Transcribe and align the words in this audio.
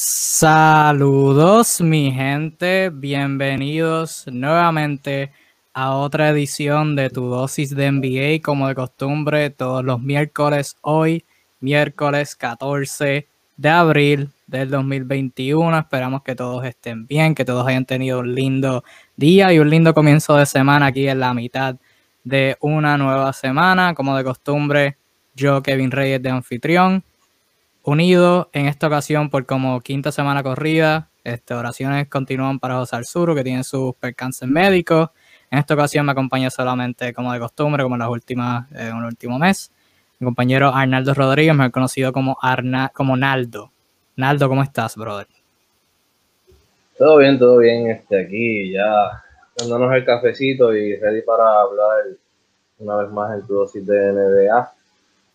Saludos 0.00 1.80
mi 1.80 2.12
gente, 2.12 2.88
bienvenidos 2.90 4.26
nuevamente 4.30 5.32
a 5.74 5.96
otra 5.96 6.28
edición 6.28 6.94
de 6.94 7.10
tu 7.10 7.26
dosis 7.26 7.74
de 7.74 7.90
NBA 7.90 8.40
como 8.40 8.68
de 8.68 8.76
costumbre 8.76 9.50
todos 9.50 9.84
los 9.84 10.00
miércoles, 10.00 10.76
hoy 10.82 11.24
miércoles 11.58 12.36
14 12.36 13.26
de 13.56 13.68
abril 13.68 14.30
del 14.46 14.70
2021. 14.70 15.76
Esperamos 15.76 16.22
que 16.22 16.36
todos 16.36 16.64
estén 16.64 17.04
bien, 17.08 17.34
que 17.34 17.44
todos 17.44 17.66
hayan 17.66 17.84
tenido 17.84 18.20
un 18.20 18.36
lindo 18.36 18.84
día 19.16 19.52
y 19.52 19.58
un 19.58 19.68
lindo 19.68 19.94
comienzo 19.94 20.36
de 20.36 20.46
semana 20.46 20.86
aquí 20.86 21.08
en 21.08 21.18
la 21.18 21.34
mitad 21.34 21.74
de 22.22 22.56
una 22.60 22.96
nueva 22.96 23.32
semana. 23.32 23.94
Como 23.94 24.16
de 24.16 24.22
costumbre, 24.22 24.96
yo, 25.34 25.60
Kevin 25.60 25.90
Reyes 25.90 26.22
de 26.22 26.30
anfitrión, 26.30 27.02
unido 27.88 28.50
en 28.52 28.66
esta 28.66 28.86
ocasión 28.86 29.30
por 29.30 29.46
como 29.46 29.80
quinta 29.80 30.12
semana 30.12 30.42
corrida. 30.42 31.08
Este, 31.24 31.54
oraciones 31.54 32.08
continúan 32.08 32.58
para 32.58 32.76
José 32.76 32.96
Arzuro, 32.96 33.34
que 33.34 33.42
tiene 33.42 33.64
sus 33.64 33.94
percances 33.96 34.48
médicos. 34.48 35.10
En 35.50 35.58
esta 35.58 35.74
ocasión 35.74 36.04
me 36.04 36.12
acompaña 36.12 36.50
solamente, 36.50 37.12
como 37.14 37.32
de 37.32 37.40
costumbre, 37.40 37.82
como 37.82 37.94
en 37.94 38.00
las 38.00 38.10
últimas, 38.10 38.70
en 38.72 38.96
el 38.96 39.04
último 39.04 39.38
mes, 39.38 39.72
mi 40.18 40.26
compañero 40.26 40.74
Arnaldo 40.74 41.14
Rodríguez, 41.14 41.54
mejor 41.54 41.72
conocido 41.72 42.12
como, 42.12 42.36
Arna, 42.42 42.90
como 42.94 43.16
Naldo. 43.16 43.70
Naldo, 44.16 44.48
¿cómo 44.48 44.62
estás, 44.62 44.96
brother? 44.96 45.26
Todo 46.98 47.18
bien, 47.18 47.38
todo 47.38 47.58
bien. 47.58 47.90
Este, 47.90 48.20
aquí 48.20 48.72
ya 48.72 49.22
dándonos 49.56 49.94
el 49.94 50.04
cafecito 50.04 50.74
y 50.74 50.96
ready 50.96 51.22
para 51.22 51.60
hablar 51.60 52.04
una 52.78 52.96
vez 52.96 53.10
más 53.10 53.38
en 53.38 53.46
tu 53.46 53.54
dosis 53.54 53.86
de 53.86 54.12
NBA 54.12 54.72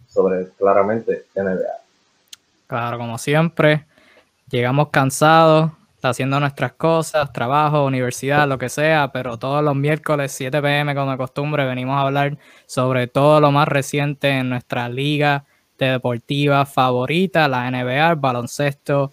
sobre 0.07 0.49
claramente 0.57 1.25
NBA. 1.35 1.82
Claro, 2.67 2.97
como 2.97 3.17
siempre, 3.17 3.85
llegamos 4.49 4.89
cansados, 4.89 5.71
haciendo 6.01 6.39
nuestras 6.39 6.73
cosas, 6.73 7.31
trabajo, 7.31 7.85
universidad, 7.85 8.47
lo 8.47 8.57
que 8.57 8.69
sea, 8.69 9.11
pero 9.13 9.37
todos 9.37 9.63
los 9.63 9.75
miércoles 9.75 10.31
7 10.31 10.61
pm 10.61 10.95
como 10.95 11.11
de 11.11 11.17
costumbre 11.17 11.65
venimos 11.65 11.95
a 11.95 12.01
hablar 12.01 12.37
sobre 12.65 13.07
todo 13.07 13.39
lo 13.39 13.51
más 13.51 13.67
reciente 13.67 14.29
en 14.29 14.49
nuestra 14.49 14.89
liga 14.89 15.45
de 15.77 15.87
deportiva 15.87 16.65
favorita, 16.65 17.47
la 17.47 17.69
NBA, 17.69 18.11
el 18.11 18.15
baloncesto 18.17 19.11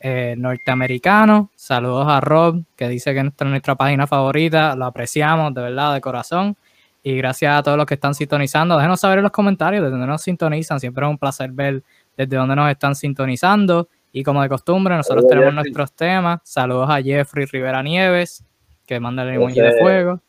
eh, 0.00 0.34
norteamericano. 0.36 1.50
Saludos 1.54 2.06
a 2.08 2.20
Rob, 2.20 2.64
que 2.76 2.88
dice 2.88 3.14
que 3.14 3.20
es 3.20 3.46
nuestra 3.46 3.74
página 3.76 4.06
favorita, 4.06 4.74
lo 4.74 4.86
apreciamos 4.86 5.54
de 5.54 5.62
verdad, 5.62 5.94
de 5.94 6.00
corazón. 6.00 6.56
Y 7.04 7.16
gracias 7.16 7.56
a 7.56 7.62
todos 7.64 7.76
los 7.76 7.86
que 7.86 7.94
están 7.94 8.14
sintonizando. 8.14 8.76
Déjenos 8.76 9.00
saber 9.00 9.18
en 9.18 9.24
los 9.24 9.32
comentarios 9.32 9.82
desde 9.82 9.90
dónde 9.92 10.06
nos 10.06 10.22
sintonizan. 10.22 10.78
Siempre 10.78 11.04
es 11.04 11.10
un 11.10 11.18
placer 11.18 11.50
ver 11.50 11.82
desde 12.16 12.36
dónde 12.36 12.56
nos 12.56 12.70
están 12.70 12.94
sintonizando. 12.94 13.88
Y 14.12 14.22
como 14.22 14.42
de 14.42 14.48
costumbre, 14.48 14.94
nosotros 14.96 15.26
tenemos 15.26 15.54
nuestros 15.54 15.92
temas. 15.94 16.40
Saludos 16.44 16.88
a 16.90 17.00
Jeffrey 17.02 17.46
Rivera 17.46 17.82
Nieves, 17.82 18.44
que 18.86 19.00
manda 19.00 19.22
el 19.22 19.30
emoji 19.30 19.60
de 19.60 19.80
fuego. 19.80 20.20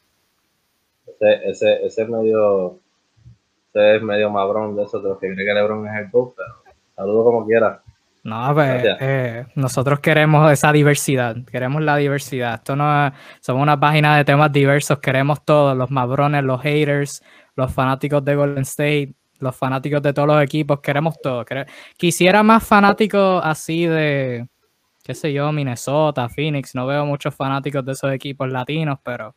Ese, 1.05 1.49
ese, 1.49 1.85
ese, 1.85 2.01
es 2.03 2.09
medio, 2.09 2.79
ese 3.73 3.97
es 3.97 4.01
medio 4.01 4.29
mabrón 4.29 4.75
de 4.75 4.83
eso, 4.83 4.99
de 4.99 5.09
los 5.09 5.19
que 5.19 5.33
cree 5.33 5.45
que 5.45 5.53
Lebron 5.53 5.87
es 5.87 6.05
el 6.05 6.11
top, 6.11 6.33
pero 6.35 6.75
saludos 6.95 7.25
como 7.25 7.45
quiera. 7.45 7.81
No, 8.23 8.53
pues 8.53 8.85
eh, 9.01 9.45
nosotros 9.55 9.99
queremos 9.99 10.49
esa 10.49 10.71
diversidad, 10.71 11.35
queremos 11.51 11.81
la 11.81 11.97
diversidad. 11.97 12.55
Esto 12.55 12.77
no 12.77 13.07
es, 13.07 13.13
somos 13.41 13.61
una 13.61 13.77
página 13.77 14.15
de 14.15 14.23
temas 14.23 14.49
diversos, 14.49 14.99
queremos 14.99 15.43
todos, 15.43 15.75
los 15.75 15.91
mabrones, 15.91 16.41
los 16.45 16.61
haters, 16.61 17.21
los 17.57 17.73
fanáticos 17.73 18.23
de 18.23 18.35
Golden 18.35 18.61
State, 18.61 19.13
los 19.43 19.55
fanáticos 19.55 20.01
de 20.01 20.13
todos 20.13 20.27
los 20.27 20.43
equipos, 20.43 20.79
queremos 20.79 21.19
todo. 21.21 21.45
Quisiera 21.97 22.43
más 22.43 22.65
fanáticos 22.65 23.41
así 23.43 23.85
de, 23.85 24.47
qué 25.03 25.13
sé 25.13 25.33
yo, 25.33 25.51
Minnesota, 25.51 26.29
Phoenix. 26.29 26.73
No 26.75 26.87
veo 26.87 27.05
muchos 27.05 27.35
fanáticos 27.35 27.85
de 27.85 27.91
esos 27.91 28.11
equipos 28.11 28.49
latinos, 28.49 28.99
pero 29.03 29.35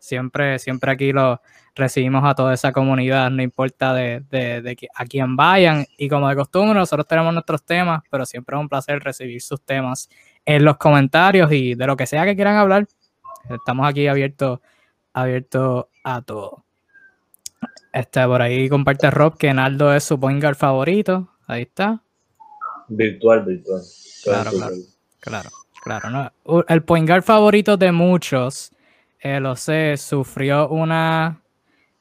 siempre, 0.00 0.58
siempre 0.58 0.90
aquí 0.90 1.12
lo 1.12 1.40
recibimos 1.74 2.24
a 2.24 2.34
toda 2.34 2.54
esa 2.54 2.72
comunidad, 2.72 3.30
no 3.30 3.42
importa 3.42 3.94
de, 3.94 4.20
de, 4.30 4.76
a 4.94 5.04
quién 5.04 5.36
vayan. 5.36 5.86
Y 5.96 6.08
como 6.08 6.28
de 6.28 6.36
costumbre, 6.36 6.78
nosotros 6.78 7.06
tenemos 7.06 7.32
nuestros 7.32 7.64
temas, 7.64 8.02
pero 8.10 8.26
siempre 8.26 8.56
es 8.56 8.60
un 8.60 8.68
placer 8.68 8.98
recibir 9.00 9.40
sus 9.40 9.62
temas 9.62 10.08
en 10.44 10.64
los 10.64 10.76
comentarios 10.76 11.52
y 11.52 11.74
de 11.74 11.86
lo 11.86 11.96
que 11.96 12.06
sea 12.06 12.24
que 12.24 12.34
quieran 12.34 12.56
hablar. 12.56 12.86
Estamos 13.48 13.86
aquí 13.86 14.06
abiertos 14.08 14.60
abierto 15.12 15.90
a 16.04 16.22
todo. 16.22 16.61
Este, 17.92 18.24
por 18.24 18.40
ahí 18.40 18.68
comparte 18.68 19.10
Rob 19.10 19.36
que 19.36 19.52
Naldo 19.52 19.94
es 19.94 20.04
su 20.04 20.18
point 20.18 20.42
guard 20.42 20.56
favorito. 20.56 21.28
Ahí 21.46 21.62
está. 21.62 22.02
Virtual, 22.88 23.44
virtual. 23.44 23.82
Claro, 24.24 24.50
claro. 24.50 24.74
Claro, 25.20 25.50
claro. 25.82 26.64
El 26.68 26.82
point 26.84 27.08
guard 27.08 27.22
favorito 27.22 27.76
de 27.76 27.90
muchos, 27.90 28.70
eh, 29.20 29.40
lo 29.40 29.56
sé, 29.56 29.96
sufrió 29.96 30.68
una 30.68 31.40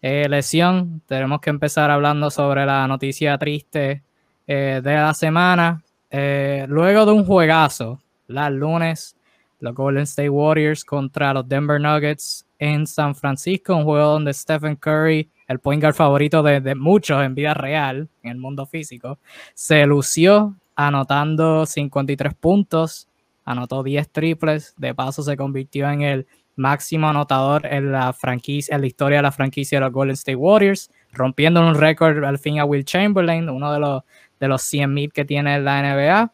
eh, 0.01 0.27
lesión. 0.29 1.01
Tenemos 1.07 1.41
que 1.41 1.49
empezar 1.49 1.89
hablando 1.89 2.29
sobre 2.29 2.65
la 2.65 2.87
noticia 2.87 3.37
triste 3.37 4.03
eh, 4.45 4.81
de 4.83 4.93
la 4.93 5.13
semana. 5.13 5.83
luego 6.11 7.05
de 7.05 7.11
un 7.11 7.25
juegazo, 7.25 7.99
las 8.27 8.51
lunes, 8.51 9.15
los 9.59 9.73
Golden 9.73 10.03
State 10.03 10.29
Warriors 10.29 10.85
contra 10.85 11.33
los 11.33 11.47
Denver 11.47 11.81
Nuggets 11.81 12.45
en 12.59 12.85
San 12.85 13.15
Francisco, 13.15 13.75
un 13.75 13.83
juego 13.83 14.11
donde 14.11 14.33
Stephen 14.33 14.75
Curry 14.75 15.29
el 15.51 15.59
point 15.59 15.81
guard 15.81 15.95
favorito 15.95 16.41
de, 16.43 16.75
muchos 16.75 17.23
en 17.23 17.35
vida 17.35 17.53
real, 17.53 18.09
en 18.23 18.31
el 18.31 18.37
mundo 18.37 18.65
físico, 18.65 19.19
se 19.53 19.85
lució 19.85 20.55
anotando 20.75 21.65
53 21.65 22.33
puntos, 22.33 23.07
anotó 23.45 23.83
10 23.83 24.09
triples, 24.09 24.73
de 24.77 24.95
paso 24.95 25.23
se 25.23 25.37
convirtió 25.37 25.89
en 25.89 26.01
el 26.01 26.27
máximo 26.55 27.07
anotador 27.07 27.65
en 27.65 27.91
la 27.91 28.13
franquicia, 28.13 28.75
en 28.75 28.81
la 28.81 28.87
historia 28.87 29.17
de 29.17 29.23
la 29.23 29.31
franquicia 29.31 29.79
de 29.79 29.85
los 29.85 29.93
Golden 29.93 30.13
State 30.13 30.35
Warriors, 30.35 30.89
rompiendo 31.11 31.61
un 31.61 31.75
récord 31.75 32.23
al 32.23 32.37
fin 32.37 32.59
a 32.59 32.65
Will 32.65 32.85
Chamberlain, 32.85 33.49
uno 33.49 33.71
de 33.71 33.79
los, 33.79 34.03
de 34.39 34.47
los 34.47 34.61
100.000 34.61 35.11
que 35.11 35.25
tiene 35.25 35.59
la 35.59 35.81
NBA, 35.81 36.33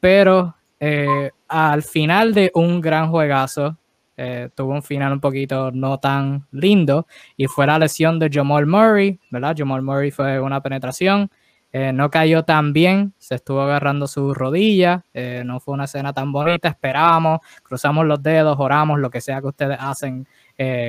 pero 0.00 0.56
eh, 0.80 1.30
al 1.48 1.82
final 1.82 2.34
de 2.34 2.50
un 2.54 2.80
gran 2.80 3.10
juegazo, 3.10 3.78
eh, 4.16 4.50
tuvo 4.54 4.72
un 4.72 4.82
final 4.82 5.12
un 5.12 5.20
poquito 5.20 5.70
no 5.72 5.98
tan 5.98 6.46
lindo 6.50 7.06
y 7.36 7.46
fue 7.46 7.66
la 7.66 7.78
lesión 7.78 8.18
de 8.18 8.30
Jamal 8.30 8.66
Murray, 8.66 9.18
¿verdad? 9.30 9.54
Jamal 9.56 9.82
Murray 9.82 10.10
fue 10.10 10.38
una 10.38 10.60
penetración, 10.60 11.30
eh, 11.72 11.92
no 11.92 12.10
cayó 12.10 12.44
tan 12.44 12.74
bien, 12.74 13.14
se 13.18 13.36
estuvo 13.36 13.62
agarrando 13.62 14.06
su 14.06 14.34
rodilla, 14.34 15.04
eh, 15.14 15.42
no 15.46 15.60
fue 15.60 15.74
una 15.74 15.84
escena 15.84 16.12
tan 16.12 16.30
bonita, 16.30 16.68
esperábamos, 16.68 17.40
cruzamos 17.62 18.04
los 18.04 18.22
dedos, 18.22 18.56
oramos, 18.58 19.00
lo 19.00 19.08
que 19.08 19.22
sea 19.22 19.40
que 19.40 19.46
ustedes 19.46 19.78
hacen 19.80 20.26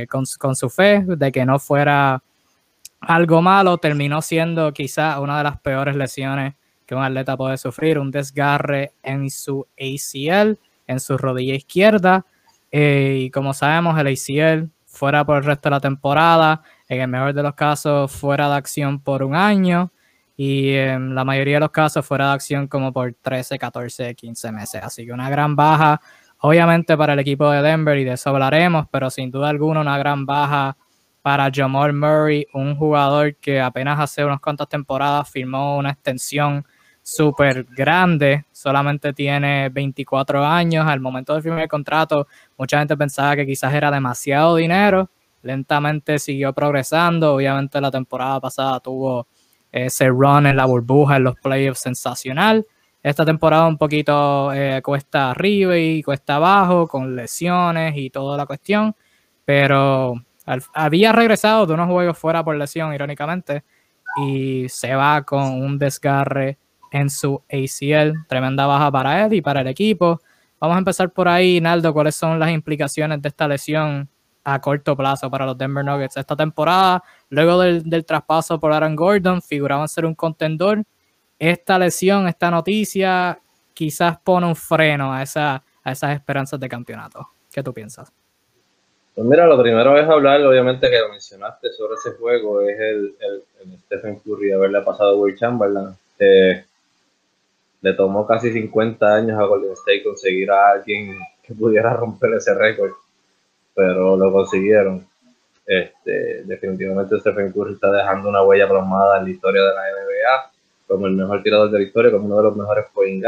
con, 0.10 0.26
con, 0.38 0.56
su 0.56 0.70
fe, 0.70 1.04
de 1.08 1.32
que 1.32 1.46
no 1.46 1.58
fuera 1.58 2.22
algo 3.00 3.42
malo, 3.42 3.78
terminó 3.78 4.22
siendo 4.22 4.72
quizá 4.72 5.20
una 5.20 5.38
de 5.38 5.44
las 5.46 5.60
peores 5.60 5.96
lesiones 5.96 6.54
que 6.86 6.96
un 6.96 7.04
atleta 7.04 7.38
puede 7.38 7.58
sufrir, 7.58 7.98
un 7.98 8.12
desgarre 8.12 8.94
en 9.02 9.30
su 9.30 9.66
ACL, 9.80 10.58
en 10.88 11.00
su 11.00 11.18
rodilla 11.18 11.56
izquierda, 11.56 12.26
eh, 12.76 13.20
y 13.26 13.30
como 13.30 13.54
sabemos, 13.54 14.00
el 14.00 14.08
ACL 14.08 14.72
fuera 14.88 15.24
por 15.24 15.38
el 15.38 15.44
resto 15.44 15.70
de 15.70 15.76
la 15.76 15.80
temporada, 15.80 16.64
en 16.90 17.02
el 17.02 17.08
mejor 17.08 17.32
de 17.34 17.44
los 17.44 17.54
casos 17.54 18.12
fuera 18.12 18.50
de 18.50 18.56
acción 18.56 19.00
por 19.00 19.22
un 19.22 19.36
año 19.36 19.94
y 20.36 20.72
en 20.74 21.14
la 21.14 21.24
mayoría 21.24 21.58
de 21.58 21.60
los 21.60 21.70
casos 21.70 22.04
fuera 22.04 22.30
de 22.30 22.34
acción 22.34 22.68
como 22.68 22.92
por 22.92 23.14
13, 23.22 23.60
14, 23.60 24.16
15 24.16 24.52
meses. 24.52 24.82
Así 24.84 25.06
que 25.06 25.14
una 25.14 25.30
gran 25.30 25.56
baja, 25.56 26.02
obviamente 26.40 26.98
para 26.98 27.14
el 27.14 27.20
equipo 27.20 27.48
de 27.52 27.62
Denver 27.62 27.96
y 28.00 28.06
de 28.06 28.14
eso 28.14 28.32
hablaremos, 28.32 28.88
pero 28.90 29.12
sin 29.12 29.30
duda 29.30 29.50
alguna 29.50 29.82
una 29.82 30.00
gran 30.00 30.26
baja 30.26 30.76
para 31.22 31.52
Jamal 31.54 31.94
Murray, 31.94 32.48
un 32.54 32.76
jugador 32.76 33.36
que 33.36 33.62
apenas 33.62 34.00
hace 34.00 34.26
unas 34.26 34.40
cuantas 34.40 34.68
temporadas 34.68 35.30
firmó 35.30 35.78
una 35.78 35.92
extensión 35.92 36.66
súper 37.04 37.66
grande, 37.66 38.46
solamente 38.54 39.12
tiene 39.12 39.68
24 39.70 40.44
años, 40.44 40.88
al 40.88 41.02
momento 41.02 41.34
del 41.34 41.44
firmar 41.44 41.68
contrato 41.68 42.28
mucha 42.58 42.80
gente 42.80 42.96
pensaba 42.96 43.36
que 43.36 43.46
quizás 43.46 43.74
era 43.74 43.92
demasiado 43.92 44.56
dinero, 44.56 45.10
lentamente 45.42 46.18
siguió 46.18 46.54
progresando, 46.54 47.36
obviamente 47.36 47.82
la 47.82 47.92
temporada 47.92 48.40
pasada 48.40 48.80
tuvo 48.80 49.28
ese 49.70 50.08
run 50.08 50.48
en 50.48 50.56
la 50.56 50.66
burbuja, 50.66 51.18
en 51.18 51.26
los 51.26 51.36
playoffs 51.36 51.82
sensacional, 51.82 52.66
esta 53.04 53.26
temporada 53.26 53.68
un 53.68 53.78
poquito 53.78 54.54
eh, 54.54 54.82
cuesta 54.82 55.32
arriba 55.32 55.78
y 55.78 56.02
cuesta 56.02 56.38
abajo, 56.38 56.88
con 56.88 57.18
lesiones 57.18 57.98
y 57.98 58.10
toda 58.10 58.38
la 58.38 58.46
cuestión, 58.46 58.96
pero 59.44 60.14
había 60.74 61.12
regresado 61.12 61.66
de 61.66 61.74
unos 61.74 61.90
juegos 61.90 62.18
fuera 62.18 62.46
por 62.46 62.56
lesión, 62.56 62.94
irónicamente, 62.94 63.64
y 64.26 64.70
se 64.70 64.96
va 64.96 65.24
con 65.24 65.44
un 65.44 65.78
desgarre 65.78 66.60
en 66.94 67.10
su 67.10 67.42
ACL. 67.52 68.26
Tremenda 68.28 68.66
baja 68.68 68.92
para 68.92 69.26
él 69.26 69.34
y 69.34 69.42
para 69.42 69.62
el 69.62 69.68
equipo. 69.68 70.22
Vamos 70.60 70.76
a 70.76 70.80
empezar 70.80 71.10
por 71.10 71.28
ahí, 71.28 71.60
Naldo. 71.60 71.92
¿Cuáles 71.92 72.16
son 72.16 72.40
las 72.40 72.52
implicaciones 72.52 73.22
de 73.22 73.28
esta 73.28 73.48
lesión 73.48 74.08
a 74.46 74.62
corto 74.62 74.96
plazo 74.96 75.30
para 75.30 75.46
los 75.46 75.58
Denver 75.58 75.84
Nuggets 75.84 76.16
esta 76.16 76.36
temporada? 76.36 77.04
Luego 77.30 77.60
del, 77.60 78.06
traspaso 78.06 78.60
por 78.60 78.72
Aaron 78.72 78.96
Gordon, 78.96 79.42
figuraban 79.42 79.90
ser 79.90 80.06
un 80.06 80.14
contendor. 80.14 80.84
Esta 81.40 81.80
lesión, 81.80 82.28
esta 82.28 82.52
noticia, 82.52 83.40
quizás 83.74 84.20
pone 84.20 84.46
un 84.46 84.56
freno 84.56 85.12
a, 85.12 85.24
esa, 85.24 85.64
a 85.84 85.92
esas 85.92 86.14
esperanzas 86.14 86.60
de 86.60 86.70
campeonato. 86.70 87.28
¿Qué 87.52 87.64
tú 87.64 87.74
piensas? 87.74 88.14
Pues 89.16 89.28
mira, 89.28 89.48
lo 89.48 89.62
primero 89.62 89.98
es 89.98 90.08
hablar, 90.08 90.42
obviamente, 90.42 90.90
que 90.90 91.00
lo 91.00 91.10
mencionaste 91.10 91.72
sobre 91.74 91.96
ese 91.96 92.12
juego, 92.12 92.62
es 92.62 92.80
el, 92.80 93.16
el, 93.20 93.78
Stephen 93.86 94.20
Curry 94.20 94.52
haberle 94.54 94.82
pasado 94.82 95.12
a 95.12 95.16
Will 95.16 95.38
Chamberlain. 95.38 95.96
Le 97.84 97.94
tomó 97.94 98.26
casi 98.26 98.52
50 98.52 99.16
años 99.16 99.40
a 99.40 99.44
Golden 99.44 99.74
State 99.74 100.04
conseguir 100.04 100.50
a 100.50 100.72
alguien 100.72 101.20
que 101.44 101.54
pudiera 101.54 101.94
romper 101.94 102.34
ese 102.34 102.56
récord, 102.56 102.92
pero 103.76 104.18
lo 104.18 104.32
consiguieron. 104.32 105.06
Este, 105.66 106.44
definitivamente 106.46 107.20
Stephen 107.20 107.52
Curry 107.52 107.74
está 107.74 107.92
dejando 107.92 108.30
una 108.30 108.42
huella 108.42 108.68
plasmada 108.68 109.20
en 109.20 109.26
la 109.26 109.30
historia 109.30 109.62
de 109.62 109.76
la 109.76 109.82
NBA 109.82 110.52
como 110.88 111.08
el 111.08 111.14
mejor 111.14 111.42
tirador 111.42 111.72
de 111.72 111.80
la 111.80 111.84
historia, 111.86 112.12
como 112.12 112.26
uno 112.26 112.38
de 112.38 112.44
los 112.44 112.56
mejores 112.56 112.86
point 112.94 113.24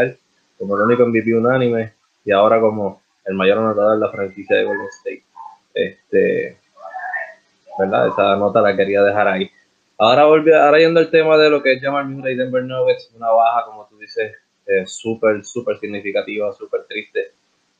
como 0.57 0.75
el 0.75 0.83
único 0.83 1.05
MVP 1.05 1.33
unánime 1.33 1.93
y 2.23 2.31
ahora 2.31 2.59
como 2.59 3.01
el 3.25 3.33
mayor 3.35 3.57
anotador 3.57 3.93
de 3.93 4.05
la 4.05 4.11
franquicia 4.11 4.57
de 4.57 4.63
Golden 4.63 4.87
State. 4.87 5.23
Este, 5.73 6.57
¿verdad? 7.77 8.07
Esa 8.07 8.35
nota 8.37 8.61
la 8.61 8.75
quería 8.75 9.03
dejar 9.03 9.27
ahí. 9.27 9.51
Ahora, 9.97 10.25
volví, 10.25 10.51
ahora 10.53 10.77
yendo 10.77 10.99
al 10.99 11.09
tema 11.09 11.37
de 11.37 11.49
lo 11.49 11.61
que 11.63 11.73
es 11.73 11.81
Jamal 11.81 12.07
Murray 12.07 12.35
Denver 12.35 12.63
Nuggets, 12.63 13.11
una 13.15 13.29
baja, 13.29 13.65
como 13.65 13.85
tú 13.87 13.97
dices, 13.97 14.33
eh, 14.65 14.85
súper, 14.85 15.43
súper 15.45 15.79
significativa, 15.79 16.51
súper 16.53 16.85
triste. 16.85 17.33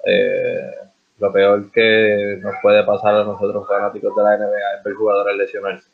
Eh, 0.06 0.72
lo 1.18 1.32
peor 1.32 1.72
que 1.72 2.40
nos 2.42 2.56
puede 2.62 2.84
pasar 2.84 3.16
a 3.16 3.24
nosotros 3.24 3.68
fanáticos 3.68 4.16
de 4.16 4.24
la 4.24 4.38
NBA 4.38 4.78
es 4.78 4.84
ver 4.84 4.94
jugadores 4.94 5.38
lesionarse. 5.38 5.90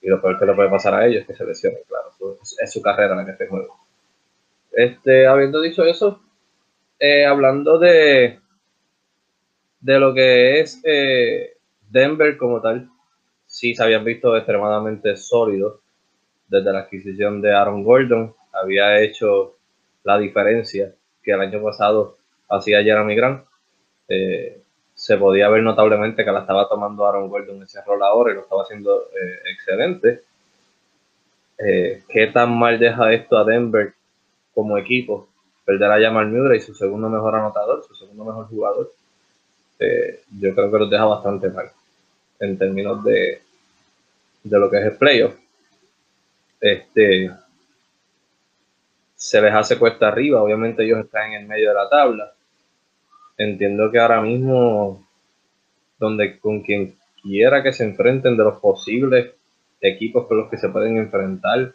Y 0.00 0.08
lo 0.08 0.20
peor 0.20 0.38
que 0.38 0.46
le 0.46 0.54
puede 0.54 0.70
pasar 0.70 0.94
a 0.94 1.06
ellos 1.06 1.22
es 1.22 1.26
que 1.26 1.34
se 1.34 1.44
lesionen, 1.44 1.80
claro. 1.86 2.10
Es, 2.60 2.72
su 2.72 2.82
carrera 2.82 3.14
la 3.14 3.24
que 3.24 3.36
se 3.36 3.46
juega. 3.46 3.68
Este, 4.72 5.26
habiendo 5.26 5.60
dicho 5.60 5.84
eso, 5.84 6.20
eh, 6.98 7.24
hablando 7.24 7.78
de, 7.78 8.40
de 9.80 9.98
lo 9.98 10.14
que 10.14 10.60
es 10.60 10.80
eh, 10.84 11.56
Denver 11.88 12.36
como 12.36 12.60
tal, 12.60 12.88
sí 13.46 13.74
se 13.74 13.82
habían 13.82 14.04
visto 14.04 14.36
extremadamente 14.36 15.16
sólidos 15.16 15.80
desde 16.48 16.72
la 16.72 16.80
adquisición 16.80 17.40
de 17.40 17.54
Aaron 17.54 17.84
Gordon. 17.84 18.34
Había 18.52 19.00
hecho 19.00 19.53
la 20.04 20.18
diferencia 20.18 20.94
que 21.22 21.32
el 21.32 21.40
año 21.40 21.62
pasado 21.62 22.18
hacía 22.48 22.82
Jeremy 22.82 23.16
Grant 23.16 23.44
eh, 24.08 24.60
se 24.94 25.16
podía 25.16 25.48
ver 25.48 25.62
notablemente 25.62 26.24
que 26.24 26.30
la 26.30 26.40
estaba 26.40 26.68
tomando 26.68 27.06
Aaron 27.06 27.28
Gordon 27.28 27.62
ese 27.62 27.82
rol 27.82 28.02
ahora 28.02 28.30
y 28.30 28.34
lo 28.36 28.42
estaba 28.42 28.62
haciendo 28.62 29.08
eh, 29.10 29.50
excelente. 29.52 30.22
Eh, 31.58 32.02
¿Qué 32.08 32.26
tan 32.28 32.56
mal 32.56 32.78
deja 32.78 33.12
esto 33.12 33.38
a 33.38 33.44
Denver 33.44 33.94
como 34.54 34.78
equipo? 34.78 35.28
Perder 35.64 35.90
a 35.90 36.00
Jamal 36.00 36.28
Murray, 36.28 36.60
su 36.60 36.74
segundo 36.74 37.08
mejor 37.08 37.34
anotador, 37.34 37.82
su 37.84 37.94
segundo 37.94 38.24
mejor 38.24 38.46
jugador. 38.48 38.92
yo 40.38 40.54
creo 40.54 40.70
que 40.70 40.78
los 40.78 40.90
deja 40.90 41.04
bastante 41.04 41.48
mal 41.48 41.70
en 42.38 42.58
términos 42.58 43.02
de, 43.02 43.40
de 44.42 44.58
lo 44.58 44.70
que 44.70 44.78
es 44.78 44.84
el 44.84 44.96
playoff. 44.96 45.34
Este, 46.60 47.30
se 49.24 49.40
les 49.40 49.54
hace 49.54 49.78
cuesta 49.78 50.08
arriba, 50.08 50.42
obviamente 50.42 50.84
ellos 50.84 51.00
están 51.00 51.32
en 51.32 51.42
el 51.42 51.48
medio 51.48 51.70
de 51.70 51.74
la 51.74 51.88
tabla 51.88 52.34
entiendo 53.36 53.90
que 53.90 53.98
ahora 53.98 54.20
mismo, 54.20 55.06
donde 55.98 56.38
con 56.38 56.62
quien 56.62 56.96
quiera 57.22 57.62
que 57.62 57.72
se 57.72 57.84
enfrenten 57.84 58.36
de 58.36 58.44
los 58.44 58.58
posibles 58.58 59.32
equipos 59.80 60.26
con 60.26 60.38
los 60.38 60.50
que 60.50 60.58
se 60.58 60.68
pueden 60.68 60.96
enfrentar, 60.96 61.72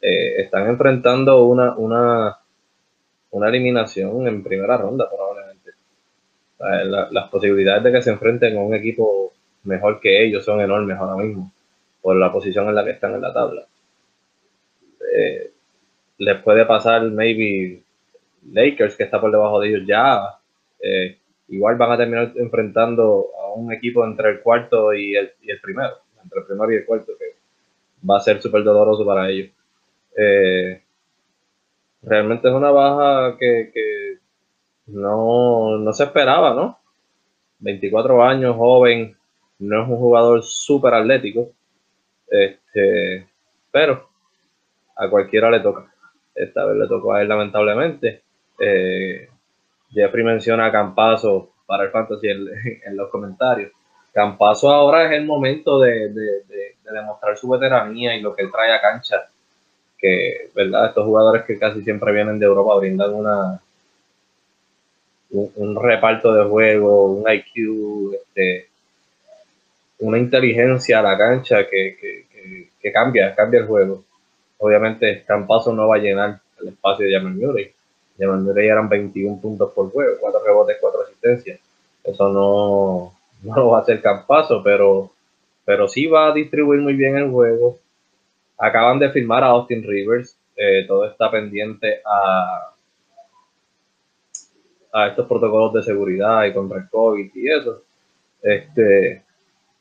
eh, 0.00 0.40
están 0.42 0.68
enfrentando 0.68 1.44
una, 1.44 1.76
una, 1.76 2.38
una 3.30 3.48
eliminación 3.48 4.26
en 4.26 4.42
primera 4.42 4.76
ronda 4.76 5.08
probablemente. 5.08 5.72
las 7.10 7.28
posibilidades 7.28 7.84
de 7.84 7.92
que 7.92 8.02
se 8.02 8.10
enfrenten 8.10 8.56
a 8.56 8.60
un 8.60 8.74
equipo 8.74 9.32
mejor 9.64 10.00
que 10.00 10.24
ellos 10.24 10.44
son 10.44 10.60
enormes 10.60 10.98
ahora 10.98 11.22
mismo, 11.22 11.52
por 12.00 12.16
la 12.16 12.32
posición 12.32 12.68
en 12.68 12.74
la 12.74 12.84
que 12.84 12.90
están 12.92 13.14
en 13.14 13.20
la 13.20 13.32
tabla. 13.32 13.62
Eh, 15.14 15.51
les 16.22 16.40
puede 16.40 16.64
pasar 16.66 17.02
maybe 17.10 17.82
Lakers, 18.52 18.96
que 18.96 19.02
está 19.02 19.20
por 19.20 19.32
debajo 19.32 19.58
de 19.58 19.70
ellos 19.70 19.82
ya, 19.86 20.38
eh, 20.80 21.18
igual 21.48 21.76
van 21.76 21.92
a 21.92 21.96
terminar 21.96 22.32
enfrentando 22.36 23.26
a 23.40 23.52
un 23.54 23.72
equipo 23.72 24.04
entre 24.04 24.30
el 24.30 24.40
cuarto 24.40 24.94
y 24.94 25.16
el, 25.16 25.32
y 25.42 25.50
el 25.50 25.60
primero, 25.60 25.94
entre 26.22 26.40
el 26.40 26.46
primero 26.46 26.72
y 26.72 26.76
el 26.76 26.84
cuarto, 26.86 27.12
que 27.18 27.36
va 28.08 28.18
a 28.18 28.20
ser 28.20 28.40
súper 28.40 28.62
doloroso 28.62 29.04
para 29.04 29.28
ellos. 29.28 29.50
Eh, 30.16 30.80
realmente 32.02 32.48
es 32.48 32.54
una 32.54 32.70
baja 32.70 33.36
que, 33.36 34.18
no, 34.86 35.78
no, 35.78 35.92
se 35.92 36.04
esperaba, 36.04 36.54
¿no? 36.54 36.78
24 37.58 38.22
años, 38.22 38.56
joven, 38.56 39.16
no 39.58 39.82
es 39.82 39.88
un 39.88 39.96
jugador 39.96 40.42
súper 40.44 40.94
atlético, 40.94 41.50
este, 42.28 43.26
pero 43.72 44.08
a 44.96 45.08
cualquiera 45.10 45.50
le 45.50 45.60
toca. 45.60 45.91
Esta 46.34 46.64
vez 46.64 46.76
le 46.76 46.88
tocó 46.88 47.14
a 47.14 47.22
él 47.22 47.28
lamentablemente. 47.28 48.22
Eh, 48.58 49.28
Jeffrey 49.90 50.24
menciona 50.24 50.66
a 50.66 50.72
Campazo 50.72 51.50
para 51.66 51.84
el 51.84 51.90
fantasy 51.90 52.28
en, 52.28 52.96
los 52.96 53.10
comentarios. 53.10 53.72
Campazo 54.12 54.70
ahora 54.70 55.06
es 55.06 55.12
el 55.12 55.24
momento 55.24 55.80
de, 55.80 56.10
demostrar 56.84 57.36
su 57.38 57.48
veteranía 57.48 58.14
y 58.14 58.20
lo 58.20 58.34
que 58.34 58.42
él 58.42 58.50
trae 58.50 58.72
a 58.72 58.80
cancha. 58.80 59.28
Que, 59.96 60.50
¿verdad? 60.54 60.88
Estos 60.88 61.06
jugadores 61.06 61.44
que 61.44 61.58
casi 61.58 61.82
siempre 61.82 62.12
vienen 62.12 62.38
de 62.38 62.46
Europa 62.46 62.74
brindan 62.76 63.14
una 63.14 63.60
un, 65.32 65.76
reparto 65.82 66.34
de 66.34 66.44
juego, 66.44 67.06
un 67.06 67.30
IQ, 67.30 68.14
este, 68.14 68.68
una 70.00 70.18
inteligencia 70.18 70.98
a 70.98 71.02
la 71.02 71.16
cancha 71.16 71.66
que, 71.68 72.26
cambia, 72.92 73.34
cambia 73.34 73.60
el 73.60 73.66
juego. 73.66 74.04
Obviamente, 74.62 75.24
Campazo 75.26 75.72
no 75.72 75.88
va 75.88 75.96
a 75.96 75.98
llenar 75.98 76.40
el 76.60 76.68
espacio 76.68 77.06
de 77.06 77.12
Jamal 77.12 77.34
Murray 77.34 77.72
de 78.16 78.26
Murray 78.26 78.68
eran 78.68 78.88
21 78.88 79.40
puntos 79.40 79.72
por 79.72 79.90
juego, 79.90 80.16
4 80.20 80.40
rebotes, 80.44 80.76
4 80.80 81.02
asistencias. 81.02 81.60
Eso 82.04 82.28
no, 82.28 83.12
no 83.42 83.68
va 83.68 83.80
a 83.80 83.84
ser 83.84 84.00
campazo, 84.00 84.62
pero, 84.62 85.10
pero 85.64 85.88
sí 85.88 86.06
va 86.06 86.28
a 86.28 86.32
distribuir 86.34 86.80
muy 86.80 86.94
bien 86.94 87.16
el 87.16 87.30
juego. 87.30 87.78
Acaban 88.58 88.98
de 88.98 89.10
firmar 89.10 89.42
a 89.42 89.48
Austin 89.48 89.82
Rivers. 89.82 90.36
Eh, 90.56 90.84
todo 90.86 91.06
está 91.06 91.30
pendiente 91.30 92.00
a, 92.04 92.74
a 94.92 95.08
estos 95.08 95.26
protocolos 95.26 95.72
de 95.72 95.82
seguridad 95.82 96.44
y 96.44 96.52
contra 96.52 96.78
el 96.78 96.88
COVID 96.90 97.30
y 97.34 97.50
eso. 97.50 97.82
Este, 98.42 99.22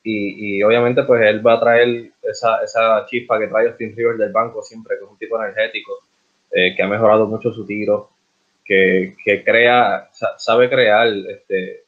y, 0.04 0.58
y, 0.58 0.64
obviamente 0.64 1.04
pues 1.04 1.22
él 1.22 1.46
va 1.46 1.54
a 1.54 1.60
traer 1.60 2.12
esa, 2.24 2.64
esa 2.64 3.06
chispa 3.06 3.38
que 3.40 3.48
trae 3.48 3.68
Austin 3.68 3.96
Rivers 3.96 4.18
del 4.18 4.32
banco 4.32 4.64
siempre, 4.64 4.98
que 4.98 5.06
es 5.06 5.10
un 5.10 5.18
tipo 5.18 5.42
energético, 5.42 6.00
eh, 6.52 6.76
que 6.76 6.84
ha 6.84 6.88
mejorado 6.88 7.28
mucho 7.28 7.52
su 7.52 7.66
tiro, 7.66 8.10
que, 8.66 9.16
crea, 9.46 10.10
sabe 10.38 10.70
crear 10.70 11.08
este, 11.08 11.84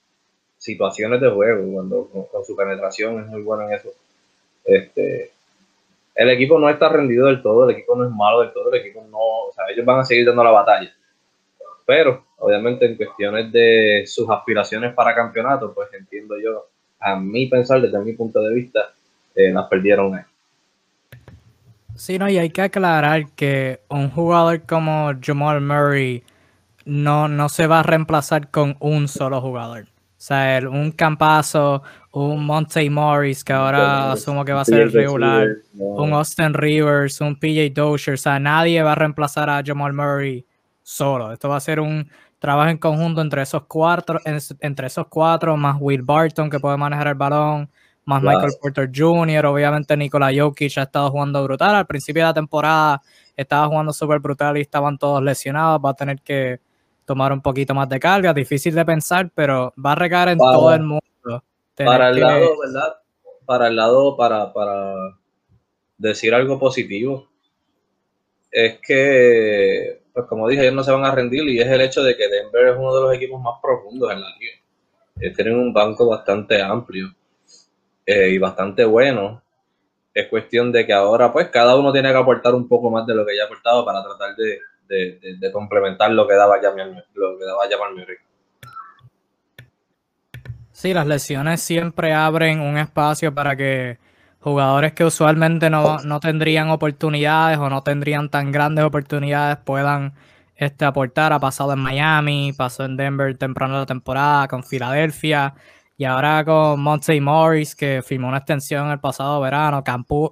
situaciones 0.58 1.22
de 1.22 1.30
juego 1.30 1.72
cuando 1.74 2.10
con, 2.10 2.46
su 2.46 2.56
penetración 2.56 3.22
es 3.22 3.28
muy 3.28 3.42
bueno 3.42 3.68
en 3.68 3.74
eso. 3.74 3.90
Este, 4.66 5.32
el 6.16 6.30
equipo 6.30 6.60
no 6.60 6.70
está 6.70 6.90
rendido 6.90 7.28
del 7.28 7.42
todo, 7.42 7.70
el 7.70 7.76
equipo 7.76 7.96
no 7.96 8.06
es 8.06 8.12
malo 8.12 8.42
del 8.42 8.54
todo, 8.54 8.72
el 8.72 8.80
equipo 8.80 9.06
no, 9.10 9.18
o 9.18 9.52
sea, 9.54 9.66
ellos 9.70 9.86
van 9.86 10.00
a 10.00 10.06
seguir 10.06 10.26
dando 10.26 10.44
la 10.44 10.52
batalla. 10.52 10.94
Pero, 11.86 12.26
obviamente, 12.38 12.86
en 12.86 12.96
cuestiones 12.96 13.52
de 13.52 14.04
sus 14.06 14.30
aspiraciones 14.30 14.94
para 14.94 15.16
campeonato, 15.16 15.74
pues 15.74 15.94
entiendo 15.94 16.40
yo, 16.40 16.68
a 17.04 17.16
mi 17.16 17.48
pensar, 17.48 17.82
desde 17.82 18.00
mi 18.00 18.14
punto 18.14 18.42
de 18.42 18.54
vista, 18.54 18.80
eh, 19.36 19.52
las 19.52 19.68
perdieron 19.68 20.16
ahí. 20.16 20.24
Sí, 21.96 22.18
no, 22.18 22.30
y 22.30 22.38
hay 22.38 22.50
que 22.50 22.62
aclarar 22.62 23.30
que 23.32 23.82
un 23.90 24.10
jugador 24.10 24.62
como 24.64 25.12
Jamal 25.22 25.62
Murray 25.62 26.24
no, 26.86 27.28
no 27.28 27.50
se 27.50 27.68
va 27.68 27.82
a 27.82 27.84
reemplazar 27.84 28.50
con 28.50 28.76
un 28.80 29.08
solo 29.08 29.42
jugador. 29.42 29.84
O 29.84 30.26
sea, 30.26 30.62
un 30.70 30.92
Campazo, 30.92 31.84
un 32.14 32.46
Monte 32.46 32.90
Morris, 32.90 33.44
que 33.44 33.52
ahora 33.52 34.14
asumo 34.14 34.46
que 34.46 34.54
va 34.54 34.62
a 34.62 34.66
ser 34.66 34.92
regular, 34.92 35.58
un 35.74 36.14
Austin 36.14 36.54
Rivers, 36.54 37.20
un 37.20 37.36
PJ 37.36 37.72
Dozier. 37.74 38.14
O 38.14 38.18
sea, 38.18 38.40
nadie 38.40 38.82
va 38.82 38.94
a 38.94 38.96
reemplazar 38.96 39.50
a 39.50 39.62
Jamal 39.64 39.92
Murray 39.92 40.46
solo. 40.82 41.34
Esto 41.34 41.50
va 41.50 41.58
a 41.58 41.60
ser 41.60 41.80
un 41.80 42.10
trabajo 42.44 42.72
en 42.72 42.78
conjunto 42.78 43.22
entre 43.22 43.42
esos 43.42 43.64
cuatro, 43.70 44.20
entre 44.26 44.88
esos 44.88 45.08
cuatro, 45.08 45.56
más 45.56 45.78
Will 45.80 46.02
Barton, 46.02 46.50
que 46.50 46.60
puede 46.60 46.76
manejar 46.76 47.08
el 47.08 47.16
balón, 47.16 47.70
más 48.04 48.22
Michael 48.22 48.52
Porter 48.62 48.92
Jr., 48.94 49.46
obviamente 49.46 49.96
Nikola 49.96 50.30
Jokic 50.38 50.78
ha 50.78 50.82
estado 50.82 51.10
jugando 51.10 51.42
brutal. 51.42 51.74
Al 51.74 51.88
principio 51.88 52.22
de 52.22 52.28
la 52.28 52.34
temporada 52.34 53.02
estaba 53.38 53.68
jugando 53.68 53.94
súper 53.94 54.20
brutal 54.20 54.58
y 54.58 54.60
estaban 54.60 54.98
todos 54.98 55.24
lesionados. 55.24 55.80
Va 55.86 55.92
a 55.92 55.94
tener 55.94 56.20
que 56.20 56.60
tomar 57.06 57.32
un 57.32 57.42
poquito 57.42 57.74
más 57.74 57.88
de 57.88 57.98
carga, 57.98 58.34
difícil 58.34 58.76
de 58.76 58.84
pensar, 58.84 59.32
pero 59.34 59.74
va 59.78 59.94
a 59.94 59.96
recaer 59.96 60.28
en 60.28 60.38
todo 60.38 60.74
el 60.74 60.84
mundo. 60.84 61.02
Para 61.78 62.10
el 62.10 62.20
lado, 62.20 62.60
¿verdad? 62.60 62.96
Para 63.46 63.68
el 63.70 63.78
lado, 63.78 64.18
para, 64.18 64.52
para 64.52 64.96
decir 65.98 66.34
algo 66.34 66.60
positivo, 66.60 67.30
es 68.52 68.80
que 68.86 70.03
pues 70.14 70.28
como 70.28 70.48
dije, 70.48 70.62
ellos 70.62 70.76
no 70.76 70.84
se 70.84 70.92
van 70.92 71.06
a 71.06 71.12
rendir 71.12 71.44
y 71.50 71.60
es 71.60 71.68
el 71.68 71.82
hecho 71.82 72.04
de 72.04 72.16
que 72.16 72.28
Denver 72.28 72.68
es 72.68 72.78
uno 72.78 72.96
de 72.96 73.02
los 73.02 73.16
equipos 73.16 73.42
más 73.42 73.56
profundos 73.62 74.12
en 74.12 74.22
la 74.22 74.28
liga. 74.38 74.54
Eh, 75.20 75.34
tienen 75.34 75.56
un 75.56 75.74
banco 75.74 76.08
bastante 76.08 76.62
amplio 76.62 77.14
eh, 78.06 78.30
y 78.30 78.38
bastante 78.38 78.86
bueno. 78.86 79.42
Es 80.14 80.28
cuestión 80.28 80.72
de 80.72 80.86
que 80.86 80.94
ahora 80.94 81.34
pues 81.34 81.48
cada 81.50 81.76
uno 81.76 81.92
tiene 81.92 82.12
que 82.12 82.18
aportar 82.18 82.54
un 82.54 82.68
poco 82.68 82.92
más 82.92 83.08
de 83.08 83.16
lo 83.16 83.26
que 83.26 83.36
ya 83.36 83.44
ha 83.44 83.46
aportado 83.46 83.84
para 83.84 84.04
tratar 84.04 84.36
de, 84.36 84.60
complementar 85.52 86.12
lo 86.12 86.28
que 86.28 86.36
daba 86.36 86.60
Jamal, 86.62 87.04
lo 87.16 87.38
que 87.40 87.46
daba. 87.46 87.64
Sí, 90.72 90.94
las 90.94 91.08
lesiones 91.08 91.62
siempre 91.62 92.14
abren 92.14 92.60
un 92.60 92.78
espacio 92.78 93.34
para 93.34 93.56
que 93.56 93.98
jugadores 94.44 94.92
que 94.92 95.06
usualmente 95.06 95.70
no, 95.70 96.20
tendrían 96.20 96.70
oportunidades 96.70 97.58
o 97.60 97.70
no 97.70 97.82
tendrían 97.82 98.30
tan 98.30 98.52
grandes 98.52 98.84
oportunidades 98.84 99.58
puedan 99.64 100.14
este, 100.58 100.84
aportar. 100.84 101.32
Ha 101.32 101.40
pasado 101.40 101.72
en 101.72 101.80
Miami, 101.80 102.52
pasó 102.52 102.84
en 102.84 102.98
Denver 102.98 103.38
temprano 103.38 103.76
de 103.76 103.80
la 103.82 103.86
temporada, 103.86 104.50
con 104.50 104.64
Filadelfia 104.66 105.56
y 105.98 106.04
ahora 106.04 106.44
con 106.44 106.82
Monte 106.82 107.20
Morris, 107.22 107.74
que 107.74 108.02
firmó 108.06 108.28
una 108.28 108.40
extensión 108.40 108.92
el 108.92 109.00
pasado 109.00 109.40
verano, 109.40 109.82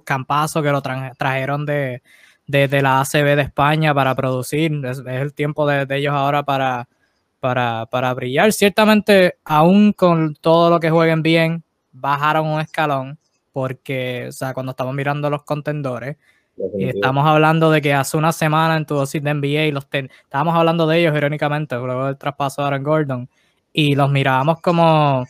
Campazo, 0.04 0.62
que 0.62 0.70
lo 0.70 0.82
trajeron 0.82 1.64
de, 1.64 2.02
la 2.46 3.00
ACB 3.00 3.36
de 3.36 3.42
España 3.42 3.94
para 3.94 4.14
producir. 4.14 4.72
Es, 4.84 4.98
el 5.06 5.32
tiempo 5.32 5.66
de, 5.66 5.86
ellos 5.96 6.12
ahora 6.12 6.42
para, 6.42 6.86
para, 7.40 7.86
para 7.86 8.12
brillar. 8.12 8.52
Ciertamente, 8.52 9.38
aún 9.42 9.94
con 9.94 10.34
todo 10.34 10.68
lo 10.68 10.80
que 10.80 10.90
jueguen 10.90 11.22
bien, 11.22 11.64
bajaron 11.92 12.46
un 12.46 12.60
escalón 12.60 13.18
porque, 13.52 14.26
o 14.28 14.32
sea, 14.32 14.54
cuando 14.54 14.70
estamos 14.70 14.94
mirando 14.94 15.30
los 15.30 15.44
contendores, 15.44 16.16
y 16.76 16.84
estamos 16.84 17.26
hablando 17.26 17.70
de 17.70 17.80
que 17.80 17.94
hace 17.94 18.16
una 18.16 18.32
semana 18.32 18.76
en 18.76 18.84
tu 18.84 18.94
dosis 18.94 19.22
de 19.22 19.34
NBA, 19.34 19.72
los 19.72 19.86
estábamos 19.92 20.54
hablando 20.54 20.86
de 20.86 21.00
ellos 21.00 21.16
irónicamente, 21.16 21.76
luego 21.76 22.06
del 22.06 22.18
traspaso 22.18 22.62
de 22.62 22.68
Aaron 22.68 22.82
Gordon, 22.82 23.28
y 23.72 23.94
los 23.94 24.10
mirábamos 24.10 24.60
como, 24.60 25.22
o 25.22 25.26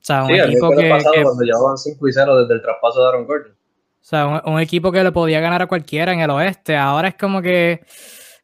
sea, 0.00 0.24
un 0.24 0.32
equipo 0.32 0.70
que, 0.70 0.88
cuando 0.88 1.42
llevaban 1.42 1.78
5 1.78 2.08
y 2.08 2.12
0 2.12 2.40
desde 2.42 2.54
el 2.54 2.62
traspaso 2.62 3.00
de 3.00 3.08
Aaron 3.08 3.26
Gordon. 3.26 3.52
O 3.52 4.08
sea, 4.08 4.42
un, 4.44 4.60
equipo 4.60 4.92
que 4.92 5.02
le 5.02 5.10
podía 5.10 5.40
ganar 5.40 5.62
a 5.62 5.66
cualquiera 5.66 6.12
en 6.12 6.20
el 6.20 6.30
oeste. 6.30 6.76
Ahora 6.76 7.08
es 7.08 7.16
como 7.16 7.42
que 7.42 7.80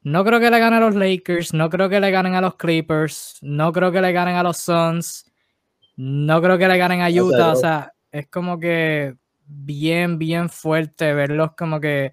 no 0.02 0.24
creo 0.24 0.40
que 0.40 0.50
le 0.50 0.58
ganen 0.58 0.82
a 0.82 0.86
los 0.86 0.96
Lakers, 0.96 1.54
no 1.54 1.70
creo 1.70 1.88
que 1.88 2.00
le 2.00 2.10
ganen 2.10 2.34
a 2.34 2.40
los 2.40 2.56
Clippers, 2.56 3.38
no 3.42 3.72
creo 3.72 3.92
que 3.92 4.00
le 4.00 4.10
ganen 4.10 4.34
a 4.34 4.42
los 4.42 4.56
Suns, 4.56 5.30
no 5.94 6.42
creo 6.42 6.58
que 6.58 6.66
le 6.66 6.78
ganen 6.78 7.00
a 7.00 7.08
Utah. 7.08 7.52
O 7.52 7.56
sea, 7.56 7.92
es 8.10 8.26
como 8.28 8.58
que 8.58 9.14
bien, 9.54 10.18
bien 10.18 10.48
fuerte 10.48 11.14
verlos 11.14 11.52
como 11.56 11.80
que 11.80 12.12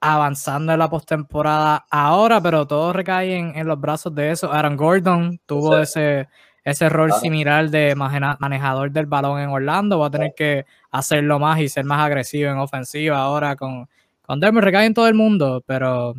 avanzando 0.00 0.72
en 0.72 0.78
la 0.78 0.88
postemporada 0.88 1.86
ahora, 1.90 2.40
pero 2.40 2.66
todo 2.66 2.92
recae 2.92 3.36
en, 3.36 3.66
los 3.66 3.80
brazos 3.80 4.14
de 4.14 4.30
eso. 4.30 4.52
Aaron 4.52 4.76
Gordon 4.76 5.40
tuvo 5.46 5.78
ese, 5.78 6.28
ese 6.64 6.88
rol 6.88 7.12
similar 7.12 7.68
de 7.70 7.94
manejador 7.94 8.92
del 8.92 9.06
balón 9.06 9.40
en 9.40 9.48
Orlando, 9.50 9.98
va 9.98 10.06
a 10.06 10.10
tener 10.10 10.34
que 10.36 10.66
hacerlo 10.90 11.38
más 11.38 11.58
y 11.60 11.68
ser 11.68 11.84
más 11.84 12.00
agresivo 12.00 12.50
en 12.50 12.58
ofensiva 12.58 13.18
ahora 13.18 13.56
con, 13.56 13.88
con 14.22 14.40
Denver, 14.40 14.64
recae 14.64 14.86
en 14.86 14.94
todo 14.94 15.08
el 15.08 15.14
mundo, 15.14 15.62
pero 15.66 16.14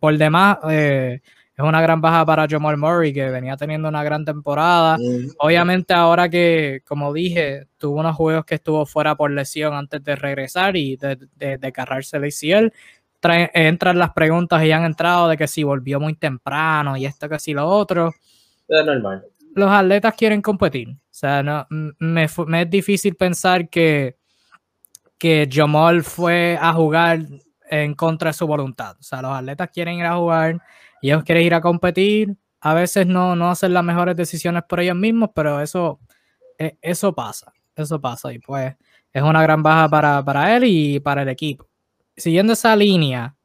por 0.00 0.16
demás, 0.16 0.58
eh, 0.70 1.20
es 1.56 1.64
una 1.64 1.80
gran 1.80 2.00
baja 2.00 2.26
para 2.26 2.48
Jamal 2.48 2.76
Murray, 2.76 3.12
que 3.12 3.30
venía 3.30 3.56
teniendo 3.56 3.88
una 3.88 4.02
gran 4.02 4.24
temporada. 4.24 4.98
Obviamente, 5.38 5.94
ahora 5.94 6.28
que, 6.28 6.82
como 6.84 7.12
dije, 7.12 7.68
tuvo 7.78 8.00
unos 8.00 8.16
juegos 8.16 8.44
que 8.44 8.56
estuvo 8.56 8.84
fuera 8.86 9.14
por 9.14 9.30
lesión 9.30 9.72
antes 9.72 10.02
de 10.02 10.16
regresar 10.16 10.76
y 10.76 10.96
de, 10.96 11.16
de, 11.36 11.58
de 11.58 11.72
cargarse 11.72 12.16
el 12.16 12.24
ACL, 12.24 12.72
entran 13.54 13.98
las 13.98 14.12
preguntas 14.12 14.64
y 14.64 14.72
han 14.72 14.84
entrado 14.84 15.28
de 15.28 15.36
que 15.36 15.46
si 15.46 15.62
volvió 15.62 16.00
muy 16.00 16.14
temprano 16.14 16.96
y 16.96 17.06
esto 17.06 17.28
que 17.28 17.38
si 17.38 17.52
lo 17.52 17.66
otro. 17.66 18.12
Es 18.68 18.84
normal. 18.84 19.24
Los 19.54 19.70
atletas 19.70 20.14
quieren 20.14 20.42
competir. 20.42 20.88
O 20.90 20.96
sea, 21.10 21.42
no, 21.42 21.66
me, 21.70 22.26
me 22.46 22.62
es 22.62 22.70
difícil 22.70 23.14
pensar 23.14 23.68
que, 23.68 24.16
que 25.16 25.48
Jamal 25.50 26.02
fue 26.02 26.58
a 26.60 26.72
jugar 26.72 27.20
en 27.70 27.94
contra 27.94 28.30
de 28.30 28.34
su 28.34 28.46
voluntad. 28.46 28.96
O 28.98 29.02
sea, 29.02 29.22
los 29.22 29.30
atletas 29.30 29.70
quieren 29.72 29.98
ir 29.98 30.06
a 30.06 30.16
jugar 30.16 30.60
y 31.04 31.10
ellos 31.10 31.22
quieren 31.22 31.44
ir 31.44 31.52
a 31.52 31.60
competir, 31.60 32.34
a 32.62 32.72
veces 32.72 33.06
no, 33.06 33.36
no 33.36 33.50
hacen 33.50 33.74
las 33.74 33.84
mejores 33.84 34.16
decisiones 34.16 34.62
por 34.66 34.80
ellos 34.80 34.96
mismos, 34.96 35.28
pero 35.34 35.60
eso, 35.60 36.00
e, 36.58 36.78
eso 36.80 37.14
pasa, 37.14 37.52
eso 37.76 38.00
pasa 38.00 38.32
y 38.32 38.38
pues 38.38 38.74
es 39.12 39.22
una 39.22 39.42
gran 39.42 39.62
baja 39.62 39.86
para, 40.24 40.56
él 40.56 40.64
y 40.64 41.00
para 41.00 41.20
el 41.20 41.28
equipo. 41.28 41.68
Siguiendo 42.16 42.54
esa 42.54 42.74
línea, 42.74 43.36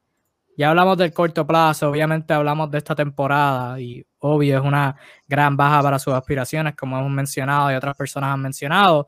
ya 0.56 0.70
hablamos 0.70 0.96
del 0.96 1.12
corto 1.12 1.46
plazo, 1.46 1.90
obviamente 1.90 2.32
hablamos 2.32 2.70
de 2.70 2.78
esta 2.78 2.94
temporada 2.94 3.78
y 3.78 4.06
obvio 4.20 4.56
es 4.56 4.64
una 4.64 4.96
gran 5.28 5.54
baja 5.54 5.82
para 5.82 5.98
sus 5.98 6.14
aspiraciones, 6.14 6.74
como 6.76 6.98
hemos 6.98 7.10
mencionado 7.10 7.70
y 7.70 7.74
otras 7.74 7.94
personas 7.94 8.32
han 8.32 8.40
mencionado, 8.40 9.06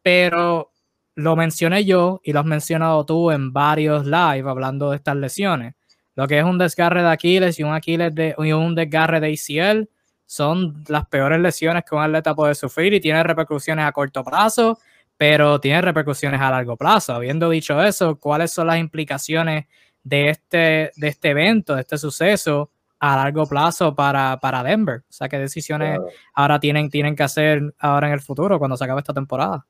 pero 0.00 0.72
lo 1.16 1.36
mencioné 1.36 1.84
yo 1.84 2.22
y 2.24 2.32
lo 2.32 2.40
has 2.40 2.46
mencionado 2.46 3.04
tú 3.04 3.30
en 3.30 3.52
varios 3.52 4.06
live 4.06 4.48
hablando 4.48 4.88
de 4.88 4.96
estas 4.96 5.16
lesiones. 5.16 5.74
Lo 6.14 6.26
que 6.26 6.38
es 6.38 6.44
un 6.44 6.58
desgarre 6.58 7.02
de 7.02 7.08
Aquiles 7.08 7.58
y 7.58 7.62
un 7.62 7.72
Aquiles 7.72 8.14
de 8.14 8.34
un 8.36 8.74
desgarre 8.74 9.20
de 9.20 9.32
ACL 9.32 9.88
son 10.30 10.84
las 10.86 11.08
peores 11.08 11.40
lesiones 11.40 11.82
que 11.84 11.94
un 11.94 12.02
atleta 12.02 12.36
puede 12.36 12.54
sufrir 12.54 12.94
y 12.94 13.00
tiene 13.00 13.20
repercusiones 13.22 13.84
a 13.84 13.90
corto 13.90 14.22
plazo, 14.22 14.78
pero 15.16 15.60
tiene 15.60 15.82
repercusiones 15.82 16.40
a 16.40 16.50
largo 16.50 16.76
plazo. 16.76 17.14
Habiendo 17.14 17.50
dicho 17.50 17.82
eso, 17.82 18.14
¿cuáles 18.14 18.52
son 18.52 18.68
las 18.68 18.78
implicaciones 18.78 19.66
de 20.04 20.30
este, 20.30 20.92
de 20.94 21.08
este 21.08 21.30
evento, 21.30 21.74
de 21.74 21.80
este 21.80 21.98
suceso 21.98 22.70
a 23.00 23.16
largo 23.16 23.44
plazo 23.46 23.94
para, 23.96 24.38
para 24.38 24.62
Denver? 24.62 25.00
O 25.00 25.12
sea, 25.12 25.28
¿qué 25.28 25.36
decisiones 25.36 25.98
ahora 26.32 26.60
tienen, 26.60 26.90
tienen 26.90 27.16
que 27.16 27.24
hacer 27.24 27.74
ahora 27.80 28.06
en 28.06 28.12
el 28.12 28.20
futuro 28.20 28.58
cuando 28.60 28.76
se 28.76 28.84
acabe 28.84 29.00
esta 29.00 29.12
temporada? 29.12 29.66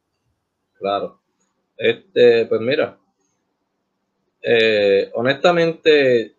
Claro. 0.74 1.22
Este, 1.74 2.44
pues 2.44 2.60
mira, 2.60 2.98
eh, 4.42 5.10
honestamente, 5.14 6.34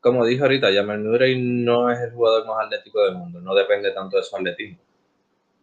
como 0.00 0.24
dije 0.24 0.42
ahorita, 0.42 0.72
Jamal 0.72 1.00
Murray 1.00 1.40
no 1.40 1.90
es 1.90 2.00
el 2.00 2.12
jugador 2.12 2.46
más 2.46 2.66
atlético 2.66 3.04
del 3.04 3.16
mundo, 3.16 3.40
no 3.40 3.54
depende 3.54 3.90
tanto 3.92 4.16
de 4.16 4.22
su 4.22 4.36
atletismo. 4.36 4.78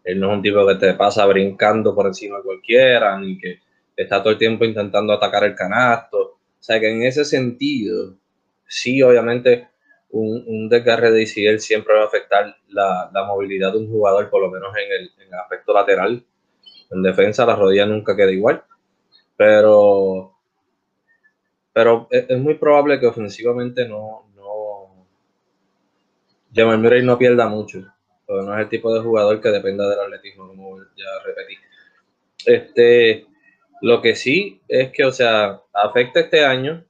Él 0.03 0.19
no 0.19 0.31
es 0.31 0.37
un 0.37 0.41
tipo 0.41 0.67
que 0.67 0.75
te 0.75 0.93
pasa 0.95 1.25
brincando 1.25 1.95
por 1.95 2.07
encima 2.07 2.37
de 2.37 2.43
cualquiera, 2.43 3.17
ni 3.19 3.37
que 3.37 3.59
está 3.95 4.21
todo 4.21 4.33
el 4.33 4.37
tiempo 4.37 4.65
intentando 4.65 5.13
atacar 5.13 5.45
el 5.45 5.55
canasto. 5.55 6.19
O 6.19 6.37
sea 6.59 6.79
que 6.79 6.91
en 6.91 7.03
ese 7.03 7.23
sentido, 7.23 8.15
sí, 8.67 9.01
obviamente, 9.01 9.69
un, 10.09 10.67
desgarre 10.69 11.11
de 11.11 11.23
ICL 11.23 11.59
siempre 11.59 11.95
va 11.95 12.01
a 12.01 12.05
afectar 12.07 12.55
la, 12.67 13.09
movilidad 13.27 13.71
de 13.71 13.79
un 13.79 13.89
jugador, 13.89 14.29
por 14.29 14.41
lo 14.41 14.51
menos 14.51 14.75
en 14.75 14.91
el, 14.91 15.11
en 15.25 15.33
el 15.33 15.39
aspecto 15.39 15.73
lateral. 15.73 16.23
En 16.91 17.01
defensa, 17.01 17.45
la 17.45 17.55
rodilla 17.55 17.85
nunca 17.85 18.15
queda 18.15 18.31
igual. 18.31 18.63
Pero 19.37 20.32
pero 21.73 22.07
es, 22.11 22.37
muy 22.37 22.55
probable 22.55 22.99
que 22.99 23.07
ofensivamente 23.07 23.87
no, 23.87 24.25
Jamal 26.55 26.77
Murray 26.77 27.03
no 27.03 27.17
pierda 27.17 27.47
mucho, 27.47 27.83
porque 28.25 28.45
no 28.45 28.53
es 28.53 28.61
el 28.61 28.69
tipo 28.69 28.93
de 28.93 29.01
jugador 29.01 29.41
que 29.41 29.49
dependa 29.49 29.89
del 29.89 29.99
atletismo, 29.99 30.47
como 30.47 30.77
ya 30.95 31.05
repetí. 31.25 31.55
Este, 32.45 33.25
lo 33.81 34.01
que 34.01 34.15
sí 34.15 34.61
es 34.67 34.91
que, 34.91 35.03
o 35.03 35.11
sea, 35.11 35.61
afecta 35.73 36.19
este 36.19 36.45
año 36.45 36.85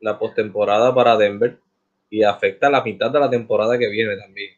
la 0.00 0.18
postemporada 0.18 0.92
para 0.92 1.16
Denver 1.16 1.58
y 2.08 2.24
afecta 2.24 2.68
la 2.68 2.82
mitad 2.82 3.10
de 3.10 3.20
la 3.20 3.30
temporada 3.30 3.78
que 3.78 3.88
viene 3.88 4.16
también 4.16 4.54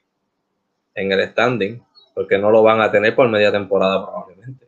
en 0.94 1.12
el 1.12 1.28
standing, 1.28 1.82
porque 2.14 2.38
no 2.38 2.50
lo 2.50 2.62
van 2.62 2.80
a 2.80 2.90
tener 2.90 3.14
por 3.14 3.28
media 3.28 3.52
temporada 3.52 4.02
probablemente. 4.02 4.66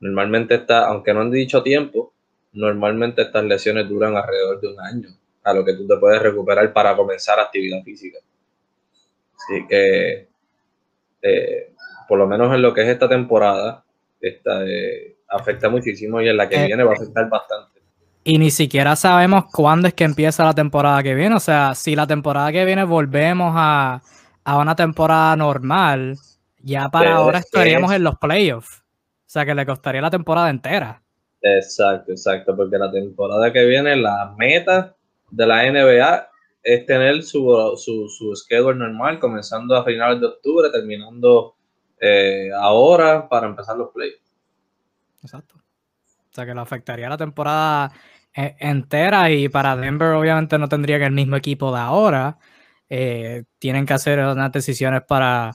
Normalmente 0.00 0.56
está, 0.56 0.86
aunque 0.86 1.14
no 1.14 1.20
han 1.20 1.30
dicho 1.30 1.62
tiempo, 1.62 2.13
normalmente 2.54 3.22
estas 3.22 3.44
lesiones 3.44 3.88
duran 3.88 4.16
alrededor 4.16 4.60
de 4.60 4.68
un 4.68 4.80
año, 4.80 5.08
a 5.42 5.52
lo 5.52 5.64
que 5.64 5.74
tú 5.74 5.86
te 5.86 5.96
puedes 5.96 6.22
recuperar 6.22 6.72
para 6.72 6.96
comenzar 6.96 7.38
actividad 7.38 7.82
física. 7.82 8.18
Así 9.36 9.66
que, 9.68 10.28
eh, 11.22 11.72
por 12.08 12.18
lo 12.18 12.26
menos 12.26 12.54
en 12.54 12.62
lo 12.62 12.72
que 12.72 12.82
es 12.82 12.88
esta 12.88 13.08
temporada, 13.08 13.84
esta, 14.20 14.64
eh, 14.64 15.16
afecta 15.28 15.68
muchísimo 15.68 16.20
y 16.20 16.28
en 16.28 16.36
la 16.36 16.48
que 16.48 16.56
eh, 16.56 16.66
viene 16.66 16.84
va 16.84 16.92
a 16.92 16.94
afectar 16.94 17.28
bastante. 17.28 17.80
Y 18.22 18.38
ni 18.38 18.50
siquiera 18.50 18.96
sabemos 18.96 19.44
cuándo 19.52 19.86
es 19.86 19.94
que 19.94 20.04
empieza 20.04 20.44
la 20.44 20.54
temporada 20.54 21.02
que 21.02 21.14
viene. 21.14 21.34
O 21.34 21.40
sea, 21.40 21.74
si 21.74 21.94
la 21.94 22.06
temporada 22.06 22.50
que 22.52 22.64
viene 22.64 22.84
volvemos 22.84 23.52
a, 23.54 24.00
una 24.46 24.74
temporada 24.74 25.36
normal, 25.36 26.16
ya 26.58 26.88
para 26.88 27.16
ahora 27.16 27.40
estaríamos 27.40 27.92
en 27.92 28.02
los 28.02 28.16
playoffs. 28.18 28.78
O 28.80 29.30
sea, 29.34 29.44
que 29.44 29.54
le 29.54 29.66
costaría 29.66 30.00
la 30.00 30.10
temporada 30.10 30.48
entera. 30.48 31.03
Exacto, 31.46 32.10
exacto, 32.10 32.56
porque 32.56 32.78
la 32.78 32.90
temporada 32.90 33.52
que 33.52 33.66
viene, 33.66 33.94
la 33.96 34.34
meta 34.38 34.96
de 35.30 35.46
la 35.46 35.70
NBA 35.70 36.30
es 36.62 36.86
tener 36.86 37.22
su, 37.22 37.74
su, 37.76 38.08
su 38.08 38.34
schedule 38.34 38.78
normal, 38.78 39.20
comenzando 39.20 39.76
a 39.76 39.84
finales 39.84 40.20
de 40.20 40.26
octubre, 40.28 40.70
terminando 40.70 41.54
eh, 42.00 42.48
ahora 42.56 43.28
para 43.28 43.46
empezar 43.46 43.76
los 43.76 43.90
playoffs. 43.92 44.34
Exacto. 45.22 45.56
O 45.56 46.34
sea 46.34 46.46
que 46.46 46.54
le 46.54 46.60
afectaría 46.62 47.10
la 47.10 47.18
temporada 47.18 47.92
e, 48.34 48.56
entera 48.58 49.30
y 49.30 49.50
para 49.50 49.76
Denver 49.76 50.14
obviamente 50.14 50.58
no 50.58 50.66
tendría 50.66 50.96
el 50.96 51.12
mismo 51.12 51.36
equipo 51.36 51.70
de 51.74 51.78
ahora. 51.78 52.38
Eh, 52.88 53.44
tienen 53.58 53.84
que 53.84 53.92
hacer 53.92 54.18
unas 54.18 54.50
decisiones 54.50 55.02
para, 55.06 55.52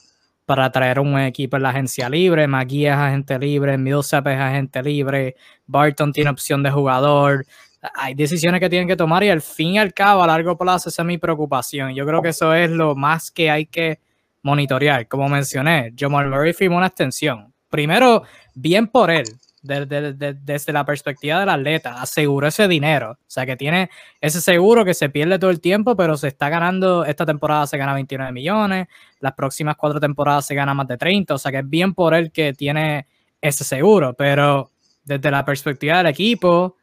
para 0.50 0.68
traer 0.72 0.98
un 0.98 1.16
equipo 1.16 1.56
en 1.56 1.62
la 1.62 1.68
agencia 1.68 2.08
libre. 2.08 2.48
McGee 2.48 2.88
es 2.88 2.92
agente 2.92 3.38
libre, 3.38 3.78
Millsap 3.78 4.26
es 4.26 4.40
agente 4.40 4.82
libre, 4.82 5.36
Barton 5.64 6.12
tiene 6.12 6.28
opción 6.28 6.60
de 6.64 6.72
jugador. 6.72 7.46
Hay 7.94 8.14
decisiones 8.14 8.58
que 8.58 8.68
tienen 8.68 8.88
que 8.88 8.96
tomar 8.96 9.22
y 9.22 9.28
al 9.28 9.42
fin 9.42 9.74
y 9.74 9.78
al 9.78 9.94
cabo, 9.94 10.24
a 10.24 10.26
largo 10.26 10.58
plazo, 10.58 10.88
esa 10.88 11.02
es 11.02 11.06
mi 11.06 11.18
preocupación. 11.18 11.94
Yo 11.94 12.04
creo 12.04 12.20
que 12.20 12.30
eso 12.30 12.52
es 12.52 12.68
lo 12.68 12.96
más 12.96 13.30
que 13.30 13.48
hay 13.48 13.66
que 13.66 14.00
monitorear. 14.42 15.06
Como 15.06 15.28
mencioné, 15.28 15.94
Jamal 15.96 16.28
Murray 16.28 16.52
firmó 16.52 16.78
una 16.78 16.88
extensión. 16.88 17.54
Primero, 17.68 18.24
bien 18.52 18.88
por 18.88 19.12
él, 19.12 19.26
desde, 19.62 20.72
la 20.72 20.84
perspectiva 20.84 21.40
del 21.40 21.48
atleta, 21.48 22.00
aseguró 22.00 22.46
ese 22.46 22.66
dinero. 22.68 23.12
O 23.12 23.16
sea, 23.26 23.46
que 23.46 23.56
tiene 23.56 23.90
ese 24.20 24.40
seguro 24.40 24.84
que 24.84 24.94
se 24.94 25.08
pierde 25.10 25.38
todo 25.38 25.50
el 25.50 25.60
tiempo, 25.60 25.96
pero 25.96 26.16
se 26.16 26.28
está 26.28 26.48
ganando, 26.48 27.04
esta 27.04 27.26
temporada 27.26 27.66
se 27.66 27.76
gana 27.76 27.94
29 27.94 28.32
millones, 28.32 28.88
las 29.20 29.34
próximas 29.34 29.76
cuatro 29.76 30.00
temporadas 30.00 30.46
se 30.46 30.54
gana 30.54 30.74
más 30.74 30.88
de 30.88 30.96
30, 30.96 31.34
o 31.34 31.38
sea, 31.38 31.52
que 31.52 31.58
es 31.58 31.68
bien 31.68 31.94
por 31.94 32.14
él 32.14 32.32
que 32.32 32.52
tiene 32.52 33.06
ese 33.40 33.64
seguro, 33.64 34.14
pero 34.14 34.70
desde 35.04 35.30
la 35.30 35.44
perspectiva 35.44 35.98
del 35.98 36.06
equipo, 36.06 36.76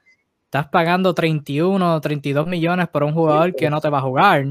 estás 0.46 0.68
pagando 0.68 1.14
31, 1.14 2.02
32 2.02 2.48
millones 2.48 2.88
por 2.90 3.04
un 3.04 3.14
jugador 3.14 3.56
que 3.56 3.70
no 3.70 3.82
te 3.82 3.90
va 3.90 4.00
a 4.00 4.02
jugar. 4.02 4.46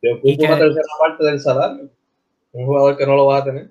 y 0.00 0.36
que, 0.36 0.46
tercera 0.46 0.82
parte 0.98 1.24
del 1.24 1.40
salario. 1.40 1.90
Un 2.52 2.66
jugador 2.66 2.96
que 2.96 3.06
no 3.06 3.14
lo 3.14 3.26
va 3.26 3.38
a 3.38 3.44
tener. 3.44 3.70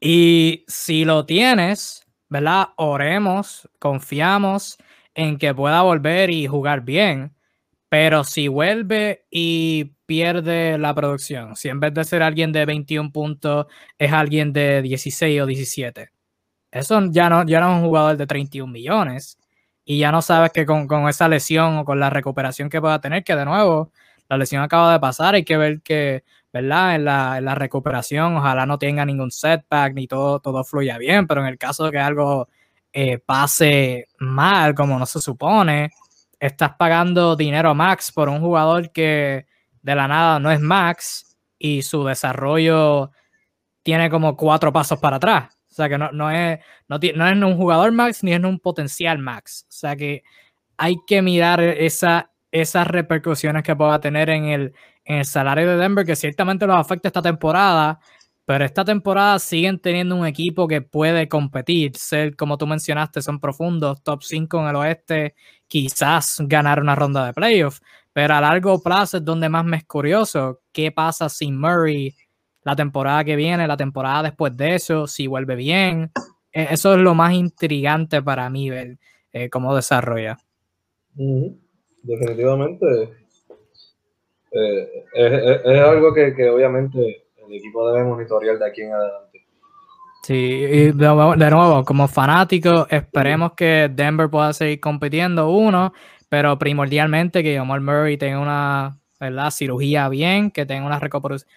Y 0.00 0.64
si 0.66 1.04
lo 1.04 1.24
tienes, 1.24 2.03
¿verdad? 2.34 2.70
Oremos, 2.76 3.68
confiamos 3.78 4.76
en 5.14 5.38
que 5.38 5.54
pueda 5.54 5.82
volver 5.82 6.30
y 6.30 6.48
jugar 6.48 6.80
bien, 6.80 7.32
pero 7.88 8.24
si 8.24 8.48
vuelve 8.48 9.24
y 9.30 9.92
pierde 10.04 10.76
la 10.78 10.92
producción, 10.96 11.54
si 11.54 11.68
en 11.68 11.78
vez 11.78 11.94
de 11.94 12.02
ser 12.04 12.24
alguien 12.24 12.50
de 12.50 12.66
21 12.66 13.12
puntos 13.12 13.66
es 13.98 14.12
alguien 14.12 14.52
de 14.52 14.82
16 14.82 15.42
o 15.42 15.46
17, 15.46 16.10
eso 16.72 17.00
ya 17.12 17.30
no, 17.30 17.46
ya 17.46 17.60
no 17.60 17.70
es 17.70 17.76
un 17.78 17.86
jugador 17.86 18.16
de 18.16 18.26
31 18.26 18.72
millones 18.72 19.38
y 19.84 20.00
ya 20.00 20.10
no 20.10 20.20
sabes 20.20 20.50
que 20.50 20.66
con, 20.66 20.88
con 20.88 21.08
esa 21.08 21.28
lesión 21.28 21.78
o 21.78 21.84
con 21.84 22.00
la 22.00 22.10
recuperación 22.10 22.68
que 22.68 22.80
pueda 22.80 23.00
tener, 23.00 23.22
que 23.22 23.36
de 23.36 23.44
nuevo 23.44 23.92
la 24.28 24.38
lesión 24.38 24.60
acaba 24.62 24.92
de 24.92 24.98
pasar, 24.98 25.36
hay 25.36 25.44
que 25.44 25.56
ver 25.56 25.82
que 25.82 26.24
¿verdad? 26.54 26.94
En 26.94 27.04
la, 27.04 27.38
en 27.38 27.44
la, 27.46 27.56
recuperación, 27.56 28.36
ojalá 28.36 28.64
no 28.64 28.78
tenga 28.78 29.04
ningún 29.04 29.32
setback 29.32 29.92
ni 29.94 30.06
todo, 30.06 30.38
todo 30.38 30.62
fluya 30.62 30.98
bien, 30.98 31.26
pero 31.26 31.40
en 31.40 31.48
el 31.48 31.58
caso 31.58 31.86
de 31.86 31.90
que 31.90 31.98
algo 31.98 32.48
eh, 32.92 33.18
pase 33.18 34.06
mal, 34.20 34.72
como 34.76 34.96
no 34.96 35.04
se 35.04 35.20
supone, 35.20 35.90
estás 36.38 36.76
pagando 36.78 37.34
dinero 37.34 37.74
Max 37.74 38.12
por 38.12 38.28
un 38.28 38.40
jugador 38.40 38.92
que 38.92 39.46
de 39.82 39.94
la 39.96 40.06
nada 40.06 40.38
no 40.38 40.52
es 40.52 40.60
Max 40.60 41.36
y 41.58 41.82
su 41.82 42.04
desarrollo 42.04 43.10
tiene 43.82 44.08
como 44.08 44.36
cuatro 44.36 44.72
pasos 44.72 45.00
para 45.00 45.16
atrás. 45.16 45.52
O 45.72 45.74
sea 45.74 45.88
que 45.88 45.98
no, 45.98 46.12
no, 46.12 46.30
es, 46.30 46.60
no, 46.86 47.00
no 47.16 47.28
es 47.28 47.34
un 47.34 47.56
jugador 47.56 47.90
Max 47.90 48.22
ni 48.22 48.32
es 48.32 48.44
un 48.44 48.60
potencial 48.60 49.18
Max. 49.18 49.66
O 49.68 49.72
sea 49.72 49.96
que 49.96 50.22
hay 50.76 50.98
que 51.04 51.20
mirar 51.20 51.60
esa, 51.60 52.30
esas 52.52 52.86
repercusiones 52.86 53.64
que 53.64 53.74
pueda 53.74 53.98
tener 54.00 54.30
en 54.30 54.44
el, 54.44 54.74
en 55.04 55.18
el 55.18 55.24
salario 55.24 55.68
de 55.68 55.76
Denver, 55.76 56.06
que 56.06 56.16
ciertamente 56.16 56.66
los 56.66 56.76
afecta 56.76 57.08
esta 57.08 57.22
temporada, 57.22 58.00
pero 58.44 58.64
esta 58.64 58.84
temporada 58.84 59.38
siguen 59.38 59.78
teniendo 59.78 60.16
un 60.16 60.26
equipo 60.26 60.68
que 60.68 60.82
puede 60.82 61.28
competir, 61.28 61.96
ser, 61.96 62.36
como 62.36 62.58
tú 62.58 62.66
mencionaste, 62.66 63.22
son 63.22 63.40
profundos, 63.40 64.02
top 64.02 64.22
5 64.22 64.60
en 64.60 64.66
el 64.68 64.76
oeste, 64.76 65.34
quizás 65.66 66.36
ganar 66.40 66.80
una 66.80 66.94
ronda 66.94 67.24
de 67.24 67.32
playoffs, 67.32 67.80
pero 68.12 68.34
a 68.34 68.40
largo 68.40 68.82
plazo 68.82 69.18
es 69.18 69.24
donde 69.24 69.48
más 69.48 69.64
me 69.64 69.78
es 69.78 69.84
curioso, 69.84 70.60
qué 70.72 70.92
pasa 70.92 71.28
sin 71.28 71.58
Murray 71.58 72.14
la 72.62 72.76
temporada 72.76 73.24
que 73.24 73.36
viene, 73.36 73.66
la 73.66 73.76
temporada 73.76 74.24
después 74.24 74.56
de 74.56 74.74
eso, 74.74 75.06
si 75.06 75.26
vuelve 75.26 75.56
bien, 75.56 76.10
e, 76.52 76.68
eso 76.70 76.94
es 76.94 77.00
lo 77.00 77.14
más 77.14 77.34
intrigante 77.34 78.22
para 78.22 78.48
mí 78.50 78.70
ver 78.70 78.98
eh, 79.32 79.50
cómo 79.50 79.74
desarrolla. 79.74 80.38
Definitivamente 82.02 83.23
eh, 84.54 85.04
es, 85.14 85.80
algo 85.80 86.14
que, 86.14 86.48
obviamente 86.48 87.24
el 87.46 87.54
equipo 87.54 87.90
debe 87.90 88.04
monitorear 88.04 88.58
de 88.58 88.66
aquí 88.66 88.82
en 88.82 88.92
adelante. 88.92 89.44
Sí, 90.22 90.34
y 90.34 90.92
de, 90.92 91.50
nuevo, 91.50 91.84
como 91.84 92.08
fanático, 92.08 92.86
esperemos 92.88 93.52
que 93.52 93.90
Denver 93.92 94.30
pueda 94.30 94.52
seguir 94.54 94.80
compitiendo, 94.80 95.50
uno, 95.50 95.92
pero 96.30 96.58
primordialmente 96.58 97.42
que 97.42 97.60
Omar 97.60 97.80
Murray 97.80 98.16
tenga 98.16 98.38
una 98.38 98.98
¿verdad? 99.20 99.50
cirugía 99.50 100.08
bien, 100.08 100.50
que 100.50 100.64
tenga 100.64 100.86
una 100.86 101.00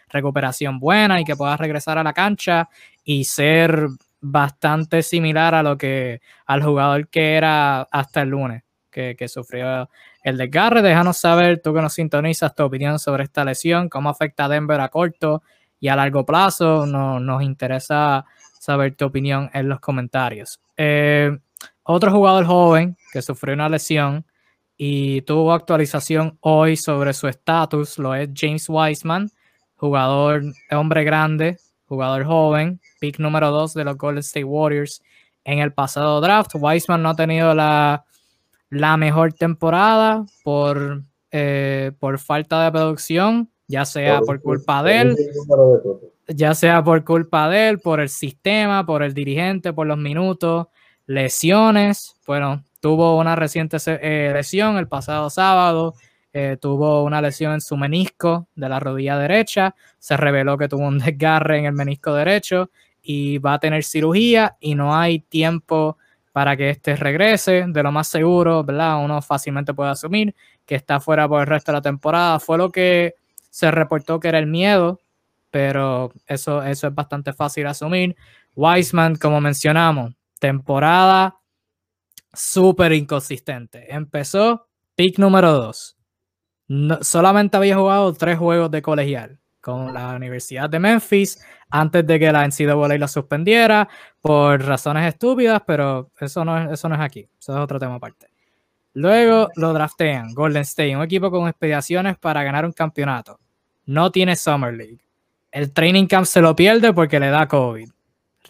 recuperación 0.10 0.80
buena 0.80 1.22
y 1.22 1.24
que 1.24 1.36
pueda 1.36 1.56
regresar 1.56 1.98
a 1.98 2.04
la 2.04 2.14
cancha 2.14 2.68
y 3.06 3.24
ser 3.24 3.88
bastante 4.20 5.02
similar 5.02 5.56
a 5.56 5.64
lo 5.64 5.78
que 5.78 6.20
al 6.46 6.62
jugador 6.62 7.08
que 7.08 7.36
era 7.36 7.84
hasta 7.84 8.24
el 8.24 8.30
lunes, 8.30 8.64
que, 8.92 9.16
que 9.16 9.30
sufrió 9.30 9.90
el 10.28 10.38
desgarre. 10.38 10.82
Déjanos 10.82 11.18
saber, 11.18 11.62
tú 11.62 11.74
que 11.74 11.82
nos 11.82 11.94
sintonizas, 11.94 12.54
tu 12.54 12.64
opinión 12.64 13.00
sobre 13.00 13.24
esta 13.24 13.46
lesión, 13.46 13.88
cómo 13.88 14.10
afecta 14.10 14.46
a 14.46 14.50
Denver 14.50 14.82
a 14.82 14.90
corto 14.90 15.42
y 15.80 15.88
a 15.88 15.96
largo 15.96 16.26
plazo. 16.26 16.86
nos 16.86 17.44
interesa 17.44 18.26
saber 18.60 18.96
tu 18.96 19.06
opinión 19.06 19.50
en 19.54 19.70
los 19.70 19.80
comentarios. 19.80 20.60
Eh, 20.76 21.32
otro 21.84 22.12
jugador 22.12 22.46
joven 22.46 22.98
que 23.14 23.22
sufrió 23.22 23.54
una 23.54 23.70
lesión 23.70 24.26
y 24.76 25.22
tuvo 25.22 25.54
actualización 25.54 26.38
hoy 26.42 26.76
sobre 26.76 27.14
su 27.14 27.30
estatus 27.30 27.98
lo 27.98 28.14
es 28.14 28.30
James 28.36 28.66
Wiseman, 28.68 29.32
jugador, 29.76 30.44
hombre 30.72 31.06
grande, 31.06 31.58
jugador 31.86 32.26
joven, 32.26 32.82
pick 33.00 33.20
número 33.20 33.50
2 33.52 33.74
de 33.74 33.86
los 33.86 33.98
Golden 33.98 34.20
State 34.20 34.44
Warriors 34.44 35.02
en 35.46 35.60
el 35.60 35.72
pasado 35.72 36.20
draft. 36.20 36.52
Wiseman 36.56 37.02
no 37.02 37.12
ha 37.12 37.16
tenido 37.16 37.56
la 37.56 38.04
la 38.70 38.98
mejor 38.98 39.34
temporada 39.34 40.26
por, 40.44 41.04
eh, 41.32 41.92
por 42.00 42.20
falta 42.20 42.64
de 42.64 42.72
producción, 42.72 43.50
ya 43.68 43.86
sea 43.86 44.22
por 44.22 44.42
culpa 44.42 44.84
de 44.84 45.02
él, 45.02 45.18
ya 46.28 46.54
sea 46.54 46.84
por 46.84 47.04
culpa 47.04 47.50
de 47.50 47.70
él, 47.70 47.80
por 47.80 48.00
el 48.00 48.10
sistema, 48.10 48.86
por 48.86 49.04
el 49.04 49.14
dirigente, 49.14 49.74
por 49.74 49.88
los 49.88 49.98
minutos, 49.98 50.68
lesiones. 51.06 52.16
Bueno, 52.26 52.64
tuvo 52.80 53.18
una 53.18 53.36
reciente 53.36 53.78
eh, 53.86 54.32
lesión 54.34 54.78
el 54.78 54.88
pasado 54.88 55.30
sábado, 55.30 55.96
eh, 56.34 56.58
tuvo 56.60 57.04
una 57.04 57.22
lesión 57.22 57.54
en 57.54 57.62
su 57.62 57.78
menisco 57.78 58.48
de 58.56 58.70
la 58.70 58.80
rodilla 58.80 59.18
derecha, 59.18 59.76
se 59.98 60.18
reveló 60.18 60.58
que 60.58 60.68
tuvo 60.68 60.88
un 60.88 61.00
desgarre 61.00 61.60
en 61.60 61.66
el 61.66 61.74
menisco 61.74 62.14
derecho 62.14 62.70
y 63.02 63.38
va 63.38 63.54
a 63.54 63.60
tener 63.60 63.84
cirugía 63.84 64.58
y 64.60 64.76
no 64.76 64.96
hay 64.96 65.20
tiempo 65.20 65.98
para 66.38 66.56
que 66.56 66.70
este 66.70 66.96
regrese 66.96 67.66
de 67.68 67.82
lo 67.82 67.92
más 67.92 68.10
seguro, 68.10 68.64
¿verdad? 68.64 69.04
Uno 69.04 69.24
fácilmente 69.24 69.74
puede 69.74 69.90
asumir 69.90 70.36
que 70.68 70.76
está 70.76 71.00
fuera 71.00 71.28
por 71.28 71.42
el 71.42 71.48
resto 71.48 71.72
de 71.72 71.78
la 71.80 71.82
temporada. 71.82 72.40
Fue 72.40 72.60
lo 72.60 72.70
que 72.70 73.16
se 73.50 73.72
reportó 73.72 74.20
que 74.20 74.28
era 74.28 74.38
el 74.38 74.46
miedo, 74.46 75.02
pero 75.50 76.14
eso, 76.28 76.62
eso 76.62 76.88
es 76.90 76.94
bastante 76.94 77.34
fácil 77.34 77.66
asumir. 77.66 78.16
Wiseman, 78.56 79.16
como 79.16 79.42
mencionamos, 79.42 80.14
temporada 80.40 81.40
súper 82.32 82.94
inconsistente. 82.94 83.92
Empezó 83.92 84.68
pick 84.94 85.18
número 85.18 85.54
2. 85.54 85.98
solamente 87.02 87.58
había 87.58 87.78
jugado 87.78 88.14
tres 88.14 88.38
juegos 88.38 88.70
de 88.70 88.84
colegial 88.84 89.40
con 89.60 89.92
la 89.92 90.16
Universidad 90.16 90.70
de 90.70 90.78
Memphis 90.78 91.44
antes 91.70 92.06
de 92.06 92.20
que 92.20 92.32
la 92.32 92.48
NCAA 92.48 92.98
la 92.98 93.08
suspendiera 93.08 93.88
por 94.22 94.64
razones 94.64 95.08
estúpidas, 95.08 95.62
pero 95.66 96.12
eso 96.20 96.46
no, 96.46 96.58
es, 96.58 96.72
eso 96.72 96.90
no 96.90 96.96
es 96.96 97.02
aquí, 97.02 97.28
eso 97.40 97.56
es 97.56 97.60
otro 97.60 97.80
tema 97.80 97.96
aparte. 97.96 98.28
Luego 98.94 99.50
lo 99.56 99.74
draftean, 99.74 100.34
Golden 100.34 100.64
State, 100.64 100.96
un 100.96 101.04
equipo 101.04 101.30
con 101.30 101.48
aspiraciones 101.48 102.18
para 102.18 102.44
ganar 102.44 102.66
un 102.66 102.72
campeonato. 102.72 103.40
No 103.86 104.12
tiene 104.12 104.36
Summer 104.36 104.74
League. 104.74 105.00
El 105.52 105.72
training 105.72 106.08
camp 106.08 106.26
se 106.26 106.42
lo 106.42 106.56
pierde 106.56 106.94
porque 106.94 107.20
le 107.20 107.30
da 107.30 107.48
COVID. 107.48 107.90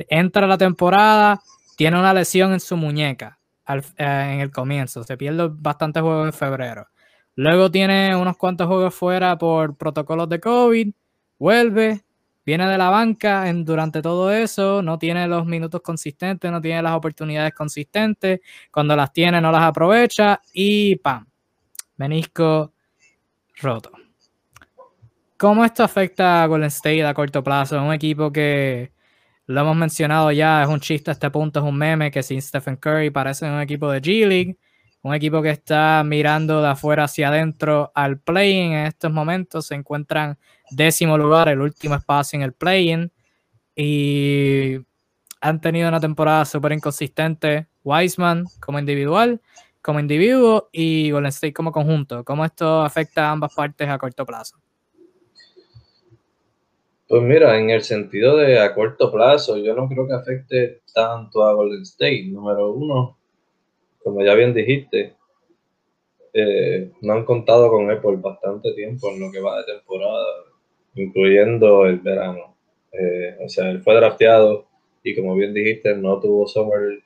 Entra 0.10 0.48
la 0.48 0.58
temporada, 0.58 1.42
tiene 1.76 2.00
una 2.00 2.14
lesión 2.14 2.54
en 2.54 2.60
su 2.60 2.78
muñeca 2.78 3.40
eh, 3.68 3.82
en 3.98 4.40
el 4.40 4.52
comienzo. 4.52 5.04
Se 5.04 5.18
pierde 5.18 5.50
bastantes 5.52 6.02
juegos 6.02 6.28
en 6.28 6.34
febrero. 6.34 6.88
Luego 7.36 7.70
tiene 7.70 8.16
unos 8.16 8.38
cuantos 8.38 8.68
juegos 8.68 8.96
fuera 8.96 9.38
por 9.38 9.76
protocolos 9.76 10.30
de 10.30 10.40
COVID 10.40 10.92
vuelve, 11.40 12.04
viene 12.48 12.66
de 12.66 12.78
la 12.78 12.90
banca 12.90 13.44
durante 13.54 14.02
todo 14.02 14.32
eso, 14.32 14.82
no 14.82 14.98
tiene 14.98 15.28
los 15.28 15.46
minutos 15.46 15.82
consistentes, 15.82 16.50
no 16.50 16.62
tiene 16.62 16.82
las 16.82 16.94
oportunidades 16.94 17.54
consistentes, 17.54 18.40
cuando 18.72 18.96
las 18.96 19.12
tiene 19.12 19.42
no 19.42 19.52
las 19.52 19.64
aprovecha 19.64 20.40
y 20.54 20.96
¡pam! 20.96 21.28
Menisco 21.98 22.72
roto. 23.58 23.92
¿Cómo 25.36 25.66
esto 25.66 25.84
afecta 25.84 26.44
a 26.44 26.48
Golden 26.48 26.68
State 26.70 27.06
a 27.06 27.14
corto 27.14 27.44
plazo? 27.44 27.84
Un 27.84 27.92
equipo 27.92 28.32
que 28.32 28.94
lo 29.48 29.60
hemos 29.60 29.76
mencionado 29.76 30.32
ya, 30.32 30.64
es 30.64 30.70
un 30.70 30.80
chiste 30.80 31.12
a 31.12 31.14
este 31.14 31.30
punto, 31.30 31.60
es 31.60 31.66
un 31.66 31.78
meme 31.78 32.12
que 32.12 32.24
sin 32.24 32.42
Stephen 32.42 32.78
Curry 32.78 33.10
parece 33.10 33.46
un 33.46 33.60
equipo 33.60 33.92
de 33.92 34.02
G 34.02 34.26
League 34.26 34.58
un 35.08 35.14
equipo 35.14 35.42
que 35.42 35.52
está 35.52 36.04
mirando 36.06 36.62
de 36.62 36.68
afuera 36.68 37.06
hacia 37.06 37.30
adentro 37.30 37.92
al 37.96 38.20
play-in 38.20 38.74
en 38.74 38.88
estos 38.88 39.12
momentos. 39.12 39.68
Se 39.68 39.76
encuentran 39.76 40.38
décimo 40.72 41.18
lugar, 41.18 41.50
el 41.50 41.62
último 41.62 41.96
espacio 41.96 42.38
en 42.38 42.44
el 42.44 42.54
play-in. 42.54 43.12
Y 43.76 44.78
han 45.42 45.62
tenido 45.62 45.88
una 45.88 46.00
temporada 46.00 46.46
súper 46.46 46.72
inconsistente. 46.72 47.68
Wiseman 47.84 48.46
como 48.60 48.80
individual, 48.80 49.42
como 49.82 50.00
individuo 50.00 50.70
y 50.72 51.12
Golden 51.12 51.30
State 51.30 51.54
como 51.54 51.72
conjunto. 51.72 52.24
¿Cómo 52.24 52.44
esto 52.44 52.82
afecta 52.82 53.30
a 53.30 53.32
ambas 53.32 53.54
partes 53.56 53.88
a 53.88 53.98
corto 53.98 54.26
plazo? 54.26 54.58
Pues 57.08 57.22
mira, 57.24 57.58
en 57.58 57.70
el 57.70 57.84
sentido 57.84 58.36
de 58.36 58.60
a 58.60 58.76
corto 58.76 59.10
plazo, 59.10 59.58
yo 59.58 59.74
no 59.74 59.88
creo 59.88 60.08
que 60.08 60.14
afecte 60.14 60.82
tanto 60.94 61.44
a 61.44 61.54
Golden 61.54 61.84
State. 61.84 62.26
Número 62.26 62.74
uno, 62.74 63.18
como 64.04 64.22
ya 64.26 64.34
bien 64.34 64.54
dijiste, 64.54 65.16
eh, 66.34 66.92
no 67.02 67.14
han 67.14 67.24
contado 67.24 67.70
con 67.70 67.90
él 67.90 68.00
por 68.00 68.20
bastante 68.20 68.74
tiempo 68.74 69.10
en 69.10 69.22
lo 69.22 69.32
que 69.32 69.40
va 69.40 69.58
de 69.60 69.74
temporada, 69.74 70.26
incluyendo 70.98 71.86
el 71.86 72.00
verano. 72.00 72.56
Eh, 72.92 73.38
o 73.44 73.50
sea, 73.50 73.70
él 73.70 73.82
fue 73.82 73.96
drafteado 73.96 74.68
y 75.04 75.16
como 75.16 75.36
bien 75.36 75.54
dijiste, 75.54 75.96
no 75.96 76.20
tuvo 76.20 76.48
Summer, 76.48 77.00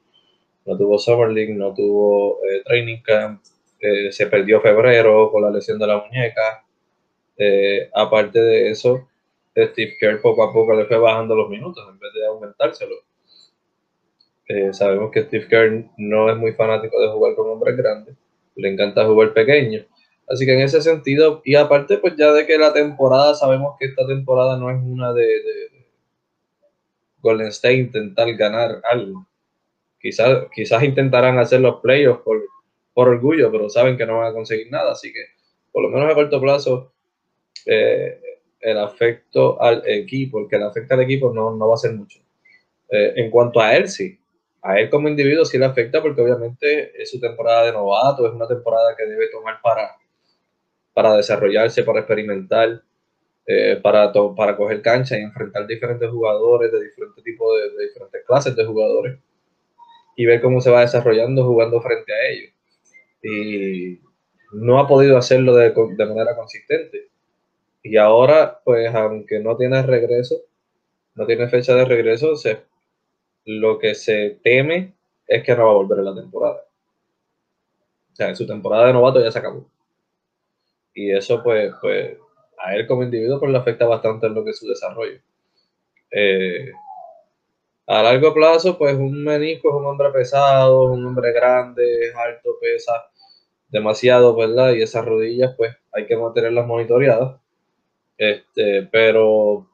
no 0.65 0.77
tuvo 0.77 0.97
Summer 0.97 1.29
League, 1.29 1.53
no 1.53 1.73
tuvo 1.73 2.39
eh, 2.45 2.63
Training 2.65 3.01
Camp, 3.03 3.41
se 4.11 4.27
perdió 4.27 4.61
febrero 4.61 5.31
con 5.31 5.41
la 5.41 5.49
lesión 5.49 5.79
de 5.79 5.87
la 5.87 5.97
muñeca. 5.97 6.63
aparte 7.93 8.39
de 8.39 8.69
eso, 8.69 9.07
Steve 9.57 9.95
Kerr 9.99 10.21
poco 10.21 10.43
a 10.43 10.53
poco 10.53 10.73
le 10.75 10.85
fue 10.85 10.97
bajando 10.97 11.35
los 11.35 11.49
minutos 11.49 11.83
en 11.89 11.99
vez 11.99 12.13
de 12.13 12.25
aumentárselo. 12.27 12.95
Eh, 14.47 14.73
sabemos 14.73 15.11
que 15.11 15.23
Steve 15.23 15.47
Kerr 15.47 15.85
no 15.97 16.29
es 16.29 16.37
muy 16.37 16.53
fanático 16.53 16.99
de 17.01 17.07
jugar 17.07 17.35
con 17.35 17.49
hombres 17.49 17.77
grandes, 17.77 18.15
le 18.55 18.69
encanta 18.69 19.05
jugar 19.05 19.33
pequeño. 19.33 19.85
Así 20.27 20.45
que 20.45 20.53
en 20.53 20.61
ese 20.61 20.81
sentido, 20.81 21.41
y 21.43 21.55
aparte 21.55 21.97
pues 21.97 22.15
ya 22.15 22.31
de 22.31 22.45
que 22.45 22.57
la 22.57 22.73
temporada, 22.73 23.35
sabemos 23.35 23.75
que 23.79 23.87
esta 23.87 24.07
temporada 24.07 24.57
no 24.57 24.69
es 24.69 24.77
una 24.81 25.13
de, 25.13 25.25
Golden 27.21 27.47
State 27.47 27.75
intentar 27.75 28.33
ganar 28.35 28.81
algo. 28.89 29.27
Quizás, 29.99 30.47
quizás 30.53 30.83
intentarán 30.83 31.37
hacer 31.37 31.61
los 31.61 31.79
playoffs 31.81 32.23
por, 32.23 32.41
por 32.93 33.09
orgullo, 33.09 33.51
pero 33.51 33.69
saben 33.69 33.97
que 33.97 34.05
no 34.05 34.17
van 34.17 34.31
a 34.31 34.33
conseguir 34.33 34.71
nada. 34.71 34.93
Así 34.93 35.13
que 35.13 35.25
por 35.71 35.83
lo 35.83 35.89
menos 35.89 36.11
a 36.11 36.15
corto 36.15 36.41
plazo 36.41 36.93
eh, 37.65 38.19
el 38.59 38.77
afecto 38.77 39.61
al 39.61 39.83
equipo, 39.85 40.39
el 40.39 40.47
que 40.47 40.57
le 40.57 40.65
afecta 40.65 40.95
al 40.95 41.01
equipo 41.01 41.31
no, 41.33 41.55
no 41.55 41.67
va 41.67 41.75
a 41.75 41.77
ser 41.77 41.93
mucho. 41.93 42.19
Eh, 42.89 43.13
en 43.15 43.29
cuanto 43.29 43.59
a 43.59 43.75
él, 43.75 43.89
sí. 43.89 44.17
A 44.63 44.79
él 44.79 44.89
como 44.89 45.07
individuo 45.07 45.45
sí 45.45 45.57
le 45.57 45.65
afecta 45.65 46.01
porque 46.01 46.21
obviamente 46.21 47.01
es 47.01 47.09
su 47.09 47.19
temporada 47.19 47.65
de 47.65 47.71
novato, 47.71 48.27
es 48.27 48.33
una 48.33 48.47
temporada 48.47 48.95
que 48.95 49.05
debe 49.05 49.29
tomar 49.29 49.59
para, 49.61 49.95
para 50.93 51.15
desarrollarse, 51.15 51.83
para 51.83 51.99
experimentar, 51.99 52.81
eh, 53.45 53.79
para, 53.81 54.11
para 54.35 54.55
coger 54.55 54.81
cancha 54.81 55.17
y 55.17 55.21
enfrentar 55.21 55.67
diferentes 55.67 56.09
jugadores 56.09 56.71
de 56.71 56.83
diferentes 56.83 57.23
tipos 57.23 57.47
de, 57.55 57.77
de, 57.77 57.87
diferentes 57.87 58.25
clases 58.25 58.55
de 58.55 58.65
jugadores 58.65 59.19
y 60.15 60.25
ver 60.25 60.41
cómo 60.41 60.61
se 60.61 60.69
va 60.69 60.81
desarrollando 60.81 61.45
jugando 61.45 61.81
frente 61.81 62.13
a 62.13 62.29
ellos. 62.29 62.53
Y 63.23 63.99
no 64.51 64.79
ha 64.79 64.87
podido 64.87 65.17
hacerlo 65.17 65.55
de, 65.55 65.73
manera 66.05 66.35
consistente 66.35 67.09
y 67.83 67.97
ahora, 67.97 68.61
pues, 68.63 68.93
aunque 68.93 69.39
no 69.39 69.57
tiene 69.57 69.81
regreso, 69.81 70.35
no 71.15 71.25
tiene 71.25 71.47
fecha 71.47 71.73
de 71.73 71.85
regreso, 71.85 72.33
lo 73.45 73.79
que 73.79 73.95
se 73.95 74.39
teme 74.43 74.93
es 75.27 75.43
que 75.43 75.55
no 75.55 75.65
va 75.65 75.71
a 75.71 75.75
volver 75.75 75.99
en 75.99 76.05
la 76.05 76.15
temporada. 76.15 76.65
O 78.11 78.15
sea, 78.15 78.29
en 78.29 78.35
su 78.35 78.45
temporada 78.45 78.87
de 78.87 78.93
novato 78.93 79.19
ya 79.19 79.31
se 79.31 79.39
acabó. 79.39 79.67
Y 80.93 81.11
eso, 81.11 81.41
pues, 81.43 81.73
pues 81.81 82.17
a 82.57 82.75
él 82.75 82.87
como 82.87 83.03
individuo, 83.03 83.39
pues 83.39 83.51
le 83.51 83.57
afecta 83.57 83.85
bastante 83.85 84.27
en 84.27 84.35
lo 84.35 84.43
que 84.43 84.51
es 84.51 84.59
su 84.59 84.67
desarrollo. 84.67 85.19
Eh, 86.11 86.71
a 87.87 88.01
largo 88.03 88.33
plazo, 88.33 88.77
pues 88.77 88.95
un 88.95 89.23
menisco 89.23 89.69
es 89.69 89.75
un 89.75 89.85
hombre 89.85 90.09
pesado, 90.11 90.85
un 90.91 91.05
hombre 91.05 91.31
grande, 91.33 92.11
alto, 92.15 92.57
pesa 92.59 93.09
demasiado, 93.69 94.35
¿verdad? 94.35 94.73
Y 94.73 94.81
esas 94.83 95.05
rodillas, 95.05 95.53
pues 95.57 95.75
hay 95.93 96.05
que 96.07 96.17
mantenerlas 96.17 96.67
monitoreadas. 96.67 97.39
Este, 98.17 98.83
pero, 98.91 99.69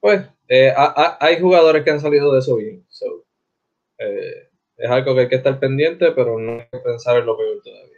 pues, 0.00 0.22
eh, 0.48 0.72
hay 1.20 1.40
jugadores 1.40 1.84
que 1.84 1.90
han 1.90 2.00
salido 2.00 2.32
de 2.32 2.38
eso 2.40 2.56
bien. 2.56 2.84
Eh, 3.98 4.48
es 4.76 4.90
algo 4.90 5.14
que 5.14 5.22
hay 5.22 5.28
que 5.28 5.36
estar 5.36 5.58
pendiente, 5.60 6.12
pero 6.12 6.38
no 6.38 6.52
hay 6.54 6.66
que 6.70 6.78
pensar 6.78 7.18
en 7.18 7.26
lo 7.26 7.36
peor 7.36 7.60
todavía. 7.62 7.97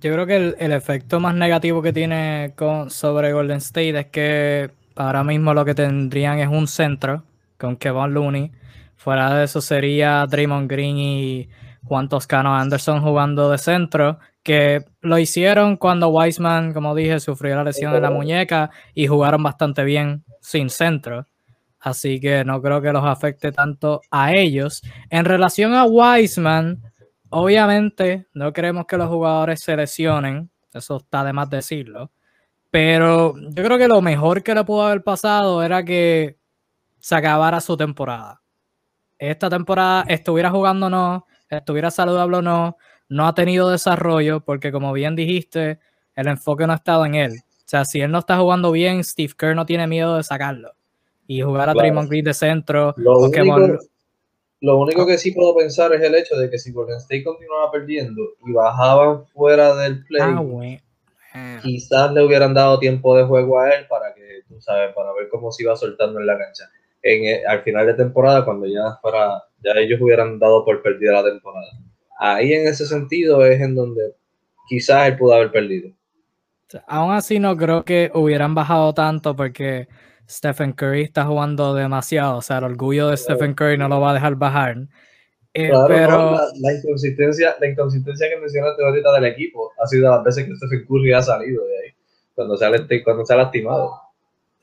Yo 0.00 0.12
creo 0.14 0.26
que 0.26 0.54
el, 0.58 0.72
efecto 0.72 1.20
más 1.20 1.34
negativo 1.34 1.82
que 1.82 1.92
tiene 1.92 2.54
sobre 2.88 3.32
Golden 3.32 3.58
State 3.58 3.98
es 3.98 4.06
que 4.06 4.70
ahora 4.96 5.22
mismo 5.24 5.52
lo 5.52 5.64
que 5.64 5.74
tendrían 5.74 6.38
es 6.38 6.48
un 6.48 6.66
centro 6.66 7.24
con 7.58 7.76
Kevin 7.76 8.14
Looney. 8.14 8.50
Fuera 8.96 9.34
de 9.34 9.44
eso 9.44 9.60
sería 9.60 10.26
Draymond 10.26 10.70
Green 10.70 10.96
y 10.96 11.48
Juan 11.84 12.08
Toscano 12.08 12.56
Anderson 12.56 13.02
jugando 13.02 13.50
de 13.50 13.58
centro 13.58 14.18
que 14.42 14.84
lo 15.02 15.18
hicieron 15.18 15.76
cuando 15.76 16.08
Wiseman, 16.08 16.72
como 16.72 16.94
dije, 16.94 17.20
sufrió 17.20 17.56
la 17.56 17.64
lesión 17.64 17.94
en 17.94 18.02
la 18.02 18.10
muñeca 18.10 18.70
y 18.94 19.06
jugaron 19.06 19.42
bastante 19.42 19.84
bien 19.84 20.24
sin 20.40 20.70
centro. 20.70 21.26
Así 21.78 22.20
que 22.20 22.44
no 22.44 22.60
creo 22.62 22.80
que 22.80 22.92
los 22.92 23.04
afecte 23.04 23.52
tanto 23.52 24.00
a 24.10 24.34
ellos. 24.34 24.82
En 25.10 25.26
relación 25.26 25.74
a 25.74 25.84
Wiseman, 25.84 26.89
obviamente 27.30 28.28
no 28.34 28.52
queremos 28.52 28.86
que 28.86 28.96
los 28.96 29.08
jugadores 29.08 29.60
se 29.60 29.76
lesionen. 29.76 30.50
Eso 30.72 30.98
está 30.98 31.24
de 31.24 31.32
más 31.32 31.50
decirlo. 31.50 32.10
Pero 32.70 33.34
yo 33.36 33.64
creo 33.64 33.78
que 33.78 33.88
lo 33.88 34.00
mejor 34.00 34.42
que 34.42 34.54
le 34.54 34.64
pudo 34.64 34.82
haber 34.82 35.02
pasado 35.02 35.62
era 35.62 35.84
que 35.84 36.38
se 37.00 37.14
acabara 37.14 37.60
su 37.60 37.76
temporada. 37.76 38.42
Esta 39.18 39.50
temporada 39.50 40.04
estuviera 40.08 40.50
jugando 40.50 40.86
o 40.86 40.90
no, 40.90 41.26
estuviera 41.48 41.90
saludable 41.90 42.38
o 42.38 42.42
no, 42.42 42.76
no 43.08 43.26
ha 43.26 43.34
tenido 43.34 43.68
desarrollo 43.68 44.40
porque, 44.40 44.70
como 44.70 44.92
bien 44.92 45.16
dijiste, 45.16 45.80
el 46.14 46.28
enfoque 46.28 46.66
no 46.66 46.72
ha 46.72 46.76
estado 46.76 47.04
en 47.04 47.16
él. 47.16 47.32
O 47.32 47.68
sea, 47.70 47.84
si 47.84 48.00
él 48.00 48.10
no 48.10 48.20
está 48.20 48.38
jugando 48.38 48.70
bien, 48.72 49.02
Steve 49.02 49.32
Kerr 49.36 49.54
no 49.54 49.66
tiene 49.66 49.86
miedo 49.86 50.16
de 50.16 50.22
sacarlo. 50.22 50.72
Y 51.26 51.42
jugar 51.42 51.68
a 51.68 51.74
Draymond 51.74 52.08
Green 52.08 52.24
de 52.24 52.34
centro. 52.34 52.94
Lo 52.96 53.18
único, 53.18 53.78
que 55.06 55.18
sí 55.18 55.32
puedo 55.32 55.56
pensar 55.56 55.92
es 55.94 56.02
el 56.02 56.14
hecho 56.14 56.36
de 56.36 56.50
que 56.50 56.58
si 56.58 56.72
Golden 56.72 56.96
State 56.98 57.24
continuaba 57.24 57.70
perdiendo 57.70 58.22
y 58.46 58.52
bajaban 58.52 59.26
fuera 59.26 59.74
del 59.76 60.04
play, 60.04 60.80
ah, 61.32 61.58
quizás 61.62 62.12
le 62.12 62.24
hubieran 62.24 62.52
dado 62.52 62.78
tiempo 62.78 63.16
de 63.16 63.24
juego 63.24 63.58
a 63.58 63.70
él 63.70 63.86
para 63.88 64.14
que, 64.14 64.42
tú 64.48 64.60
sabes, 64.60 64.94
para 64.94 65.12
ver 65.12 65.28
cómo 65.30 65.50
se 65.50 65.62
iba 65.62 65.74
soltando 65.76 66.20
en 66.20 66.26
la 66.26 66.38
cancha. 66.38 66.64
En, 67.02 67.46
al 67.46 67.62
final 67.62 67.86
de 67.86 67.94
temporada, 67.94 68.44
cuando 68.44 68.66
ya 68.66 68.98
fuera, 69.00 69.42
ya 69.64 69.72
ellos 69.80 70.00
hubieran 70.00 70.38
dado 70.38 70.64
por 70.64 70.82
perdida 70.82 71.12
la 71.12 71.24
temporada 71.24 71.70
ahí 72.20 72.52
en 72.52 72.68
ese 72.68 72.86
sentido 72.86 73.44
es 73.44 73.60
en 73.60 73.74
donde 73.74 74.14
quizás 74.68 75.08
él 75.08 75.16
pudo 75.16 75.34
haber 75.34 75.50
perdido. 75.50 75.90
Aún 76.86 77.12
así 77.12 77.40
no 77.40 77.56
creo 77.56 77.84
que 77.84 78.12
hubieran 78.14 78.54
bajado 78.54 78.94
tanto 78.94 79.34
porque 79.34 79.88
Stephen 80.30 80.72
Curry 80.72 81.02
está 81.02 81.24
jugando 81.24 81.74
demasiado, 81.74 82.36
o 82.36 82.42
sea, 82.42 82.58
el 82.58 82.64
orgullo 82.64 83.08
de 83.08 83.16
Stephen 83.16 83.54
Curry 83.54 83.76
no 83.76 83.88
lo 83.88 84.00
va 84.00 84.12
a 84.12 84.14
dejar 84.14 84.36
bajar. 84.36 84.76
Eh, 85.52 85.72
pero 85.88 86.38
la, 86.60 86.72
inconsistencia, 86.72 87.56
la 87.60 87.68
inconsistencia 87.68 88.28
que 88.28 88.36
mencionaste 88.36 88.84
ahorita 88.84 89.12
del 89.14 89.24
equipo 89.24 89.72
ha 89.82 89.86
sido 89.88 90.08
las 90.08 90.22
veces 90.22 90.46
que 90.46 90.54
Stephen 90.54 90.86
Curry 90.86 91.12
ha 91.12 91.22
salido 91.22 91.66
de 91.66 91.72
ahí, 91.72 91.94
cuando 92.36 92.56
se 92.56 92.64
ha, 92.64 92.70
cuando 93.04 93.26
se 93.26 93.34
ha 93.34 93.36
lastimado. 93.36 94.00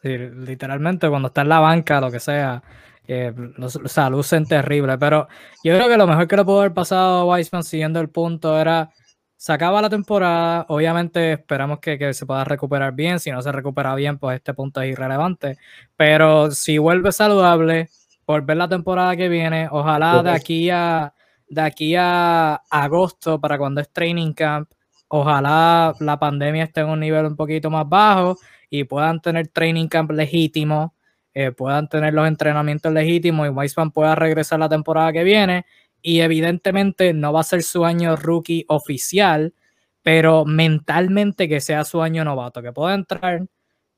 Sí, 0.01 0.17
literalmente 0.17 1.10
cuando 1.10 1.27
está 1.27 1.41
en 1.41 1.49
la 1.49 1.60
banca, 1.60 1.99
lo 1.99 2.10
que 2.10 2.21
sea, 2.21 2.63
eh, 3.06 3.34
los, 3.58 3.75
o 3.75 3.88
sea, 3.89 4.10
lucen 4.10 4.45
terrible. 4.45 4.97
Pero 4.97 5.27
yo 5.63 5.75
creo 5.75 5.89
que 5.89 5.97
lo 5.97 6.08
mejor 6.08 6.27
que 6.27 6.38
le 6.38 6.45
pudo 6.45 6.60
haber 6.60 6.73
pasado 6.73 7.17
a 7.17 7.25
Weissman 7.25 7.63
siguiendo 7.63 7.99
el 7.99 8.08
punto 8.08 8.58
era 8.58 8.91
se 9.38 9.54
acaba 9.54 9.82
la 9.82 9.89
temporada, 9.89 10.65
obviamente 10.69 11.34
esperamos 11.34 11.80
que, 11.80 11.97
que, 11.97 12.13
se 12.13 12.26
pueda 12.26 12.43
recuperar 12.43 12.93
bien, 12.93 13.19
si 13.19 13.32
no 13.32 13.41
se 13.41 13.52
recupera 13.52 13.95
bien, 13.95 14.17
pues 14.17 14.38
este 14.38 14.54
punto 14.54 14.82
es 14.82 14.91
irrelevante, 14.91 15.58
pero 15.95 16.52
si 16.52 16.78
vuelve 16.80 17.12
saludable, 17.12 17.89
por 18.26 18.43
ver 18.45 18.58
la 18.58 18.67
temporada 18.67 19.15
que 19.15 19.30
viene, 19.30 19.69
ojalá 19.71 20.21
de 20.21 20.32
aquí 20.32 20.69
a 20.69 21.13
de 21.50 21.62
aquí 21.62 21.95
a 21.95 22.56
agosto, 22.69 23.39
para 23.39 23.58
cuando 23.58 23.80
es 23.80 23.89
training 23.93 24.34
camp, 24.34 24.69
ojalá 25.08 25.95
la 26.02 26.19
pandemia 26.19 26.65
esté 26.65 26.82
en 26.82 26.89
un 26.89 27.00
nivel 27.00 27.26
un 27.26 27.38
poquito 27.38 27.69
más 27.69 27.88
bajo 27.88 28.38
y 28.69 28.84
puedan 28.84 29.21
tener 29.21 29.47
training 29.47 29.88
camp 29.88 30.12
legítimo 30.12 30.93
eh, 31.39 31.52
puedan 31.52 31.88
tener 31.88 32.15
los 32.15 32.28
entrenamientos 32.28 32.91
legítimos 32.91 33.45
y 33.45 33.52
Weissman 33.52 33.91
pueda 33.91 34.15
regresar 34.15 34.58
la 34.58 34.67
temporada 34.67 35.13
que 35.13 35.23
viene. 35.23 35.67
Y 36.02 36.22
evidentemente 36.22 37.14
no 37.14 37.34
va 37.34 37.42
a 37.42 37.44
ser 37.44 37.64
su 37.64 37.86
año 37.86 38.16
rookie 38.16 38.66
oficial, 38.68 39.54
pero 40.02 40.46
mentalmente 40.46 41.50
que 41.50 41.60
sea 41.60 41.84
su 41.84 42.02
año 42.02 42.24
novato, 42.24 42.62
que 42.62 42.72
pueda 42.72 42.94
entrar, 42.94 43.46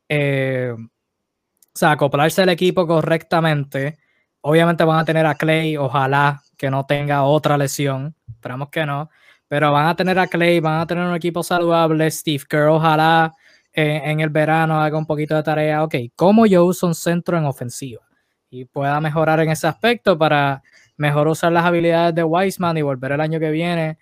eh, 0.07 0.73
o 0.75 1.77
sea, 1.77 1.91
acoplarse 1.91 2.41
al 2.41 2.49
equipo 2.49 2.87
correctamente, 2.87 3.99
obviamente 4.41 4.83
van 4.83 4.99
a 4.99 5.05
tener 5.05 5.25
a 5.25 5.35
Clay, 5.35 5.77
ojalá 5.77 6.41
que 6.57 6.71
no 6.71 6.85
tenga 6.85 7.23
otra 7.23 7.57
lesión, 7.57 8.15
esperamos 8.27 8.69
que 8.69 8.85
no, 8.85 9.09
pero 9.47 9.71
van 9.71 9.87
a 9.87 9.95
tener 9.95 10.17
a 10.17 10.27
Clay, 10.27 10.59
van 10.59 10.81
a 10.81 10.87
tener 10.87 11.05
un 11.05 11.15
equipo 11.15 11.43
saludable, 11.43 12.09
Steve 12.09 12.43
Kerr, 12.49 12.67
ojalá 12.69 13.33
eh, 13.71 14.01
en 14.03 14.19
el 14.19 14.29
verano 14.29 14.81
haga 14.81 14.97
un 14.97 15.05
poquito 15.05 15.35
de 15.35 15.43
tarea, 15.43 15.83
ok, 15.83 15.95
¿cómo 16.15 16.45
yo 16.45 16.65
uso 16.65 16.87
un 16.87 16.95
centro 16.95 17.37
en 17.37 17.45
ofensiva? 17.45 18.01
Y 18.49 18.65
pueda 18.65 18.99
mejorar 18.99 19.41
en 19.41 19.49
ese 19.49 19.67
aspecto 19.67 20.17
para 20.17 20.63
mejor 20.99 21.29
usar 21.29 21.51
las 21.51 21.65
habilidades 21.65 22.13
de 22.13 22.23
Wiseman 22.23 22.77
y 22.77 22.81
volver 22.81 23.13
el 23.13 23.21
año 23.21 23.39
que 23.39 23.49
viene 23.49 23.97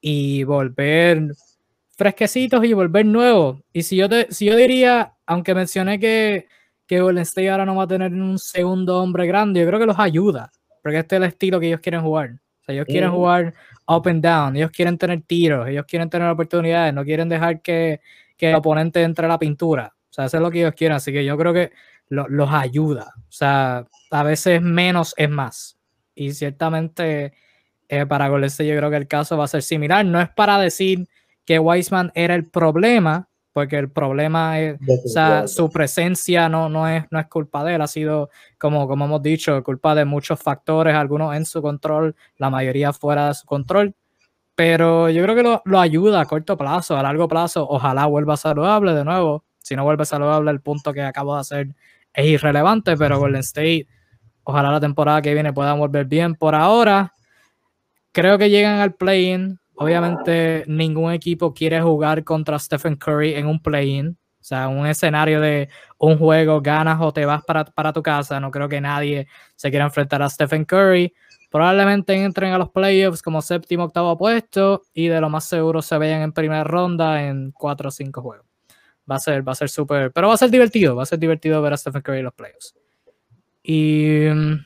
y 0.00 0.44
volver 0.44 1.32
fresquecitos 1.96 2.62
y 2.64 2.74
volver 2.74 3.06
nuevos. 3.06 3.60
Y 3.72 3.82
si 3.82 3.96
yo, 3.96 4.08
te, 4.08 4.26
si 4.30 4.44
yo 4.44 4.54
diría, 4.54 5.14
aunque 5.26 5.54
mencioné 5.54 5.98
que, 5.98 6.46
que 6.86 7.00
Golden 7.00 7.22
State 7.22 7.48
ahora 7.48 7.64
no 7.64 7.74
va 7.74 7.84
a 7.84 7.88
tener 7.88 8.12
un 8.12 8.38
segundo 8.38 9.00
hombre 9.02 9.26
grande, 9.26 9.60
yo 9.60 9.66
creo 9.66 9.80
que 9.80 9.86
los 9.86 9.98
ayuda, 9.98 10.52
porque 10.82 10.98
este 10.98 11.16
es 11.16 11.22
el 11.22 11.28
estilo 11.28 11.58
que 11.58 11.68
ellos 11.68 11.80
quieren 11.80 12.02
jugar. 12.02 12.32
O 12.60 12.64
sea, 12.64 12.74
ellos 12.74 12.86
quieren 12.86 13.10
jugar 13.10 13.54
up 13.88 14.06
and 14.06 14.22
down, 14.22 14.54
ellos 14.54 14.70
quieren 14.70 14.98
tener 14.98 15.22
tiros, 15.22 15.66
ellos 15.68 15.86
quieren 15.88 16.10
tener 16.10 16.28
oportunidades, 16.28 16.92
no 16.92 17.02
quieren 17.02 17.30
dejar 17.30 17.62
que, 17.62 18.00
que 18.36 18.50
el 18.50 18.56
oponente 18.56 19.02
entre 19.02 19.24
a 19.24 19.28
la 19.28 19.38
pintura. 19.38 19.94
O 20.10 20.12
sea, 20.12 20.26
eso 20.26 20.36
es 20.36 20.42
lo 20.42 20.50
que 20.50 20.60
ellos 20.60 20.74
quieren, 20.74 20.96
así 20.96 21.12
que 21.12 21.24
yo 21.24 21.38
creo 21.38 21.54
que 21.54 21.72
los 22.10 22.50
ayuda. 22.50 23.14
O 23.16 23.32
sea, 23.32 23.86
a 24.10 24.22
veces 24.22 24.60
menos 24.60 25.14
es 25.16 25.30
más. 25.30 25.78
Y 26.14 26.32
ciertamente 26.32 27.32
eh, 27.88 28.06
para 28.06 28.28
Golden 28.28 28.48
State 28.48 28.68
yo 28.68 28.76
creo 28.76 28.90
que 28.90 28.96
el 28.96 29.08
caso 29.08 29.36
va 29.36 29.44
a 29.44 29.48
ser 29.48 29.62
similar. 29.62 30.04
No 30.04 30.20
es 30.20 30.30
para 30.30 30.58
decir 30.58 31.08
que 31.44 31.58
Wiseman 31.58 32.12
era 32.14 32.34
el 32.34 32.48
problema, 32.48 33.28
porque 33.52 33.76
el 33.76 33.90
problema 33.90 34.60
es, 34.60 34.78
o 35.04 35.08
sea, 35.08 35.46
su 35.46 35.70
presencia 35.70 36.48
no, 36.48 36.68
no, 36.68 36.88
es, 36.88 37.04
no 37.10 37.20
es 37.20 37.26
culpa 37.26 37.62
de 37.64 37.74
él, 37.74 37.82
ha 37.82 37.86
sido, 37.86 38.30
como, 38.56 38.88
como 38.88 39.04
hemos 39.04 39.22
dicho, 39.22 39.62
culpa 39.62 39.94
de 39.94 40.06
muchos 40.06 40.40
factores, 40.40 40.94
algunos 40.94 41.36
en 41.36 41.44
su 41.44 41.60
control, 41.60 42.16
la 42.38 42.48
mayoría 42.48 42.92
fuera 42.92 43.28
de 43.28 43.34
su 43.34 43.46
control. 43.46 43.94
Pero 44.54 45.10
yo 45.10 45.22
creo 45.22 45.34
que 45.34 45.42
lo, 45.42 45.62
lo 45.64 45.80
ayuda 45.80 46.20
a 46.22 46.26
corto 46.26 46.56
plazo, 46.56 46.96
a 46.96 47.02
largo 47.02 47.28
plazo, 47.28 47.66
ojalá 47.68 48.06
vuelva 48.06 48.36
saludable 48.36 48.94
de 48.94 49.04
nuevo. 49.04 49.44
Si 49.58 49.76
no 49.76 49.84
vuelve 49.84 50.04
saludable, 50.04 50.50
el 50.50 50.60
punto 50.60 50.92
que 50.92 51.02
acabo 51.02 51.34
de 51.34 51.40
hacer 51.40 51.68
es 52.14 52.26
irrelevante, 52.26 52.96
pero 52.96 53.18
Golden 53.18 53.40
State, 53.40 53.86
ojalá 54.44 54.70
la 54.70 54.80
temporada 54.80 55.22
que 55.22 55.34
viene 55.34 55.52
puedan 55.52 55.78
volver 55.78 56.06
bien. 56.06 56.34
Por 56.34 56.54
ahora, 56.54 57.12
creo 58.12 58.38
que 58.38 58.50
llegan 58.50 58.80
al 58.80 58.94
play-in. 58.94 59.58
Obviamente, 59.74 60.64
ningún 60.66 61.12
equipo 61.12 61.52
quiere 61.54 61.80
jugar 61.80 62.24
contra 62.24 62.58
Stephen 62.58 62.96
Curry 62.96 63.34
en 63.34 63.46
un 63.46 63.60
play-in. 63.60 64.08
O 64.08 64.44
sea, 64.44 64.68
un 64.68 64.86
escenario 64.86 65.40
de 65.40 65.68
un 65.98 66.18
juego, 66.18 66.60
ganas 66.60 67.00
o 67.00 67.12
te 67.12 67.24
vas 67.24 67.42
para, 67.44 67.64
para 67.64 67.92
tu 67.92 68.02
casa. 68.02 68.40
No 68.40 68.50
creo 68.50 68.68
que 68.68 68.80
nadie 68.80 69.28
se 69.54 69.70
quiera 69.70 69.84
enfrentar 69.84 70.20
a 70.20 70.28
Stephen 70.28 70.64
Curry. 70.64 71.14
Probablemente 71.48 72.14
entren 72.14 72.52
a 72.52 72.58
los 72.58 72.70
playoffs 72.70 73.22
como 73.22 73.42
séptimo, 73.42 73.84
octavo 73.84 74.16
puesto 74.16 74.82
y 74.94 75.08
de 75.08 75.20
lo 75.20 75.28
más 75.28 75.44
seguro 75.44 75.82
se 75.82 75.96
vean 75.98 76.22
en 76.22 76.32
primera 76.32 76.64
ronda 76.64 77.22
en 77.22 77.52
cuatro 77.52 77.88
o 77.88 77.92
cinco 77.92 78.22
juegos. 78.22 78.46
Va 79.08 79.16
a 79.16 79.18
ser, 79.18 79.46
va 79.46 79.52
a 79.52 79.56
ser 79.56 79.68
súper, 79.68 80.12
pero 80.12 80.28
va 80.28 80.34
a 80.34 80.38
ser 80.38 80.50
divertido, 80.50 80.96
va 80.96 81.02
a 81.02 81.06
ser 81.06 81.18
divertido 81.18 81.60
ver 81.60 81.74
a 81.74 81.76
Stephen 81.76 82.02
Curry 82.02 82.18
en 82.18 82.24
los 82.24 82.34
playoffs. 82.34 82.74
Y 83.62 84.26
mm, 84.32 84.64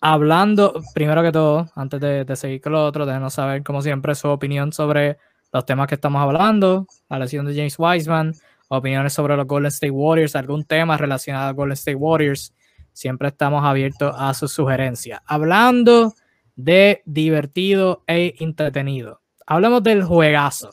hablando, 0.00 0.80
primero 0.94 1.22
que 1.22 1.32
todo, 1.32 1.68
antes 1.74 2.00
de, 2.00 2.36
seguir 2.36 2.60
con 2.60 2.72
lo 2.72 2.84
otro, 2.84 3.06
déjenos 3.06 3.34
saber, 3.34 3.62
como 3.62 3.82
siempre, 3.82 4.14
su 4.14 4.28
opinión 4.28 4.72
sobre 4.72 5.18
los 5.52 5.66
temas 5.66 5.88
que 5.88 5.96
estamos 5.96 6.22
hablando, 6.22 6.86
la 7.08 7.18
lesión 7.18 7.46
de 7.46 7.54
James 7.54 7.76
Wiseman, 7.78 8.34
opiniones 8.68 9.12
sobre 9.12 9.36
los 9.36 9.46
Golden 9.46 9.68
State 9.68 9.90
Warriors, 9.90 10.36
algún 10.36 10.64
tema 10.64 10.96
relacionado 10.96 11.48
a 11.48 11.52
Golden 11.52 11.72
State 11.72 11.96
Warriors. 11.96 12.54
Siempre 12.92 13.28
estamos 13.28 13.64
abiertos 13.64 14.14
a 14.16 14.32
sus 14.34 14.52
sugerencias. 14.52 15.20
Hablando 15.26 16.14
de 16.54 17.02
divertido 17.04 18.04
e 18.06 18.34
entretenido, 18.38 19.20
hablamos 19.46 19.82
del 19.82 20.04
juegazo 20.04 20.72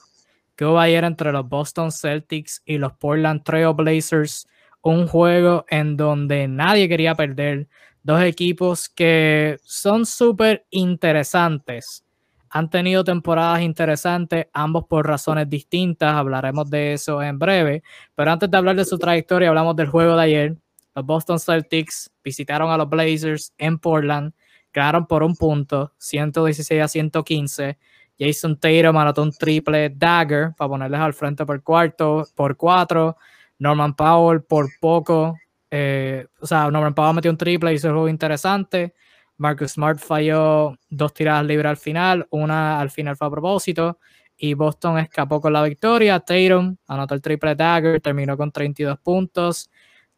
que 0.58 0.66
hubo 0.66 0.80
ayer 0.80 1.04
entre 1.04 1.32
los 1.32 1.48
Boston 1.48 1.92
Celtics 1.92 2.62
y 2.66 2.80
los 2.80 2.92
Portland 2.94 3.44
Trail 3.44 3.74
Blazers. 3.74 4.48
Un 4.82 5.08
juego 5.08 5.66
en 5.70 5.98
donde 5.98 6.48
nadie 6.48 6.88
quería 6.88 7.16
perder. 7.16 7.68
Dos 8.04 8.22
equipos 8.22 8.88
que 8.90 9.58
son 9.64 10.06
súper 10.06 10.66
interesantes. 10.70 12.06
Han 12.50 12.70
tenido 12.70 13.04
temporadas 13.04 13.62
interesantes, 13.62 14.48
ambos 14.54 14.86
por 14.86 15.06
razones 15.06 15.50
distintas. 15.50 16.14
Hablaremos 16.14 16.70
de 16.70 16.94
eso 16.94 17.22
en 17.22 17.38
breve. 17.38 17.84
Pero 18.16 18.32
antes 18.32 18.50
de 18.50 18.58
hablar 18.58 18.76
de 18.76 18.86
su 18.86 18.98
trayectoria, 18.98 19.50
hablamos 19.50 19.76
del 19.76 19.88
juego 19.88 20.16
de 20.16 20.24
ayer. 20.24 20.58
Los 20.96 21.06
Boston 21.06 21.40
Celtics 21.40 22.10
visitaron 22.24 22.72
a 22.72 22.78
los 22.78 22.90
Blazers 22.90 23.54
en 23.58 23.78
Portland. 23.78 24.34
Ganaron 24.74 25.06
por 25.06 25.24
un 25.24 25.36
punto, 25.36 25.94
116 25.98 26.82
a 26.82 26.88
115. 26.88 27.78
Jason 28.20 28.58
anotó 28.64 29.22
un 29.22 29.32
triple 29.32 29.90
dagger 29.90 30.54
para 30.58 30.70
ponerles 30.70 31.00
al 31.00 31.14
frente 31.14 31.46
por 31.46 31.62
cuarto, 31.62 32.26
por 32.36 32.58
cuatro. 32.58 33.18
Norman 33.60 33.96
Powell 33.96 34.44
por 34.44 34.70
poco. 34.80 35.38
Eh, 35.70 36.26
o 36.40 36.48
sea, 36.48 36.70
Norman 36.72 36.94
Powell 36.94 37.16
metió 37.16 37.32
un 37.32 37.38
triple 37.38 37.74
hizo 37.74 37.88
un 37.88 37.94
juego 37.94 38.10
interesante. 38.10 38.94
Marcus 39.38 39.74
Smart 39.74 40.00
falló 40.00 40.78
dos 40.90 41.14
tiradas 41.14 41.46
libres 41.46 41.70
al 41.70 41.78
final, 41.78 42.28
una 42.32 42.80
al 42.80 42.90
final 42.90 43.16
fue 43.16 43.28
a 43.28 43.32
propósito. 43.32 44.00
Y 44.38 44.54
Boston 44.54 45.00
escapó 45.00 45.42
con 45.42 45.54
la 45.54 45.64
victoria. 45.64 46.20
Tatum 46.20 46.78
anotó 46.88 47.16
el 47.16 47.22
triple 47.22 47.56
dagger, 47.56 48.02
terminó 48.02 48.38
con 48.38 48.52
32 48.52 49.00
puntos. 49.00 49.70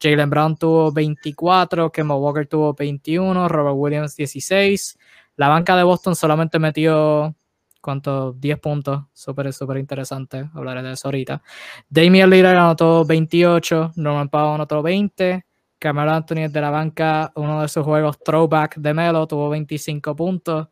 Jalen 0.01 0.29
Brown 0.29 0.57
tuvo 0.57 0.91
24, 0.91 1.91
Kemba 1.91 2.15
Walker 2.15 2.47
tuvo 2.47 2.73
21, 2.73 3.47
Robert 3.49 3.75
Williams 3.77 4.15
16. 4.15 4.97
La 5.35 5.49
banca 5.49 5.75
de 5.75 5.83
Boston 5.83 6.15
solamente 6.15 6.59
metió 6.59 7.35
¿Cuántos? 7.81 8.39
10 8.39 8.59
puntos. 8.59 9.03
Súper, 9.13 9.51
súper 9.53 9.77
interesante. 9.77 10.49
Hablaré 10.53 10.83
de 10.83 10.93
eso 10.93 11.07
ahorita. 11.07 11.41
Damian 11.89 12.29
Lillard 12.29 12.57
anotó 12.57 13.05
28. 13.05 13.93
Norman 13.95 14.29
Powell 14.29 14.55
anotó 14.55 14.81
20. 14.81 15.45
Carmelo 15.79 16.11
Anthony 16.11 16.49
de 16.49 16.61
la 16.61 16.69
banca, 16.69 17.31
uno 17.35 17.61
de 17.61 17.69
sus 17.69 17.85
juegos 17.85 18.19
throwback 18.19 18.75
de 18.75 18.93
Melo, 18.93 19.25
tuvo 19.25 19.49
25 19.49 20.13
puntos 20.13 20.67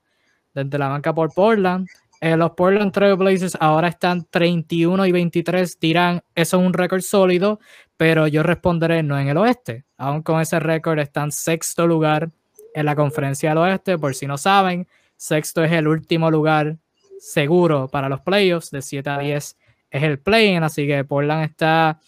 desde 0.53 0.77
la 0.77 0.89
banca 0.89 1.15
por 1.15 1.33
Portland. 1.33 1.87
Eh, 2.19 2.35
los 2.35 2.51
Portland 2.51 2.91
Trail 2.91 3.15
Blazers 3.15 3.55
ahora 3.59 3.87
están 3.87 4.25
31 4.29 5.05
y 5.05 5.11
23. 5.11 5.79
Dirán, 5.79 6.21
eso 6.35 6.59
es 6.59 6.65
un 6.65 6.73
récord 6.73 7.01
sólido, 7.01 7.59
pero 7.95 8.27
yo 8.27 8.43
responderé 8.43 9.01
no 9.01 9.17
en 9.17 9.29
el 9.29 9.37
oeste. 9.37 9.85
Aún 9.97 10.23
con 10.23 10.41
ese 10.41 10.59
récord 10.59 10.99
están 10.99 11.31
sexto 11.31 11.87
lugar 11.87 12.29
en 12.73 12.85
la 12.85 12.95
conferencia 12.95 13.49
del 13.49 13.59
oeste, 13.59 13.97
por 13.97 14.13
si 14.13 14.27
no 14.27 14.37
saben. 14.37 14.87
Sexto 15.15 15.63
es 15.63 15.71
el 15.71 15.87
último 15.87 16.29
lugar 16.29 16.77
seguro 17.19 17.87
para 17.87 18.09
los 18.09 18.21
playoffs, 18.21 18.71
de 18.71 18.81
7 18.81 19.09
a 19.09 19.19
10 19.19 19.57
es 19.89 20.03
el 20.03 20.19
play-in, 20.19 20.63
así 20.63 20.85
que 20.85 21.03
Portland 21.03 21.45
está 21.45 21.99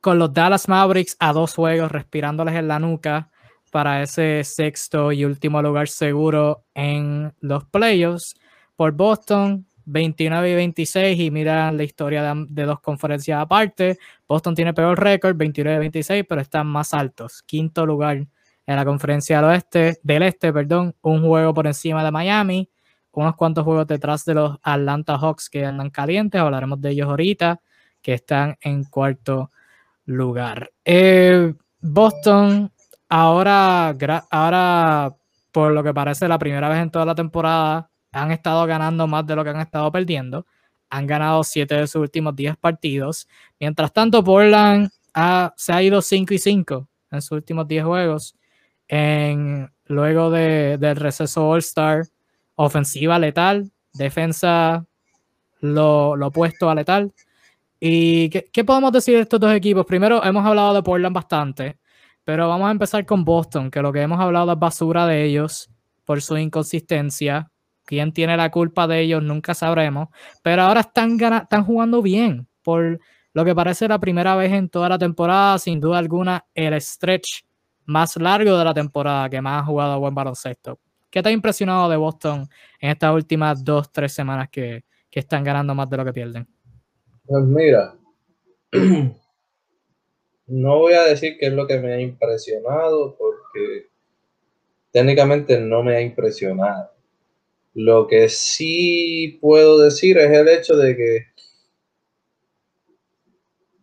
con 0.00 0.18
los 0.18 0.32
Dallas 0.32 0.68
Mavericks 0.68 1.16
a 1.20 1.32
dos 1.32 1.54
juegos, 1.54 1.92
respirándoles 1.92 2.56
en 2.56 2.68
la 2.68 2.78
nuca 2.78 3.30
para 3.70 4.02
ese 4.02 4.42
sexto 4.44 5.12
y 5.12 5.24
último 5.24 5.62
lugar 5.62 5.88
seguro 5.88 6.64
en 6.74 7.32
los 7.40 7.64
playoffs. 7.66 8.34
Por 8.74 8.92
Boston, 8.92 9.66
29 9.84 10.50
y 10.50 10.54
26, 10.54 11.20
y 11.20 11.30
mira 11.30 11.70
la 11.70 11.84
historia 11.84 12.34
de, 12.34 12.64
dos 12.64 12.80
conferencias 12.80 13.40
aparte. 13.40 13.98
Boston 14.26 14.54
tiene 14.54 14.74
peor 14.74 15.00
récord, 15.00 15.36
29 15.36 15.76
y 15.76 15.80
26, 15.80 16.24
pero 16.28 16.40
están 16.40 16.66
más 16.66 16.92
altos. 16.92 17.42
Quinto 17.46 17.86
lugar 17.86 18.16
en 18.66 18.76
la 18.76 18.84
conferencia 18.84 19.36
del 19.36 19.46
oeste, 19.46 20.00
del 20.02 20.22
este, 20.22 20.52
perdón, 20.52 20.94
un 21.02 21.22
juego 21.22 21.54
por 21.54 21.66
encima 21.66 22.04
de 22.04 22.10
Miami 22.10 22.68
unos 23.12 23.36
cuantos 23.36 23.64
juegos 23.64 23.86
detrás 23.86 24.24
de 24.24 24.34
los 24.34 24.58
Atlanta 24.62 25.18
Hawks 25.18 25.50
que 25.50 25.64
andan 25.64 25.90
calientes, 25.90 26.40
hablaremos 26.40 26.80
de 26.80 26.90
ellos 26.90 27.08
ahorita, 27.08 27.60
que 28.00 28.14
están 28.14 28.56
en 28.60 28.84
cuarto 28.84 29.50
lugar. 30.06 30.72
Eh, 30.84 31.54
Boston, 31.80 32.72
ahora, 33.08 33.94
ahora, 34.30 35.14
por 35.52 35.72
lo 35.72 35.82
que 35.82 35.94
parece, 35.94 36.28
la 36.28 36.38
primera 36.38 36.68
vez 36.68 36.78
en 36.78 36.90
toda 36.90 37.04
la 37.04 37.14
temporada, 37.14 37.90
han 38.12 38.30
estado 38.30 38.66
ganando 38.66 39.06
más 39.06 39.26
de 39.26 39.36
lo 39.36 39.44
que 39.44 39.50
han 39.50 39.60
estado 39.60 39.90
perdiendo. 39.90 40.46
Han 40.90 41.06
ganado 41.06 41.42
7 41.42 41.74
de 41.74 41.86
sus 41.86 42.02
últimos 42.02 42.36
10 42.36 42.56
partidos. 42.56 43.26
Mientras 43.58 43.92
tanto, 43.92 44.22
Portland 44.22 44.90
se 45.56 45.72
ha 45.72 45.82
ido 45.82 46.02
5 46.02 46.34
y 46.34 46.38
5 46.38 46.88
en 47.10 47.22
sus 47.22 47.32
últimos 47.32 47.66
10 47.66 47.84
juegos. 47.84 48.36
Luego 49.86 50.30
de, 50.30 50.78
del 50.78 50.96
receso 50.96 51.48
All-Star, 51.48 52.06
ofensiva 52.56 53.18
letal, 53.18 53.70
defensa 53.92 54.86
lo, 55.60 56.16
lo 56.16 56.26
opuesto 56.28 56.68
a 56.68 56.74
letal. 56.74 57.12
¿Y 57.84 58.30
qué, 58.30 58.64
podemos 58.64 58.92
decir 58.92 59.16
de 59.16 59.22
estos 59.22 59.40
dos 59.40 59.52
equipos? 59.52 59.84
Primero, 59.84 60.22
hemos 60.24 60.46
hablado 60.46 60.72
de 60.72 60.84
Portland 60.84 61.16
bastante, 61.16 61.78
pero 62.22 62.48
vamos 62.48 62.68
a 62.68 62.70
empezar 62.70 63.04
con 63.04 63.24
Boston, 63.24 63.72
que 63.72 63.82
lo 63.82 63.92
que 63.92 64.02
hemos 64.02 64.20
hablado 64.20 64.52
es 64.52 64.58
basura 64.60 65.04
de 65.04 65.24
ellos 65.24 65.68
por 66.04 66.22
su 66.22 66.36
inconsistencia. 66.36 67.50
¿Quién 67.84 68.12
tiene 68.12 68.36
la 68.36 68.52
culpa 68.52 68.86
de 68.86 69.00
ellos? 69.00 69.20
Nunca 69.20 69.52
sabremos. 69.54 70.10
Pero 70.44 70.62
ahora 70.62 70.82
están, 70.82 71.18
están 71.20 71.64
jugando 71.64 72.02
bien, 72.02 72.46
por 72.62 73.00
lo 73.32 73.44
que 73.44 73.52
parece 73.52 73.88
la 73.88 73.98
primera 73.98 74.36
vez 74.36 74.52
en 74.52 74.68
toda 74.68 74.88
la 74.88 74.98
temporada, 74.98 75.58
sin 75.58 75.80
duda 75.80 75.98
alguna, 75.98 76.44
el 76.54 76.80
stretch 76.80 77.42
más 77.86 78.16
largo 78.16 78.56
de 78.58 78.64
la 78.64 78.74
temporada, 78.74 79.28
que 79.28 79.40
más 79.40 79.60
ha 79.60 79.66
jugado 79.66 79.98
buen 79.98 80.14
baloncesto. 80.14 80.78
¿Qué 81.12 81.22
te 81.22 81.28
ha 81.28 81.32
impresionado 81.32 81.90
de 81.90 81.98
Boston 81.98 82.48
en 82.80 82.90
estas 82.90 83.12
últimas 83.12 83.62
dos, 83.62 83.92
tres 83.92 84.14
semanas 84.14 84.48
que, 84.50 84.82
que 85.10 85.20
están 85.20 85.44
ganando 85.44 85.74
más 85.74 85.90
de 85.90 85.98
lo 85.98 86.06
que 86.06 86.12
pierden? 86.14 86.48
Pues 87.26 87.44
mira, 87.44 87.94
no 90.46 90.78
voy 90.78 90.94
a 90.94 91.02
decir 91.02 91.36
qué 91.38 91.48
es 91.48 91.52
lo 91.52 91.66
que 91.66 91.78
me 91.78 91.92
ha 91.92 92.00
impresionado 92.00 93.14
porque 93.18 93.90
técnicamente 94.90 95.60
no 95.60 95.82
me 95.82 95.96
ha 95.96 96.00
impresionado. 96.00 96.90
Lo 97.74 98.06
que 98.06 98.30
sí 98.30 99.36
puedo 99.38 99.80
decir 99.80 100.16
es 100.16 100.30
el 100.30 100.48
hecho 100.48 100.76
de 100.78 100.96
que 100.96 101.26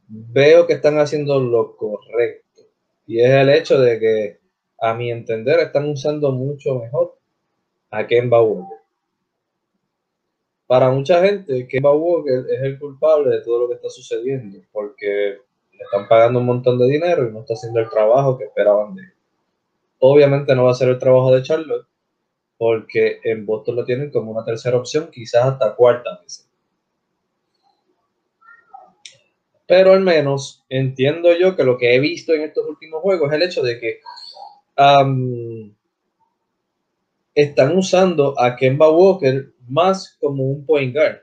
veo 0.07 0.65
que 0.65 0.73
están 0.73 0.97
haciendo 0.97 1.39
lo 1.39 1.77
correcto. 1.77 2.63
Y 3.05 3.21
es 3.21 3.29
el 3.29 3.49
hecho 3.49 3.79
de 3.79 3.99
que, 3.99 4.39
a 4.79 4.95
mi 4.95 5.11
entender, 5.11 5.59
están 5.59 5.87
usando 5.89 6.31
mucho 6.31 6.73
mejor 6.79 7.18
a 7.91 8.05
Kemba 8.05 8.41
Walker. 8.41 8.77
Para 10.67 10.91
mucha 10.91 11.23
gente, 11.23 11.67
Kemba 11.67 11.93
Walker 11.93 12.45
es 12.49 12.61
el 12.61 12.77
culpable 12.77 13.35
de 13.35 13.41
todo 13.41 13.61
lo 13.61 13.67
que 13.67 13.75
está 13.75 13.89
sucediendo, 13.89 14.59
porque 14.71 15.39
le 15.71 15.83
están 15.83 16.07
pagando 16.07 16.39
un 16.39 16.45
montón 16.45 16.77
de 16.77 16.85
dinero 16.85 17.27
y 17.27 17.31
no 17.31 17.39
está 17.39 17.55
haciendo 17.55 17.79
el 17.79 17.89
trabajo 17.89 18.37
que 18.37 18.45
esperaban 18.45 18.95
de 18.95 19.03
él. 19.03 19.13
Obviamente 19.99 20.55
no 20.55 20.65
va 20.65 20.71
a 20.71 20.75
ser 20.75 20.89
el 20.89 20.99
trabajo 20.99 21.33
de 21.33 21.41
Charlotte, 21.41 21.87
porque 22.57 23.19
en 23.23 23.45
Boston 23.45 23.77
lo 23.77 23.85
tienen 23.85 24.11
como 24.11 24.31
una 24.31 24.45
tercera 24.45 24.77
opción, 24.77 25.09
quizás 25.11 25.45
hasta 25.45 25.75
cuarta 25.75 26.19
vez. 26.21 26.45
Pero 29.65 29.93
al 29.93 30.01
menos 30.01 30.65
entiendo 30.67 31.31
yo 31.37 31.55
que 31.55 31.63
lo 31.63 31.77
que 31.77 31.95
he 31.95 31.99
visto 31.99 32.33
en 32.33 32.41
estos 32.41 32.67
últimos 32.67 33.01
juegos 33.01 33.29
es 33.29 33.35
el 33.35 33.43
hecho 33.43 33.63
de 33.63 33.79
que 33.79 34.01
están 37.33 37.77
usando 37.77 38.39
a 38.39 38.55
Kemba 38.55 38.89
Walker 38.89 39.53
más 39.67 40.17
como 40.19 40.43
un 40.43 40.65
point 40.65 40.93
guard. 40.93 41.19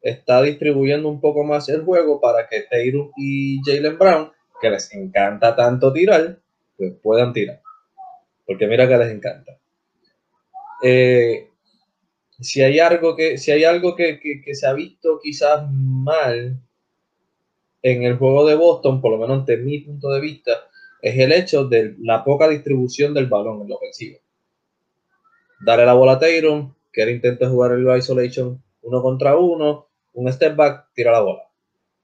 Está 0.00 0.42
distribuyendo 0.42 1.08
un 1.08 1.20
poco 1.20 1.44
más 1.44 1.68
el 1.68 1.82
juego 1.82 2.20
para 2.20 2.48
que 2.48 2.62
Taylor 2.62 3.10
y 3.16 3.60
Jalen 3.64 3.98
Brown, 3.98 4.30
que 4.60 4.70
les 4.70 4.92
encanta 4.94 5.56
tanto 5.56 5.92
tirar, 5.92 6.38
pues 6.76 6.92
puedan 7.02 7.32
tirar. 7.32 7.60
Porque 8.46 8.66
mira 8.66 8.86
que 8.86 8.96
les 8.96 9.10
encanta. 9.10 9.58
Eh, 10.82 11.48
si 12.40 12.62
hay 12.62 12.78
algo 12.78 13.16
que, 13.16 13.38
si 13.38 13.50
hay 13.50 13.64
algo 13.64 13.96
que, 13.96 14.20
se 14.52 14.66
ha 14.66 14.72
visto 14.72 15.18
quizás 15.22 15.68
mal 15.70 16.60
en 17.82 18.02
el 18.02 18.16
juego 18.16 18.46
de 18.46 18.54
Boston, 18.54 19.00
por 19.00 19.12
lo 19.12 19.18
menos 19.18 19.46
desde 19.46 19.62
mi 19.62 19.78
punto 19.80 20.10
de 20.10 20.20
vista, 20.20 20.52
es 21.00 21.18
el 21.18 21.32
hecho 21.32 21.64
de 21.64 21.94
la 22.00 22.24
poca 22.24 22.48
distribución 22.48 23.14
del 23.14 23.26
balón 23.26 23.62
en 23.62 23.70
la 23.70 23.76
ofensiva. 23.76 24.18
Darle 25.60 25.86
la 25.86 25.94
bola 25.94 26.12
a 26.12 26.18
Tyron, 26.18 26.74
que 26.92 27.02
él 27.02 27.10
intenta 27.10 27.48
jugar 27.48 27.72
el 27.72 27.98
isolation 27.98 28.62
uno 28.82 29.02
contra 29.02 29.36
uno, 29.36 29.88
un 30.12 30.32
step 30.32 30.54
back, 30.56 30.92
tira 30.94 31.12
la 31.12 31.20
bola. 31.20 31.42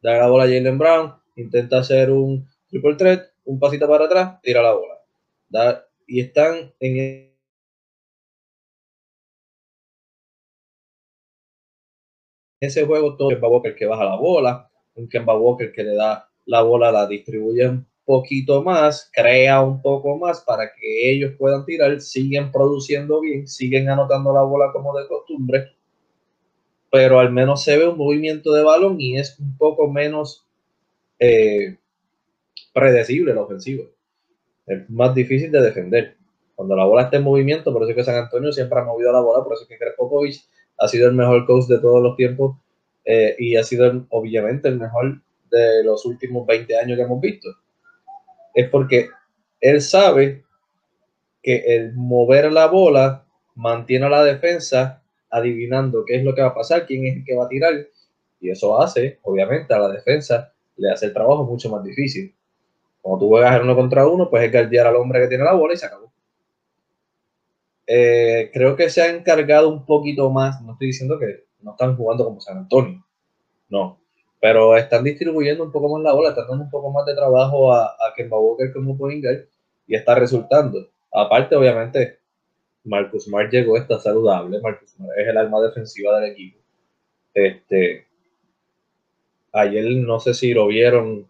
Darle 0.02 0.20
la 0.20 0.28
bola 0.28 0.44
a 0.44 0.46
Jalen 0.46 0.78
Brown, 0.78 1.14
intenta 1.36 1.78
hacer 1.78 2.10
un 2.10 2.48
triple 2.68 2.96
threat, 2.96 3.22
un 3.44 3.58
pasito 3.58 3.88
para 3.88 4.06
atrás, 4.06 4.40
tira 4.42 4.62
la 4.62 4.72
bola. 4.72 4.98
y 6.06 6.20
están 6.20 6.74
en 6.80 7.32
ese 12.60 12.84
juego 12.86 13.16
todo 13.16 13.28
Kemba 13.28 13.48
Walker 13.48 13.74
que 13.74 13.86
baja 13.86 14.04
la 14.04 14.16
bola, 14.16 14.70
un 14.94 15.08
Kemba 15.08 15.36
Walker 15.36 15.72
que 15.72 15.84
le 15.84 15.94
da 15.94 16.28
la 16.46 16.62
bola, 16.62 16.92
la 16.92 17.06
distribuye 17.06 17.68
un 17.68 17.91
poquito 18.04 18.62
más, 18.62 19.10
crea 19.12 19.60
un 19.60 19.80
poco 19.80 20.16
más 20.18 20.40
para 20.40 20.72
que 20.72 21.10
ellos 21.10 21.32
puedan 21.38 21.64
tirar, 21.64 22.00
siguen 22.00 22.50
produciendo 22.52 23.20
bien, 23.20 23.46
siguen 23.46 23.88
anotando 23.88 24.32
la 24.32 24.42
bola 24.42 24.72
como 24.72 24.96
de 24.98 25.06
costumbre, 25.06 25.72
pero 26.90 27.18
al 27.18 27.32
menos 27.32 27.64
se 27.64 27.78
ve 27.78 27.88
un 27.88 27.96
movimiento 27.96 28.52
de 28.52 28.62
balón 28.62 29.00
y 29.00 29.18
es 29.18 29.38
un 29.38 29.56
poco 29.56 29.90
menos 29.90 30.46
eh, 31.18 31.78
predecible 32.74 33.34
la 33.34 33.42
ofensiva. 33.42 33.84
Es 34.66 34.88
más 34.90 35.14
difícil 35.14 35.50
de 35.50 35.62
defender. 35.62 36.16
Cuando 36.54 36.76
la 36.76 36.84
bola 36.84 37.04
está 37.04 37.16
en 37.16 37.24
movimiento, 37.24 37.72
por 37.72 37.82
eso 37.82 37.90
es 37.90 37.96
que 37.96 38.04
San 38.04 38.16
Antonio 38.16 38.52
siempre 38.52 38.78
ha 38.78 38.84
movido 38.84 39.12
la 39.12 39.20
bola, 39.20 39.42
por 39.42 39.54
eso 39.54 39.62
es 39.62 39.68
que 39.68 39.78
Greg 39.78 39.94
ha 40.78 40.88
sido 40.88 41.08
el 41.08 41.14
mejor 41.14 41.46
coach 41.46 41.66
de 41.66 41.78
todos 41.78 42.02
los 42.02 42.16
tiempos 42.16 42.56
eh, 43.04 43.34
y 43.38 43.56
ha 43.56 43.62
sido 43.62 44.06
obviamente 44.10 44.68
el 44.68 44.78
mejor 44.78 45.20
de 45.50 45.84
los 45.84 46.04
últimos 46.06 46.46
20 46.46 46.76
años 46.78 46.96
que 46.96 47.02
hemos 47.02 47.20
visto. 47.20 47.48
Es 48.54 48.68
porque 48.68 49.08
él 49.60 49.80
sabe 49.80 50.44
que 51.42 51.56
el 51.66 51.94
mover 51.94 52.52
la 52.52 52.66
bola 52.66 53.24
mantiene 53.54 54.06
a 54.06 54.10
la 54.10 54.24
defensa 54.24 55.02
adivinando 55.30 56.04
qué 56.04 56.16
es 56.16 56.24
lo 56.24 56.34
que 56.34 56.42
va 56.42 56.48
a 56.48 56.54
pasar, 56.54 56.86
quién 56.86 57.06
es 57.06 57.16
el 57.16 57.24
que 57.24 57.34
va 57.34 57.46
a 57.46 57.48
tirar, 57.48 57.74
y 58.40 58.50
eso 58.50 58.80
hace, 58.80 59.18
obviamente, 59.22 59.72
a 59.72 59.78
la 59.78 59.88
defensa 59.88 60.52
le 60.76 60.90
hace 60.90 61.06
el 61.06 61.12
trabajo 61.12 61.44
mucho 61.44 61.70
más 61.70 61.82
difícil. 61.84 62.34
Como 63.00 63.18
tú 63.18 63.28
juegas 63.28 63.56
en 63.56 63.62
uno 63.62 63.76
contra 63.76 64.06
uno, 64.06 64.28
pues 64.28 64.44
es 64.44 64.52
guardiar 64.52 64.86
al 64.86 64.96
hombre 64.96 65.20
que 65.20 65.28
tiene 65.28 65.44
la 65.44 65.54
bola 65.54 65.74
y 65.74 65.76
se 65.76 65.86
acabó. 65.86 66.12
Eh, 67.86 68.50
creo 68.52 68.76
que 68.76 68.90
se 68.90 69.02
ha 69.02 69.08
encargado 69.08 69.68
un 69.68 69.86
poquito 69.86 70.30
más, 70.30 70.60
no 70.62 70.72
estoy 70.72 70.88
diciendo 70.88 71.18
que 71.18 71.44
no 71.60 71.72
están 71.72 71.96
jugando 71.96 72.24
como 72.24 72.40
San 72.40 72.58
Antonio, 72.58 73.04
no, 73.68 74.01
pero 74.42 74.76
están 74.76 75.04
distribuyendo 75.04 75.62
un 75.62 75.70
poco 75.70 75.88
más 75.88 76.02
la 76.02 76.12
bola, 76.12 76.30
están 76.30 76.48
dando 76.48 76.64
un 76.64 76.70
poco 76.70 76.90
más 76.90 77.06
de 77.06 77.14
trabajo 77.14 77.72
a, 77.72 77.84
a 77.84 78.12
Kemba 78.16 78.40
Walker 78.40 78.72
como 78.72 78.98
point 78.98 79.24
y 79.86 79.94
está 79.94 80.16
resultando. 80.16 80.84
Aparte, 81.12 81.54
obviamente, 81.54 82.18
Marcus 82.82 83.26
Smart 83.26 83.52
llegó, 83.52 83.76
está 83.76 84.00
saludable, 84.00 84.60
Marcus 84.60 84.90
Smart 84.90 85.16
es 85.16 85.28
el 85.28 85.38
alma 85.38 85.60
defensiva 85.60 86.18
del 86.18 86.32
equipo. 86.32 86.58
Este, 87.32 88.08
ayer 89.52 89.84
no 89.98 90.18
sé 90.18 90.34
si 90.34 90.52
lo 90.52 90.66
vieron, 90.66 91.28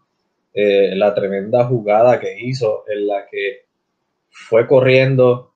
eh, 0.55 0.95
la 0.95 1.13
tremenda 1.13 1.65
jugada 1.65 2.19
que 2.19 2.41
hizo 2.41 2.83
en 2.87 3.05
la 3.05 3.27
que 3.29 3.65
fue 4.31 4.65
corriendo 4.65 5.53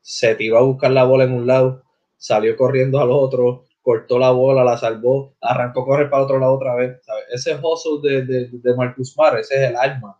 se 0.00 0.36
tiró 0.36 0.58
a 0.58 0.62
buscar 0.62 0.92
la 0.92 1.02
bola 1.02 1.24
en 1.24 1.32
un 1.32 1.48
lado, 1.48 1.82
salió 2.16 2.56
corriendo 2.56 3.00
al 3.00 3.10
otro, 3.10 3.64
cortó 3.84 4.18
la 4.18 4.30
bola, 4.30 4.64
la 4.64 4.78
salvó, 4.78 5.36
arrancó 5.42 5.82
a 5.82 5.84
correr 5.84 6.08
para 6.08 6.22
otro 6.22 6.38
lado 6.38 6.54
otra 6.54 6.74
vez. 6.74 7.02
Ese 7.30 7.54
hustle 7.54 8.24
de, 8.24 8.48
de, 8.50 8.74
Marcus 8.74 9.14
Mar, 9.18 9.38
ese 9.38 9.56
es 9.56 9.70
el 9.70 9.76
alma 9.76 10.18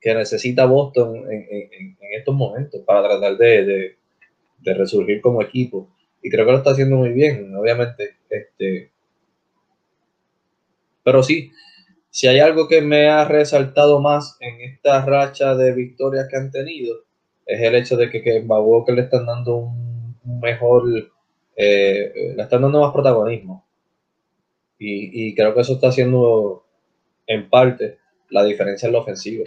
que 0.00 0.12
necesita 0.14 0.66
Boston 0.66 1.24
en, 1.30 1.96
estos 2.18 2.34
momentos 2.34 2.80
para 2.84 3.06
tratar 3.06 3.36
de, 3.36 3.96
resurgir 4.64 5.20
como 5.20 5.40
equipo. 5.40 5.88
Y 6.20 6.28
creo 6.28 6.44
que 6.44 6.50
lo 6.50 6.58
está 6.58 6.70
haciendo 6.70 6.96
muy 6.96 7.10
bien, 7.10 7.54
obviamente. 7.54 8.16
Este, 8.28 8.90
pero 11.04 11.22
sí, 11.22 11.52
si 12.10 12.26
hay 12.26 12.40
algo 12.40 12.66
que 12.66 12.80
me 12.82 13.08
ha 13.08 13.24
resaltado 13.24 14.00
más 14.00 14.36
en 14.40 14.60
esta 14.60 15.04
racha 15.06 15.54
de 15.54 15.72
victorias 15.72 16.26
que 16.28 16.36
han 16.36 16.50
tenido, 16.50 16.96
es 17.46 17.60
el 17.60 17.76
hecho 17.76 17.96
de 17.96 18.10
que, 18.10 18.22
que 18.22 18.40
Walker 18.40 18.96
le 18.96 19.02
están 19.02 19.24
dando 19.24 19.56
un, 19.56 20.40
mejor, 20.40 20.82
eh, 21.60 22.34
le 22.36 22.42
están 22.42 22.62
dando 22.62 22.80
más 22.80 22.92
protagonismo. 22.92 23.66
Y, 24.78 25.34
creo 25.34 25.52
que 25.54 25.60
eso 25.60 25.72
está 25.72 25.88
haciendo 25.88 26.64
en 27.26 27.50
parte 27.50 27.98
la 28.30 28.44
diferencia 28.44 28.86
en 28.86 28.92
la 28.92 29.00
ofensiva. 29.00 29.44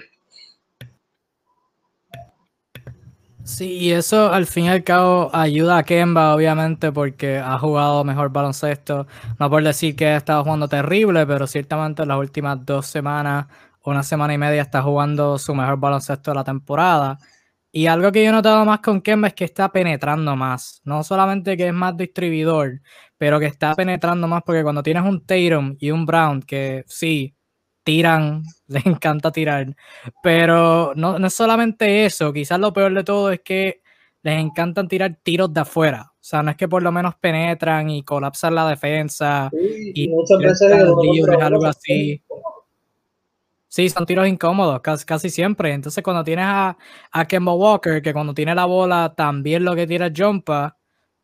Sí, 3.45 3.77
y 3.77 3.91
eso 3.93 4.31
al 4.31 4.45
fin 4.45 4.65
y 4.65 4.69
al 4.69 4.83
cabo 4.83 5.29
ayuda 5.33 5.77
a 5.77 5.83
Kemba, 5.83 6.35
obviamente, 6.35 6.91
porque 6.91 7.37
ha 7.37 7.57
jugado 7.57 8.03
mejor 8.03 8.29
baloncesto. 8.29 9.07
No 9.39 9.49
por 9.49 9.63
decir 9.63 9.95
que 9.95 10.07
ha 10.07 10.17
estado 10.17 10.43
jugando 10.43 10.67
terrible, 10.67 11.25
pero 11.25 11.47
ciertamente 11.47 12.01
en 12.01 12.09
las 12.09 12.19
últimas 12.19 12.65
dos 12.65 12.87
semanas, 12.87 13.47
una 13.85 14.03
semana 14.03 14.33
y 14.33 14.37
media, 14.37 14.61
está 14.61 14.81
jugando 14.81 15.39
su 15.39 15.55
mejor 15.55 15.77
baloncesto 15.79 16.31
de 16.31 16.35
la 16.35 16.43
temporada. 16.43 17.19
Y 17.71 17.87
algo 17.87 18.11
que 18.11 18.23
yo 18.23 18.29
he 18.29 18.33
notado 18.33 18.65
más 18.65 18.81
con 18.81 19.01
Kemba 19.01 19.29
es 19.29 19.33
que 19.33 19.45
está 19.45 19.71
penetrando 19.71 20.35
más. 20.35 20.81
No 20.83 21.03
solamente 21.03 21.55
que 21.55 21.67
es 21.67 21.73
más 21.73 21.95
distribuidor, 21.95 22.81
pero 23.17 23.39
que 23.39 23.45
está 23.45 23.75
penetrando 23.75 24.27
más 24.27 24.43
porque 24.45 24.63
cuando 24.63 24.83
tienes 24.83 25.03
un 25.03 25.25
Tatum 25.25 25.77
y 25.79 25.91
un 25.91 26.05
Brown 26.05 26.41
que 26.41 26.83
sí, 26.87 27.35
tiran, 27.83 28.43
les 28.67 28.85
encanta 28.85 29.31
tirar, 29.31 29.75
pero 30.23 30.93
no, 30.95 31.19
no 31.19 31.27
es 31.27 31.33
solamente 31.33 32.05
eso, 32.05 32.31
quizás 32.33 32.59
lo 32.59 32.73
peor 32.73 32.93
de 32.93 33.03
todo 33.03 33.31
es 33.31 33.41
que 33.41 33.81
les 34.23 34.39
encantan 34.39 34.87
tirar 34.87 35.17
tiros 35.23 35.51
de 35.53 35.61
afuera. 35.61 36.11
O 36.13 36.23
sea, 36.23 36.43
no 36.43 36.51
es 36.51 36.57
que 36.57 36.67
por 36.67 36.83
lo 36.83 36.91
menos 36.91 37.15
penetran 37.15 37.89
y 37.89 38.03
colapsan 38.03 38.53
la 38.53 38.67
defensa 38.67 39.49
y 39.95 40.07
muchas 40.09 40.37
veces 40.37 40.71
algo 40.71 41.65
así. 41.65 42.21
Sí, 43.73 43.89
son 43.89 44.05
tiros 44.05 44.27
incómodos, 44.27 44.81
casi, 44.81 45.29
siempre. 45.29 45.71
Entonces, 45.73 46.03
cuando 46.03 46.25
tienes 46.25 46.43
a, 46.45 46.77
a 47.09 47.25
Kemba 47.25 47.53
Walker, 47.53 48.01
que 48.01 48.11
cuando 48.11 48.33
tiene 48.33 48.53
la 48.53 48.65
bola 48.65 49.13
también 49.15 49.63
lo 49.63 49.73
que 49.75 49.87
tira 49.87 50.11
jumpa, 50.13 50.77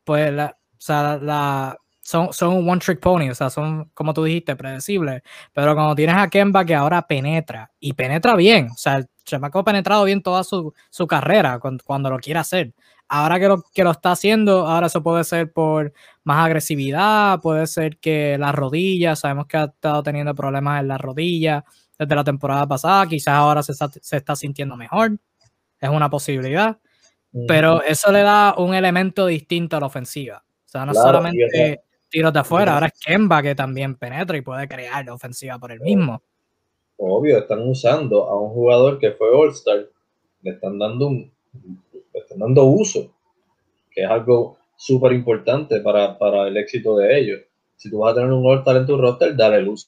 pues 0.06 0.32
la, 0.32 0.58
o 0.72 0.76
sea, 0.80 1.18
la, 1.18 1.78
son, 2.02 2.32
son 2.32 2.54
un 2.56 2.70
one 2.70 2.80
trick 2.80 3.02
pony, 3.02 3.30
o 3.30 3.36
sea, 3.36 3.50
son, 3.50 3.92
como 3.94 4.14
tú 4.14 4.24
dijiste, 4.24 4.56
predecibles. 4.56 5.24
Pero 5.52 5.76
cuando 5.76 5.94
tienes 5.94 6.16
a 6.16 6.30
Kemba 6.30 6.64
que 6.64 6.74
ahora 6.74 7.06
penetra, 7.06 7.70
y 7.82 7.92
penetra 7.92 8.34
bien, 8.38 8.70
o 8.72 8.78
sea, 8.78 8.96
el 8.96 9.08
chamaco 9.26 9.60
ha 9.60 9.66
penetrado 9.66 10.06
bien 10.06 10.24
toda 10.24 10.46
su, 10.46 10.74
carrera 11.10 11.60
cuando, 11.60 12.10
lo 12.10 12.18
quiere 12.20 12.40
hacer. 12.40 12.74
Ahora 13.10 13.40
que 13.42 13.50
lo, 13.50 13.62
que 13.74 13.84
lo 13.84 13.92
está 13.92 14.12
haciendo, 14.12 14.68
ahora 14.68 14.88
eso 14.88 15.04
puede 15.04 15.26
ser 15.26 15.52
por 15.52 15.92
más 16.24 16.46
agresividad, 16.46 17.42
puede 17.42 17.68
ser 17.68 17.98
que 17.98 18.38
las 18.38 18.56
rodillas, 18.56 19.20
sabemos 19.20 19.48
que 19.48 19.58
ha 19.58 19.66
estado 19.66 20.02
teniendo 20.04 20.34
problemas 20.34 20.80
en 20.80 20.88
las 20.88 21.02
rodillas 21.02 21.64
desde 21.98 22.16
la 22.16 22.24
temporada 22.24 22.68
pasada, 22.68 23.08
quizás 23.08 23.34
ahora 23.34 23.64
se 23.64 23.72
está, 23.72 23.90
se 23.90 24.18
está 24.18 24.36
sintiendo 24.36 24.76
mejor, 24.76 25.18
es 25.80 25.90
una 25.90 26.10
posibilidad, 26.10 26.78
pero 27.48 27.84
eso 27.84 28.12
le 28.12 28.22
da 28.22 28.56
un 28.58 28.74
elemento 28.74 29.26
distinto 29.28 29.78
a 29.78 29.80
la 29.80 29.88
ofensiva. 29.88 30.44
O 30.66 30.70
sea, 30.70 30.86
no 30.86 30.94
solamente 30.94 31.82
tiros 32.10 32.34
de 32.34 32.40
afuera, 32.40 32.74
ahora 32.74 32.88
es 32.88 33.00
Kemba 33.00 33.42
que 33.42 33.56
también 33.56 33.96
penetra 33.96 34.38
y 34.38 34.42
puede 34.42 34.68
crear 34.68 35.06
la 35.06 35.14
ofensiva 35.14 35.58
por 35.60 35.72
el 35.72 35.80
mismo. 35.82 36.22
Obvio, 36.98 37.38
están 37.38 37.68
usando 37.68 38.28
a 38.28 38.40
un 38.40 38.50
jugador 38.50 38.98
que 38.98 39.12
fue 39.12 39.30
All-Star, 39.30 39.88
le 40.42 40.52
están 40.52 40.80
dando 40.80 41.08
un 41.08 41.32
le 42.14 42.20
están 42.20 42.40
dando 42.40 42.66
uso, 42.66 43.14
que 43.92 44.04
es 44.04 44.10
algo 44.10 44.58
súper 44.76 45.14
importante 45.14 45.80
para, 45.82 46.18
para, 46.18 46.48
el 46.48 46.58
éxito 46.58 46.98
de 46.98 47.20
ellos. 47.20 47.42
Si 47.76 47.90
tú 47.90 48.00
vas 48.00 48.12
a 48.12 48.16
tener 48.16 48.32
un 48.32 48.46
All-Star 48.46 48.78
en 48.78 48.86
tu 48.86 48.98
roster, 48.98 49.36
dale 49.36 49.58
el 49.58 49.68
uso. 49.68 49.88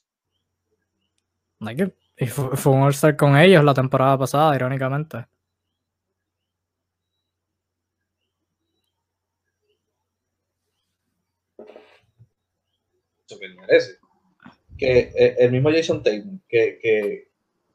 Y 2.20 2.26
fue, 2.26 2.72
un 2.72 2.82
All-Star 2.82 3.16
con 3.16 3.36
ellos 3.36 3.64
la 3.64 3.72
temporada 3.72 4.18
pasada, 4.18 4.54
irónicamente. 4.54 5.24
que 13.26 13.48
merece. 13.48 13.98
Que 14.76 15.12
eh, 15.14 15.36
el 15.38 15.52
mismo 15.52 15.70
Jason 15.70 16.02
Tatum, 16.02 16.40
que, 16.48 16.78
que, 16.82 17.28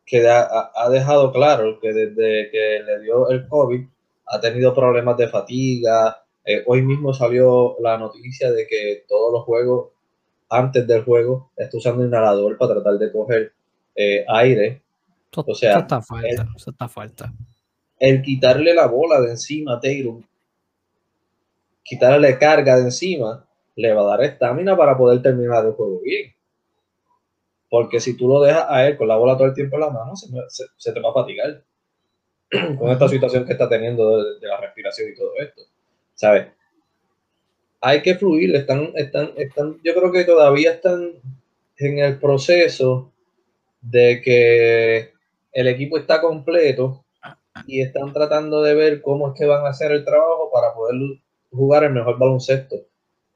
que 0.05 0.27
ha, 0.27 0.71
ha, 0.75 0.89
dejado 0.89 1.31
claro 1.31 1.79
que 1.79 1.93
desde 1.93 2.51
que 2.51 2.83
le 2.85 2.99
dio 3.01 3.29
el 3.29 3.47
COVID 3.47 3.81
ha 4.27 4.39
tenido 4.41 4.75
problemas 4.75 5.17
de 5.17 5.27
fatiga. 5.27 6.23
Eh, 6.43 6.63
hoy 6.67 6.83
mismo 6.83 7.13
salió 7.13 7.77
la 7.79 7.97
noticia 7.97 8.51
de 8.51 8.67
que 8.67 9.05
todos 9.07 9.33
los 9.33 9.43
juegos, 9.43 9.89
antes 10.49 10.85
del 10.85 11.03
juego, 11.03 11.51
está 11.57 11.77
usando 11.77 12.05
inhalador 12.05 12.57
para 12.57 12.73
tratar 12.75 12.99
de 12.99 13.11
coger 13.11 13.54
eh, 13.95 14.25
aire. 14.27 14.81
o 15.35 15.55
sea, 15.55 15.79
está 15.79 16.01
falta, 16.01 16.27
el, 16.27 16.47
está 16.55 16.89
falta. 16.89 17.33
El 17.97 18.21
quitarle 18.21 18.73
la 18.73 18.87
bola 18.87 19.21
de 19.21 19.31
encima 19.31 19.75
a 19.75 19.79
quitarle 21.83 22.37
carga 22.37 22.77
de 22.77 22.83
encima, 22.83 23.47
le 23.75 23.93
va 23.93 24.01
a 24.01 24.17
dar 24.17 24.23
estamina 24.23 24.75
para 24.75 24.97
poder 24.97 25.21
terminar 25.21 25.65
el 25.65 25.73
juego 25.73 26.01
bien. 26.01 26.33
Porque 27.69 27.99
si 27.99 28.17
tú 28.17 28.27
lo 28.27 28.41
dejas 28.41 28.65
a 28.69 28.87
él 28.87 28.97
con 28.97 29.07
la 29.07 29.17
bola 29.17 29.37
todo 29.37 29.47
el 29.47 29.53
tiempo 29.53 29.75
en 29.75 29.81
la 29.81 29.89
mano, 29.89 30.15
se, 30.15 30.27
se, 30.77 30.93
te 30.93 30.99
va 30.99 31.09
a 31.09 31.13
fatigar 31.13 31.63
con 32.77 32.89
esta 32.89 33.07
situación 33.07 33.45
que 33.45 33.53
está 33.53 33.69
teniendo 33.69 34.23
de, 34.39 34.47
la 34.47 34.59
respiración 34.59 35.09
y 35.09 35.15
todo 35.15 35.31
esto. 35.37 35.61
¿Sabes? 36.13 36.47
Hay 37.81 38.01
que 38.01 38.15
fluir, 38.15 38.55
están, 38.55 38.91
están, 38.95 39.33
están, 39.35 39.79
yo 39.83 39.93
creo 39.93 40.11
que 40.11 40.23
todavía 40.23 40.71
están 40.71 41.13
en 41.77 41.99
el 41.99 42.19
proceso 42.19 43.11
de 43.85 44.21
que 44.21 45.13
el 45.51 45.67
equipo 45.67 45.97
está 45.97 46.21
completo 46.21 47.05
y 47.67 47.81
están 47.81 48.11
tratando 48.13 48.61
de 48.61 48.73
ver 48.73 49.01
cómo 49.01 49.29
es 49.29 49.39
que 49.39 49.45
van 49.45 49.65
a 49.65 49.69
hacer 49.69 49.91
el 49.91 50.03
trabajo 50.03 50.49
para 50.51 50.73
poder 50.73 50.95
jugar 51.51 51.83
el 51.83 51.93
mejor 51.93 52.17
baloncesto 52.17 52.75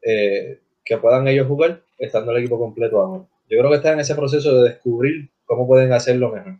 eh, 0.01 0.59
que 0.83 0.97
puedan 0.97 1.27
ellos 1.27 1.47
jugar 1.47 1.81
estando 1.97 2.31
el 2.31 2.39
equipo 2.39 2.59
completo 2.59 2.99
ahora. 2.99 3.23
Yo 3.49 3.57
creo 3.57 3.69
que 3.69 3.77
están 3.77 3.93
en 3.93 3.99
ese 4.01 4.15
proceso 4.15 4.61
de 4.61 4.69
descubrir 4.69 5.31
cómo 5.45 5.67
pueden 5.67 5.93
hacerlo 5.93 6.31
mejor. 6.31 6.57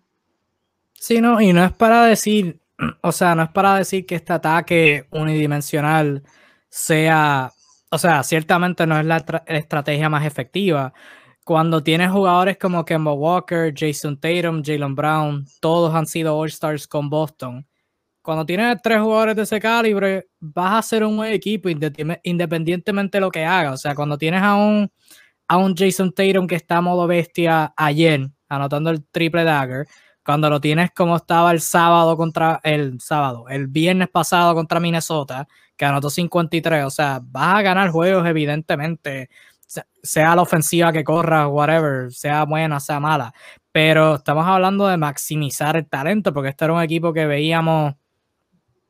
Sí, 0.94 1.20
no, 1.22 1.42
y 1.42 1.52
no 1.54 1.64
es 1.64 1.72
para 1.74 2.06
decir, 2.06 2.60
o 3.02 3.12
sea, 3.12 3.36
no 3.36 3.44
es 3.44 3.50
para 3.50 3.76
decir 3.76 4.06
que 4.06 4.16
este 4.16 4.34
ataque 4.34 5.06
unidimensional 5.12 6.24
sea, 6.70 7.52
o 7.90 7.98
sea, 7.98 8.24
ciertamente 8.24 8.86
no 8.86 9.00
es 9.00 9.06
la 9.06 9.18
estrategia 9.48 10.10
más 10.10 10.26
efectiva. 10.26 10.94
Cuando 11.50 11.82
tienes 11.82 12.12
jugadores 12.12 12.60
como 12.60 12.86
Kemba 12.86 13.12
Walker, 13.12 13.74
Jason 13.76 14.20
Tatum, 14.20 14.62
Jalen 14.64 14.94
Brown, 14.94 15.48
todos 15.60 15.96
han 15.96 16.06
sido 16.06 16.38
All-Stars 16.38 16.88
con 16.88 17.10
Boston 17.10 17.66
cuando 18.22 18.46
tienes 18.46 18.78
tres 18.84 19.02
jugadores 19.02 19.36
de 19.36 19.42
ese 19.42 19.60
calibre, 19.60 20.28
vas 20.40 20.78
a 20.78 20.88
ser 20.88 21.04
un 21.04 21.18
buen 21.18 21.34
equipo 21.34 21.68
independientemente 21.68 23.18
de 23.18 23.22
lo 23.22 23.32
que 23.32 23.44
haga. 23.44 23.72
O 23.72 23.78
sea, 23.78 23.96
cuando 23.96 24.20
tienes 24.20 24.44
a 24.44 24.54
un, 24.54 24.92
a 25.48 25.58
un 25.58 25.76
Jason 25.76 26.12
Tatum 26.12 26.46
que 26.46 26.54
está 26.54 26.78
a 26.78 26.82
modo 26.82 27.08
bestia 27.08 27.74
ayer, 27.76 28.30
anotando 28.48 28.92
el 28.92 29.04
triple 29.08 29.44
dagger, 29.44 29.88
cuando 30.24 30.48
lo 30.48 30.62
tienes 30.62 30.92
como 30.92 31.16
estaba 31.16 31.52
el 31.52 31.60
sábado 31.60 32.16
contra 32.16 32.60
el 32.64 33.02
sábado, 33.02 33.50
el 33.50 33.66
viernes 33.66 34.10
pasado 34.10 34.54
contra 34.54 34.80
Minnesota, 34.80 35.48
que 35.76 35.86
anotó 35.86 36.12
53, 36.12 36.86
o 36.86 36.92
sea, 36.92 37.20
vas 37.24 37.56
a 37.56 37.62
ganar 37.64 37.90
juegos 37.90 38.28
evidentemente, 38.28 39.32
sea 40.02 40.36
la 40.36 40.42
ofensiva 40.42 40.92
que 40.92 41.04
corra, 41.04 41.48
whatever, 41.48 42.12
sea 42.12 42.46
buena, 42.46 42.80
sea 42.80 43.00
mala, 43.00 43.34
pero 43.72 44.16
estamos 44.16 44.46
hablando 44.48 44.88
de 44.88 44.98
maximizar 44.98 45.76
el 45.78 45.88
talento, 45.88 46.34
porque 46.34 46.50
este 46.50 46.66
era 46.66 46.74
un 46.74 46.82
equipo 46.82 47.14
que 47.14 47.26
veíamos 47.26 47.96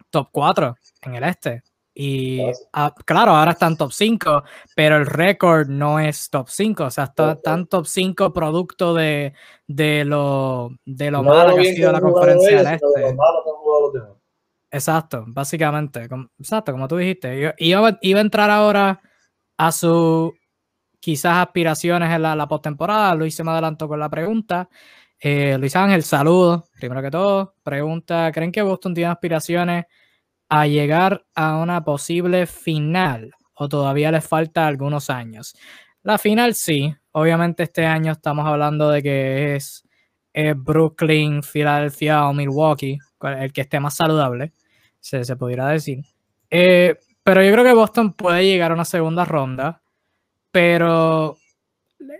top 0.09 0.29
4 0.31 0.75
en 1.03 1.15
el 1.15 1.23
este. 1.23 1.63
Y 1.93 2.39
ah, 2.71 2.95
claro, 3.05 3.31
ahora 3.31 3.51
están 3.51 3.75
top 3.75 3.91
5, 3.91 4.43
pero 4.73 4.95
el 4.95 5.05
récord 5.05 5.67
no 5.67 5.99
es 5.99 6.29
top 6.29 6.47
5, 6.47 6.85
o 6.85 6.89
sea, 6.89 7.05
está, 7.05 7.35
tan 7.35 7.67
top 7.67 7.85
5 7.85 8.31
producto 8.31 8.93
de, 8.93 9.33
de 9.67 10.05
lo, 10.05 10.69
de 10.85 11.11
lo 11.11 11.23
malo 11.23 11.55
que 11.55 11.61
ha 11.61 11.73
sido 11.73 11.91
la 11.91 11.99
conferencia 11.99 12.63
del 12.63 12.73
este. 12.75 13.17
Exacto, 14.71 15.25
básicamente, 15.27 16.07
exacto, 16.37 16.71
como 16.71 16.87
tú 16.87 16.95
dijiste. 16.95 17.53
Iba, 17.57 17.97
iba 18.01 18.19
a 18.19 18.21
entrar 18.21 18.49
ahora 18.49 19.01
a 19.57 19.71
su 19.73 20.33
quizás 20.99 21.37
aspiraciones 21.37 22.11
en 22.13 22.21
la, 22.21 22.35
la 22.35 22.47
postemporada. 22.47 23.15
Luis 23.15 23.41
me 23.43 23.51
adelantó 23.51 23.87
con 23.87 23.99
la 23.99 24.09
pregunta. 24.09 24.69
Eh, 25.19 25.57
Luis 25.57 25.75
Ángel, 25.75 26.03
saludo, 26.03 26.65
primero 26.79 27.01
que 27.01 27.11
todo. 27.11 27.55
Pregunta, 27.63 28.31
¿creen 28.31 28.51
que 28.51 28.61
Boston 28.61 28.93
tiene 28.93 29.11
aspiraciones 29.11 29.85
a 30.49 30.65
llegar 30.67 31.25
a 31.35 31.57
una 31.57 31.83
posible 31.83 32.45
final 32.47 33.33
o 33.53 33.67
todavía 33.67 34.11
les 34.11 34.25
falta 34.25 34.67
algunos 34.67 35.09
años? 35.09 35.55
La 36.03 36.17
final 36.17 36.55
sí, 36.55 36.95
obviamente 37.11 37.63
este 37.63 37.85
año 37.85 38.13
estamos 38.13 38.47
hablando 38.47 38.89
de 38.89 39.03
que 39.03 39.55
es 39.55 39.83
Brooklyn, 40.55 41.43
Filadelfia 41.43 42.25
o 42.27 42.33
Milwaukee, 42.33 42.97
el 43.21 43.51
que 43.51 43.61
esté 43.61 43.79
más 43.79 43.95
saludable, 43.95 44.53
se, 44.99 45.25
se 45.25 45.35
pudiera 45.35 45.67
decir. 45.67 45.99
Eh, 46.49 46.97
pero 47.23 47.43
yo 47.43 47.51
creo 47.51 47.65
que 47.65 47.73
Boston 47.73 48.13
puede 48.13 48.45
llegar 48.45 48.71
a 48.71 48.73
una 48.73 48.85
segunda 48.85 49.25
ronda, 49.25 49.81
pero 50.51 51.37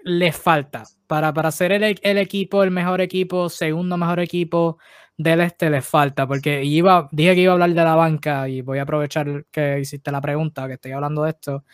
le 0.03 0.31
falta 0.31 0.83
para, 1.07 1.33
para 1.33 1.51
ser 1.51 1.71
el, 1.71 1.99
el, 2.01 2.17
equipo, 2.17 2.63
el 2.63 2.71
mejor 2.71 3.01
equipo, 3.01 3.49
segundo 3.49 3.97
mejor 3.97 4.19
equipo, 4.19 4.77
del 5.19 5.41
este 5.41 5.69
les 5.69 5.85
falta, 5.85 6.25
porque 6.25 6.63
iba, 6.63 7.09
dije 7.11 7.35
que 7.35 7.41
iba 7.41 7.51
a 7.51 7.53
hablar 7.55 7.71
de 7.71 7.83
la 7.83 7.95
banca 7.95 8.47
y 8.47 8.61
voy 8.61 8.79
a 8.79 8.83
aprovechar 8.83 9.45
que 9.51 9.79
hiciste 9.81 10.11
la 10.11 10.21
pregunta, 10.21 10.65
que 10.67 10.75
estoy 10.75 10.91
hablando 10.93 11.23
de 11.23 11.31
esto. 11.31 11.65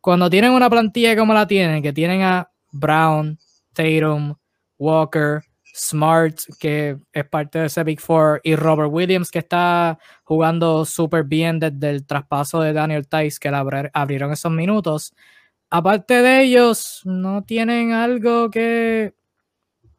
Cuando 0.00 0.30
tienen 0.30 0.52
una 0.52 0.70
plantilla 0.70 1.14
como 1.16 1.34
la 1.34 1.46
tienen, 1.46 1.82
que 1.82 1.92
tienen 1.92 2.22
a 2.22 2.50
Brown, 2.72 3.38
Tatum, 3.74 4.34
Walker, 4.78 5.42
Smart, 5.74 6.38
que 6.58 6.96
es 7.12 7.28
parte 7.28 7.58
de 7.58 7.66
ese 7.66 7.84
Big 7.84 8.00
Four, 8.00 8.40
y 8.42 8.56
Robert 8.56 8.90
Williams, 8.90 9.30
que 9.30 9.40
está 9.40 9.98
jugando 10.22 10.84
súper 10.86 11.24
bien 11.24 11.58
desde 11.58 11.90
el 11.90 12.06
traspaso 12.06 12.60
de 12.60 12.72
Daniel 12.72 13.06
Tice, 13.06 13.38
que 13.38 13.50
le 13.50 13.58
abrieron 13.92 14.32
esos 14.32 14.52
minutos. 14.52 15.12
Aparte 15.70 16.22
de 16.22 16.42
ellos, 16.42 17.00
no 17.04 17.42
tienen 17.44 17.92
algo 17.92 18.50
que 18.50 19.14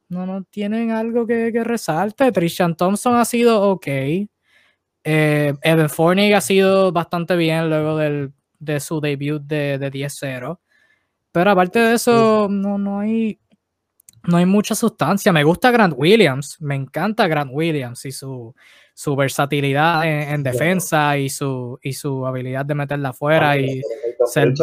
no, 0.07 0.25
no 0.25 0.43
tienen 0.43 0.91
algo 0.91 1.25
que, 1.25 1.51
que 1.51 1.63
resalte. 1.63 2.31
Trishan 2.31 2.75
Thompson 2.75 3.15
ha 3.15 3.25
sido 3.25 3.61
ok. 3.69 3.87
Eh, 3.87 5.53
Evan 5.61 5.89
Fournier 5.89 6.35
ha 6.35 6.41
sido 6.41 6.91
bastante 6.91 7.35
bien 7.35 7.69
luego 7.69 7.97
del, 7.97 8.33
de 8.59 8.79
su 8.79 9.01
debut 9.01 9.41
de, 9.41 9.77
de 9.77 9.91
10-0. 9.91 10.59
Pero 11.31 11.51
aparte 11.51 11.79
de 11.79 11.95
eso, 11.95 12.47
no, 12.49 12.77
no, 12.77 12.99
hay, 12.99 13.39
no 14.23 14.37
hay 14.37 14.45
mucha 14.45 14.73
sustancia. 14.73 15.33
Me 15.33 15.43
gusta 15.43 15.71
Grant 15.71 15.93
Williams. 15.97 16.61
Me 16.61 16.75
encanta 16.75 17.27
Grant 17.27 17.51
Williams 17.53 18.05
y 18.05 18.11
su, 18.11 18.55
su 18.93 19.15
versatilidad 19.15 20.05
en, 20.05 20.43
defensa 20.43 21.17
y 21.17 21.29
su, 21.29 21.77
y 21.81 21.93
su 21.93 22.25
habilidad 22.25 22.65
de 22.65 22.75
meterla 22.75 23.09
afuera 23.09 23.57
y 23.57 23.81
ser, 24.25 24.53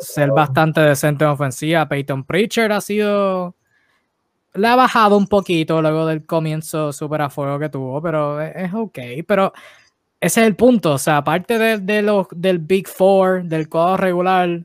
ser 0.00 0.30
bastante 0.30 0.80
decente 0.80 1.24
en 1.24 1.30
ofensiva. 1.30 1.88
Peyton 1.88 2.24
Pritchard 2.24 2.72
ha 2.72 2.80
sido 2.80 3.56
le 4.54 4.66
ha 4.68 4.76
bajado 4.76 5.16
un 5.16 5.26
poquito 5.26 5.80
luego 5.80 6.06
del 6.06 6.26
comienzo 6.26 6.92
super 6.92 7.22
a 7.22 7.30
fuego 7.30 7.58
que 7.58 7.68
tuvo, 7.68 8.02
pero 8.02 8.40
es, 8.40 8.72
ok. 8.72 8.98
Pero 9.26 9.52
ese 10.20 10.40
es 10.42 10.46
el 10.46 10.56
punto. 10.56 10.92
O 10.94 10.98
sea, 10.98 11.18
aparte 11.18 11.58
de, 11.58 12.02
los, 12.02 12.26
del 12.34 12.58
Big 12.58 12.88
Four, 12.88 13.44
del 13.44 13.68
cuadro 13.68 13.96
regular, 13.96 14.64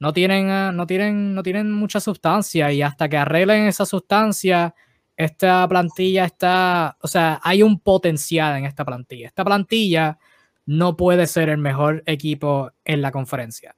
no 0.00 0.12
tienen, 0.12 0.50
ah, 0.50 0.72
no 0.72 0.86
tienen, 0.86 1.34
no 1.34 1.42
tienen 1.42 1.72
mucha 1.72 2.00
sustancia 2.00 2.72
y 2.72 2.82
hasta 2.82 3.08
que 3.08 3.16
arreglen 3.16 3.66
esa 3.66 3.86
sustancia, 3.86 4.74
esta 5.16 5.66
plantilla 5.68 6.24
está, 6.24 6.96
o 7.00 7.08
sea, 7.08 7.40
hay 7.42 7.62
un 7.62 7.80
potencial 7.80 8.58
en 8.58 8.64
esta 8.64 8.84
plantilla. 8.84 9.28
Esta 9.28 9.44
plantilla 9.44 10.18
no 10.68 10.98
puede 10.98 11.26
ser 11.26 11.48
el 11.48 11.56
mejor 11.56 12.02
equipo 12.04 12.72
en 12.84 13.00
la 13.00 13.10
conferencia, 13.10 13.74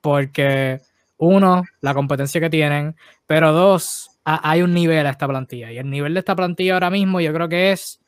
porque 0.00 0.80
uno, 1.16 1.64
la 1.80 1.92
competencia 1.92 2.40
que 2.40 2.48
tienen, 2.48 2.94
pero 3.26 3.52
dos, 3.52 4.12
hay 4.22 4.62
un 4.62 4.72
nivel 4.72 5.04
a 5.06 5.10
esta 5.10 5.26
plantilla 5.26 5.72
y 5.72 5.78
el 5.78 5.90
nivel 5.90 6.14
de 6.14 6.20
esta 6.20 6.36
plantilla 6.36 6.74
ahora 6.74 6.88
mismo 6.88 7.20
yo 7.20 7.34
creo 7.34 7.48
que 7.48 7.72
es 7.72 8.00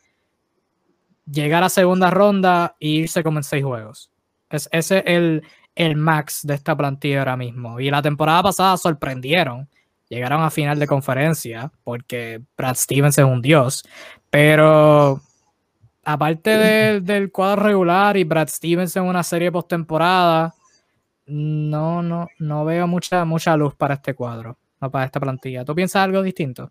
llegar 1.28 1.64
a 1.64 1.68
segunda 1.68 2.10
ronda 2.10 2.76
e 2.78 2.88
irse 2.88 3.24
como 3.24 3.40
en 3.40 3.42
seis 3.42 3.64
juegos. 3.64 4.08
Es, 4.50 4.68
ese 4.70 4.98
es 4.98 5.04
el, 5.06 5.42
el 5.74 5.96
max 5.96 6.42
de 6.44 6.54
esta 6.54 6.76
plantilla 6.76 7.18
ahora 7.18 7.36
mismo. 7.36 7.80
Y 7.80 7.90
la 7.90 8.02
temporada 8.02 8.44
pasada 8.44 8.76
sorprendieron. 8.76 9.68
Llegaron 10.08 10.42
a 10.42 10.50
final 10.50 10.78
de 10.78 10.86
conferencia 10.86 11.72
porque 11.82 12.40
Brad 12.56 12.76
Stevens 12.76 13.18
es 13.18 13.24
un 13.24 13.42
dios. 13.42 13.82
Pero 14.30 15.22
aparte 16.04 17.00
del 17.00 17.32
cuadro 17.32 17.64
regular 17.64 18.16
y 18.16 18.24
Brad 18.24 18.48
Stevens 18.48 18.96
en 18.96 19.04
una 19.04 19.22
serie 19.22 19.52
postemporada, 19.52 20.54
no, 21.26 22.02
no, 22.02 22.28
no 22.38 22.64
veo 22.64 22.86
mucha, 22.86 23.24
mucha 23.24 23.56
luz 23.56 23.74
para 23.74 23.94
este 23.94 24.14
cuadro, 24.14 24.56
no 24.80 24.90
para 24.90 25.04
esta 25.04 25.20
plantilla. 25.20 25.64
¿Tú 25.64 25.74
piensas 25.74 26.02
algo 26.02 26.22
distinto? 26.22 26.70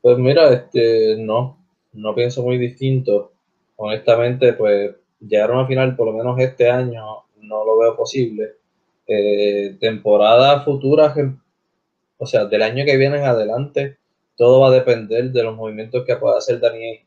Pues 0.00 0.18
mira, 0.18 0.52
este, 0.52 1.16
no, 1.18 1.58
no 1.92 2.14
pienso 2.14 2.42
muy 2.42 2.58
distinto. 2.58 3.32
Honestamente, 3.76 4.52
pues 4.54 4.94
llegaron 5.20 5.60
a 5.60 5.66
final, 5.66 5.96
por 5.96 6.06
lo 6.06 6.12
menos 6.12 6.38
este 6.40 6.68
año, 6.68 7.24
no 7.40 7.64
lo 7.64 7.78
veo 7.78 7.96
posible. 7.96 8.56
Eh, 9.06 9.76
temporada 9.80 10.62
futura, 10.62 11.14
o 12.18 12.26
sea, 12.26 12.46
del 12.46 12.62
año 12.62 12.84
que 12.84 12.96
viene 12.96 13.18
en 13.18 13.24
adelante, 13.24 13.98
todo 14.36 14.60
va 14.60 14.68
a 14.68 14.72
depender 14.72 15.30
de 15.30 15.42
los 15.42 15.56
movimientos 15.56 16.04
que 16.04 16.16
pueda 16.16 16.38
hacer 16.38 16.58
Danny 16.60 17.00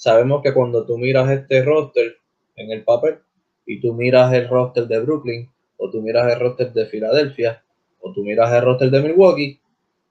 Sabemos 0.00 0.40
que 0.42 0.54
cuando 0.54 0.86
tú 0.86 0.96
miras 0.96 1.30
este 1.30 1.62
roster 1.62 2.16
en 2.56 2.70
el 2.70 2.84
papel 2.84 3.18
y 3.66 3.82
tú 3.82 3.92
miras 3.92 4.32
el 4.32 4.48
roster 4.48 4.86
de 4.86 4.98
Brooklyn 4.98 5.50
o 5.76 5.90
tú 5.90 6.00
miras 6.00 6.32
el 6.32 6.40
roster 6.40 6.72
de 6.72 6.86
Filadelfia 6.86 7.62
o 8.00 8.10
tú 8.10 8.24
miras 8.24 8.50
el 8.50 8.62
roster 8.62 8.90
de 8.90 9.02
Milwaukee, 9.02 9.60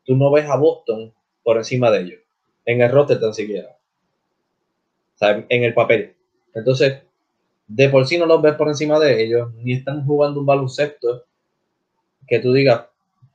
tú 0.06 0.16
no 0.16 0.32
ves 0.32 0.48
a 0.48 0.58
Boston 0.58 1.12
por 1.42 1.58
encima 1.58 1.90
de 1.90 2.02
ellos, 2.02 2.20
en 2.66 2.82
el 2.82 2.92
roster 2.92 3.20
tan 3.20 3.34
siquiera. 3.34 3.80
En 5.22 5.64
el 5.64 5.74
papel. 5.74 6.14
Entonces, 6.54 7.02
de 7.66 7.90
por 7.90 8.06
sí 8.06 8.20
no 8.20 8.28
los 8.28 8.44
ves 8.44 8.54
por 8.54 8.68
encima 8.68 9.00
de 9.00 9.24
ellos, 9.24 9.52
ni 9.56 9.74
están 9.74 10.06
jugando 10.06 10.40
un 10.40 10.46
baloncesto 10.46 11.26
que 12.28 12.38
tú 12.38 12.54
digas, 12.54 12.86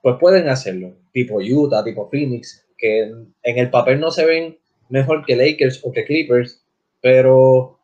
pues 0.02 0.18
pueden 0.20 0.48
hacerlo, 0.48 0.94
tipo 1.10 1.40
Utah, 1.40 1.82
tipo 1.82 2.08
Phoenix, 2.08 2.64
que 2.78 3.00
en, 3.00 3.34
el 3.42 3.70
papel 3.70 3.98
no 3.98 4.12
se 4.12 4.24
ven 4.24 4.56
mejor 4.88 5.24
que 5.24 5.36
Lakers 5.36 5.80
o 5.84 5.92
que 5.92 6.04
Clippers, 6.04 6.64
pero, 7.00 7.78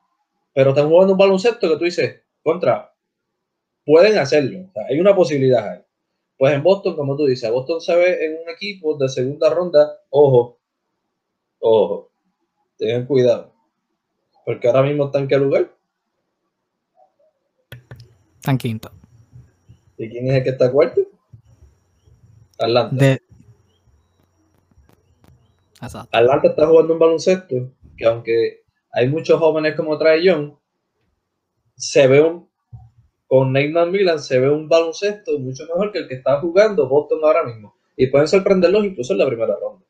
pero 0.55 0.71
están 0.71 0.89
jugando 0.89 1.15
un 1.15 1.19
baloncesto 1.19 1.69
que 1.69 1.77
tú 1.77 1.85
dices, 1.85 2.21
contra, 2.43 2.95
pueden 3.85 4.19
hacerlo, 4.19 4.71
hay 4.89 5.01
una 5.01 5.15
posibilidad 5.15 5.69
ahí. 5.69 5.81
Pues 6.39 6.55
en 6.55 6.63
Boston, 6.63 6.97
como 6.97 7.17
tú 7.17 7.27
dices, 7.27 7.51
Boston 7.51 7.81
se 7.81 7.95
ve 7.95 8.25
en 8.25 8.33
un 8.43 8.49
equipo 8.49 8.97
de 8.97 9.09
segunda 9.09 9.51
ronda, 9.51 9.99
ojo, 10.09 10.59
ojo, 11.59 12.11
tengan 12.79 13.07
cuidado, 13.07 13.53
porque 14.45 14.67
ahora 14.67 14.83
mismo 14.83 15.07
están 15.07 15.23
en 15.23 15.29
qué 15.29 15.37
lugar? 15.39 15.75
Están 18.37 18.57
quinto. 18.57 18.91
¿Y 19.99 20.09
quién 20.09 20.29
es 20.29 20.35
el 20.35 20.45
que 20.45 20.51
está 20.51 20.73
cuarto? 20.73 21.03
Atlanta. 22.59 23.19
Atlanta 25.81 26.49
está 26.49 26.67
jugando 26.67 26.93
un 26.93 26.99
baloncesto 26.99 27.73
que 27.97 28.05
aunque 28.05 28.63
hay 28.93 29.09
muchos 29.09 29.39
jóvenes 29.39 29.75
como 29.77 29.97
trae 29.99 30.23
John, 30.25 30.59
se 31.77 32.07
ve 32.07 32.21
un 32.21 32.51
con 33.31 33.53
Nathan 33.53 33.93
Milan 33.93 34.19
se 34.19 34.41
ve 34.41 34.51
un 34.51 34.69
baloncesto 34.69 35.39
mucho 35.39 35.65
mejor 35.67 35.93
que 35.93 36.01
el 36.01 36.09
que 36.09 36.17
está 36.17 36.41
jugando 36.41 36.89
Boston 36.89 37.21
ahora 37.23 37.45
mismo. 37.45 37.77
Y 37.97 38.09
pueden 38.09 38.27
sorprenderlos 38.27 38.85
incluso 38.85 39.13
en 39.13 39.21
la 39.21 39.27
primera 39.29 39.55
ronda. 39.55 39.87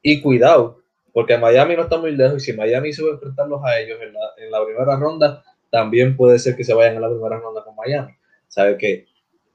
Y 0.00 0.22
cuidado, 0.22 0.82
porque 1.12 1.36
Miami 1.36 1.74
no 1.74 1.82
está 1.82 1.98
muy 1.98 2.12
lejos 2.14 2.36
y 2.36 2.52
si 2.52 2.56
Miami 2.56 2.92
se 2.92 3.02
va 3.02 3.08
a 3.08 3.12
enfrentarlos 3.14 3.60
a 3.64 3.80
ellos 3.80 3.98
en 4.00 4.12
la, 4.12 4.20
en 4.36 4.52
la 4.52 4.64
primera 4.64 4.96
ronda, 5.00 5.42
también 5.68 6.16
puede 6.16 6.38
ser 6.38 6.54
que 6.54 6.62
se 6.62 6.74
vayan 6.74 6.98
a 6.98 7.00
la 7.00 7.10
primera 7.10 7.40
ronda 7.40 7.64
con 7.64 7.74
Miami. 7.74 8.12
Sabe 8.46 8.78
que 8.78 9.06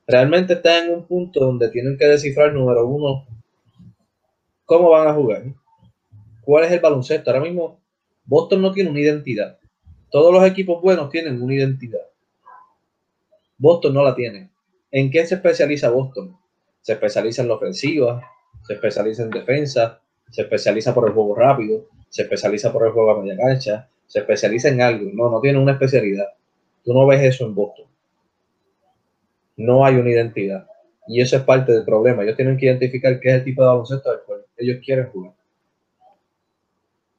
realmente 0.06 0.56
están 0.56 0.88
en 0.88 0.96
un 0.96 1.08
punto 1.08 1.40
donde 1.40 1.70
tienen 1.70 1.98
que 1.98 2.06
descifrar, 2.06 2.52
número 2.52 2.86
uno, 2.86 3.26
cómo 4.66 4.90
van 4.90 5.08
a 5.08 5.14
jugar, 5.14 5.44
cuál 6.42 6.66
es 6.66 6.72
el 6.72 6.80
baloncesto. 6.80 7.30
Ahora 7.30 7.44
mismo, 7.44 7.80
Boston 8.26 8.62
no 8.62 8.72
tiene 8.72 8.90
una 8.90 9.00
identidad. 9.00 9.58
Todos 10.10 10.32
los 10.32 10.46
equipos 10.46 10.82
buenos 10.82 11.10
tienen 11.10 11.42
una 11.42 11.56
identidad. 11.56 12.02
Boston 13.58 13.94
no 13.94 14.04
la 14.04 14.16
tiene. 14.16 14.50
¿En 14.92 15.10
qué 15.10 15.26
se 15.26 15.36
especializa 15.36 15.90
Boston? 15.90 16.38
Se 16.82 16.94
especializa 16.94 17.42
en 17.42 17.48
la 17.48 17.56
ofensiva, 17.56 18.22
se 18.68 18.74
especializa 18.74 19.24
en 19.24 19.30
defensa, 19.30 20.02
se 20.30 20.42
especializa 20.42 20.94
por 20.94 21.08
el 21.08 21.14
juego 21.14 21.36
rápido, 21.36 21.88
se 22.10 22.24
especializa 22.24 22.72
por 22.72 22.86
el 22.86 22.92
juego 22.92 23.12
a 23.12 23.22
media 23.22 23.38
cancha, 23.38 23.90
se 24.06 24.20
especializa 24.20 24.70
en 24.70 24.82
algo. 24.82 25.10
No, 25.14 25.30
no 25.30 25.42
tiene 25.42 25.60
una 25.60 25.74
especialidad. 25.74 26.28
Tú 26.84 26.94
no 26.94 27.08
ves 27.08 27.22
eso 27.22 27.46
en 27.46 27.56
Boston. 27.56 27.86
No 29.58 29.86
hay 29.86 29.96
una 29.96 30.10
identidad. 30.10 30.68
Y 31.08 31.22
eso 31.22 31.38
es 31.38 31.44
parte 31.44 31.72
del 31.72 31.86
problema. 31.86 32.24
Ellos 32.24 32.36
tienen 32.36 32.58
que 32.58 32.68
identificar 32.68 33.20
qué 33.20 33.30
es 33.30 33.36
el 33.36 33.44
tipo 33.44 33.62
de 33.62 33.68
baloncesto 33.68 34.12
al 34.12 34.22
cual 34.26 34.33
ellos 34.64 34.84
quieren 34.84 35.10
jugar. 35.10 35.34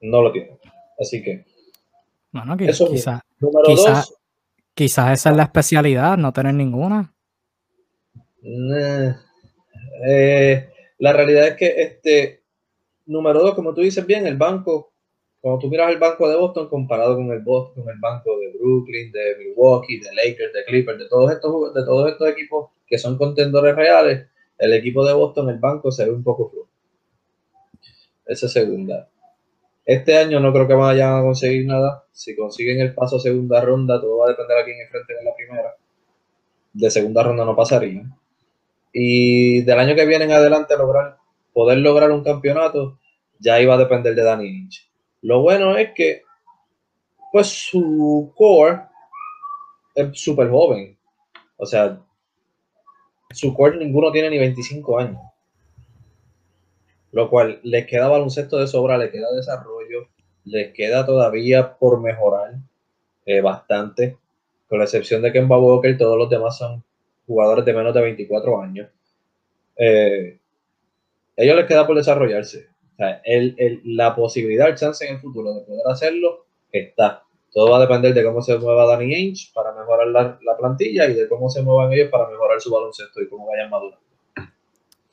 No 0.00 0.22
lo 0.22 0.32
tienen. 0.32 0.58
Así 0.98 1.22
que. 1.22 1.44
Bueno, 2.32 2.56
eso 2.60 2.90
quizás 2.90 3.20
quizá, 3.64 4.04
quizás 4.74 5.12
esa 5.12 5.30
es 5.30 5.36
la 5.36 5.44
especialidad, 5.44 6.18
no 6.18 6.32
tener 6.32 6.54
ninguna. 6.54 7.12
Eh, 10.06 10.68
la 10.98 11.12
realidad 11.12 11.48
es 11.48 11.54
que 11.54 11.74
este 11.80 12.42
número 13.06 13.40
dos, 13.40 13.54
como 13.54 13.72
tú 13.72 13.82
dices 13.82 14.04
bien, 14.04 14.26
el 14.26 14.36
banco 14.36 14.94
cuando 15.44 15.58
tú 15.58 15.68
miras 15.68 15.92
el 15.92 15.98
banco 15.98 16.26
de 16.26 16.36
Boston 16.36 16.70
comparado 16.70 17.16
con 17.16 17.30
el 17.30 17.40
Boston, 17.40 17.84
con 17.84 17.92
el 17.92 18.00
banco 18.00 18.38
de 18.38 18.56
Brooklyn, 18.56 19.12
de 19.12 19.36
Milwaukee, 19.40 20.00
de 20.00 20.08
Lakers, 20.14 20.54
de 20.54 20.64
Clippers, 20.64 20.98
de 20.98 21.06
todos 21.06 21.30
estos, 21.32 21.74
de 21.74 21.84
todos 21.84 22.10
estos 22.10 22.30
equipos 22.30 22.70
que 22.86 22.96
son 22.96 23.18
contendores 23.18 23.76
reales, 23.76 24.26
el 24.56 24.72
equipo 24.72 25.04
de 25.04 25.12
Boston, 25.12 25.50
el 25.50 25.58
banco 25.58 25.92
se 25.92 26.06
ve 26.06 26.12
un 26.12 26.24
poco 26.24 26.48
flojo. 26.48 26.70
Esa 28.26 28.48
segunda. 28.48 29.08
Este 29.84 30.16
año 30.16 30.40
no 30.40 30.52
creo 30.52 30.66
que 30.66 30.74
vayan 30.74 31.18
a 31.18 31.22
conseguir 31.22 31.66
nada. 31.66 32.04
Si 32.12 32.34
consiguen 32.34 32.80
el 32.80 32.94
paso 32.94 33.18
segunda 33.18 33.60
ronda, 33.60 34.00
todo 34.00 34.18
va 34.18 34.26
a 34.26 34.30
depender 34.30 34.58
a 34.58 34.64
quién 34.64 34.80
enfrenten 34.80 35.18
en 35.18 35.24
la 35.24 35.34
primera. 35.34 35.76
De 36.72 36.90
segunda 36.90 37.22
ronda 37.22 37.44
no 37.44 37.54
pasaría. 37.54 38.02
Y 38.92 39.62
del 39.62 39.78
año 39.78 39.94
que 39.94 40.06
viene 40.06 40.24
en 40.24 40.32
adelante 40.32 40.76
lograr, 40.76 41.18
poder 41.52 41.78
lograr 41.78 42.10
un 42.10 42.24
campeonato, 42.24 42.98
ya 43.38 43.60
iba 43.60 43.74
a 43.74 43.78
depender 43.78 44.14
de 44.14 44.22
Danny 44.22 44.50
Lynch 44.50 44.94
lo 45.24 45.40
bueno 45.40 45.74
es 45.78 45.92
que, 45.94 46.22
pues 47.32 47.46
su 47.46 48.30
core 48.36 48.82
es 49.94 50.20
súper 50.20 50.50
joven. 50.50 50.98
O 51.56 51.64
sea, 51.64 51.98
su 53.30 53.54
core 53.54 53.78
ninguno 53.78 54.12
tiene 54.12 54.28
ni 54.28 54.38
25 54.38 54.98
años. 54.98 55.18
Lo 57.14 57.30
cual 57.30 57.60
les 57.62 57.86
queda 57.86 58.08
baloncesto 58.08 58.58
de 58.58 58.66
sobra, 58.66 58.98
les 58.98 59.12
queda 59.12 59.30
desarrollo, 59.32 60.08
les 60.44 60.72
queda 60.72 61.06
todavía 61.06 61.76
por 61.76 62.00
mejorar 62.00 62.54
eh, 63.24 63.40
bastante. 63.40 64.18
Con 64.68 64.78
la 64.78 64.84
excepción 64.84 65.22
de 65.22 65.30
Kemba 65.30 65.56
Walker, 65.56 65.96
todos 65.96 66.18
los 66.18 66.28
demás 66.28 66.58
son 66.58 66.82
jugadores 67.24 67.64
de 67.64 67.72
menos 67.72 67.94
de 67.94 68.00
24 68.00 68.60
años. 68.60 68.90
Eh, 69.76 70.40
ellos 71.36 71.56
les 71.56 71.66
queda 71.66 71.86
por 71.86 71.96
desarrollarse. 71.96 72.66
La 73.84 74.16
posibilidad, 74.16 74.68
el 74.68 74.74
chance 74.74 75.06
en 75.06 75.14
el 75.14 75.20
futuro 75.20 75.54
de 75.54 75.60
poder 75.60 75.82
hacerlo 75.86 76.46
está. 76.72 77.22
Todo 77.52 77.70
va 77.70 77.76
a 77.76 77.82
depender 77.82 78.12
de 78.12 78.24
cómo 78.24 78.42
se 78.42 78.58
mueva 78.58 78.86
Danny 78.86 79.14
Ainge 79.14 79.52
para 79.54 79.72
mejorar 79.72 80.08
la, 80.08 80.56
plantilla 80.58 81.06
y 81.06 81.14
de 81.14 81.28
cómo 81.28 81.48
se 81.48 81.62
muevan 81.62 81.92
ellos 81.92 82.08
para 82.10 82.28
mejorar 82.28 82.60
su 82.60 82.72
baloncesto 82.72 83.22
y 83.22 83.28
cómo 83.28 83.46
vayan 83.46 83.70
madurando. 83.70 84.04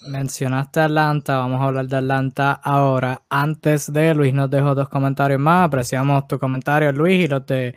Mencionaste 0.07 0.79
Atlanta, 0.79 1.37
vamos 1.37 1.61
a 1.61 1.65
hablar 1.65 1.87
de 1.87 1.97
Atlanta 1.97 2.53
ahora. 2.53 3.21
Antes 3.29 3.93
de 3.93 4.15
Luis 4.15 4.33
nos 4.33 4.49
dejó 4.49 4.73
dos 4.73 4.89
comentarios 4.89 5.39
más. 5.39 5.67
Apreciamos 5.67 6.27
tu 6.27 6.39
comentario, 6.39 6.91
Luis, 6.91 7.25
y 7.25 7.27
los 7.27 7.45
de 7.45 7.75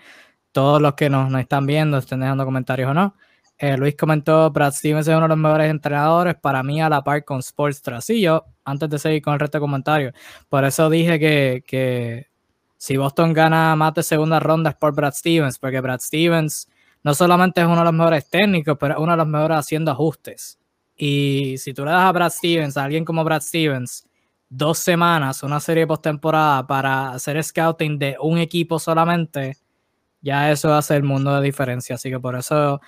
todos 0.51 0.81
los 0.81 0.95
que 0.95 1.11
nos, 1.11 1.33
están 1.39 1.67
viendo, 1.67 1.99
estén 1.99 2.21
dejando 2.21 2.47
comentarios 2.47 2.91
o 2.91 2.95
no. 2.95 3.15
Eh, 3.59 3.77
Luis 3.77 3.95
comentó, 3.95 4.51
Brad 4.51 4.73
Stevens 4.73 5.07
es 5.07 5.13
uno 5.15 5.23
de 5.23 5.29
los 5.29 5.39
mejores 5.39 5.71
entrenadores 5.71 6.35
para 6.37 6.63
mí 6.63 6.81
a 6.81 6.89
la 6.89 7.03
par 7.05 7.25
con 7.25 7.41
Sports 7.41 7.83
Sí, 8.01 8.25
antes 8.65 8.89
de 8.89 8.99
seguir 8.99 9.23
con 9.23 9.35
el 9.35 9.41
resto 9.41 9.59
de 9.59 9.61
comentarios, 9.61 10.15
por 10.49 10.65
eso 10.65 10.89
dije 10.89 11.19
que, 11.19 12.29
si 12.79 12.97
Boston 12.97 13.33
gana 13.35 13.77
más 13.77 13.95
de 13.95 14.03
segunda 14.03 14.41
ronda 14.41 14.71
es 14.71 14.77
por 14.77 14.95
Brad 14.95 15.13
Stevens, 15.13 15.59
porque 15.59 15.81
Brad 15.81 16.01
Stevens 16.01 16.69
no 17.03 17.15
solamente 17.15 17.61
es 17.61 17.67
uno 17.67 17.79
de 17.79 17.85
los 17.85 17.93
mejores 17.93 18.29
técnicos, 18.31 18.77
pero 18.81 18.95
es 18.95 19.01
uno 19.01 19.13
de 19.13 19.19
los 19.19 19.27
mejores 19.27 19.59
haciendo 19.59 19.91
ajustes. 19.91 20.59
Y 20.97 21.57
si 21.59 21.75
tú 21.75 21.85
le 21.85 21.91
das 21.91 22.05
a 22.05 22.13
Brad 22.13 22.31
Stevens, 22.31 22.77
a 22.77 22.85
alguien 22.85 23.05
como 23.05 23.25
Brad 23.25 23.43
Stevens, 23.43 24.09
dos 24.49 24.79
semanas, 24.79 25.43
una 25.43 25.61
serie 25.61 25.87
postemporada 25.87 26.67
para 26.67 27.13
hacer 27.13 27.43
scouting 27.43 27.99
de 27.99 28.17
un 28.21 28.39
equipo 28.39 28.79
solamente, 28.79 29.57
ya 30.21 30.51
eso 30.51 30.73
hace 30.75 30.97
el 30.97 31.03
mundo 31.03 31.35
de 31.35 31.43
diferencia. 31.43 31.97
Así 31.97 32.11
que 32.11 32.21
por 32.21 32.37
eso 32.37 32.81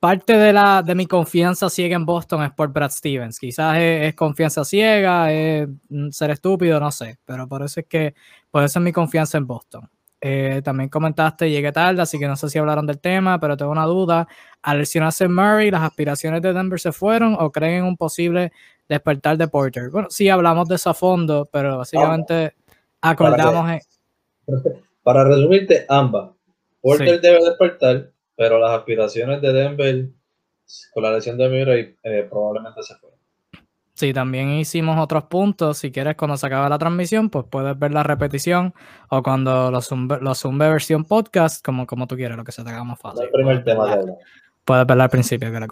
parte 0.00 0.32
de, 0.38 0.52
la, 0.52 0.82
de 0.82 0.94
mi 0.94 1.06
confianza 1.06 1.68
ciega 1.70 1.94
en 1.94 2.06
Boston 2.06 2.42
es 2.42 2.52
por 2.52 2.72
Brad 2.72 2.90
Stevens. 2.90 3.38
Quizás 3.38 3.76
es, 3.78 4.14
confianza 4.14 4.64
ciega, 4.64 5.32
es 5.32 5.68
ser 6.10 6.30
estúpido, 6.30 6.80
no 6.80 6.90
sé. 6.90 7.18
Pero 7.24 7.46
por 7.46 7.62
eso 7.62 7.80
es 7.80 7.86
que, 7.86 8.14
por 8.50 8.64
eso 8.64 8.78
es 8.78 8.84
mi 8.84 8.92
confianza 8.92 9.38
en 9.38 9.46
Boston. 9.46 9.88
Eh, 10.20 10.60
también 10.62 10.90
comentaste, 10.90 11.50
llegué 11.50 11.72
tarde, 11.72 12.02
así 12.02 12.18
que 12.18 12.26
no 12.26 12.36
sé 12.36 12.48
si 12.50 12.58
hablaron 12.58 12.86
del 12.86 12.98
tema, 12.98 13.40
pero 13.40 13.56
tengo 13.56 13.72
una 13.72 13.86
duda. 13.86 14.28
Al 14.62 14.78
lesionarse 14.78 15.28
Murray, 15.28 15.70
¿las 15.70 15.82
aspiraciones 15.82 16.42
de 16.42 16.52
Denver 16.52 16.78
se 16.78 16.92
fueron 16.92 17.36
o 17.38 17.50
creen 17.50 17.78
en 17.78 17.84
un 17.84 17.96
posible 17.96 18.52
despertar 18.88 19.36
de 19.38 19.48
Porter? 19.48 19.90
Bueno, 19.90 20.08
sí 20.10 20.28
hablamos 20.28 20.68
de 20.68 20.74
eso 20.74 20.90
a 20.90 20.94
fondo, 20.94 21.48
pero 21.50 21.78
básicamente 21.78 22.54
acordamos... 23.00 23.64
Para, 23.64 23.80
para 25.02 25.24
resumirte, 25.24 25.86
ambas. 25.88 26.30
Porter 26.82 27.20
debe 27.20 27.44
despertar 27.44 28.10
pero 28.40 28.58
las 28.58 28.70
aspiraciones 28.70 29.42
de 29.42 29.52
Denver 29.52 30.08
con 30.94 31.02
la 31.02 31.12
lesión 31.12 31.36
de 31.36 31.46
Murray 31.46 31.94
eh, 32.02 32.26
probablemente 32.26 32.82
se 32.82 32.94
fueron. 32.94 33.09
Sí, 34.00 34.14
también 34.14 34.48
hicimos 34.52 34.98
otros 34.98 35.24
puntos. 35.24 35.76
Si 35.76 35.92
quieres, 35.92 36.16
cuando 36.16 36.38
se 36.38 36.46
acabe 36.46 36.70
la 36.70 36.78
transmisión, 36.78 37.28
pues 37.28 37.44
puedes 37.50 37.78
ver 37.78 37.92
la 37.92 38.02
repetición 38.02 38.72
o 39.10 39.22
cuando 39.22 39.70
lo 39.70 39.82
zumbe, 39.82 40.18
lo 40.22 40.32
versión 40.70 41.04
podcast, 41.04 41.62
como, 41.62 41.86
como 41.86 42.06
tú 42.06 42.16
quieras, 42.16 42.38
lo 42.38 42.42
que 42.44 42.50
se 42.50 42.64
te 42.64 42.70
haga 42.70 42.82
más 42.82 42.98
fácil. 42.98 43.24
El 43.24 43.30
primer 43.30 43.62
tema 43.62 43.98
Puedes 44.64 44.86
verla 44.86 45.04
al 45.04 45.10
principio. 45.10 45.52
Que 45.52 45.66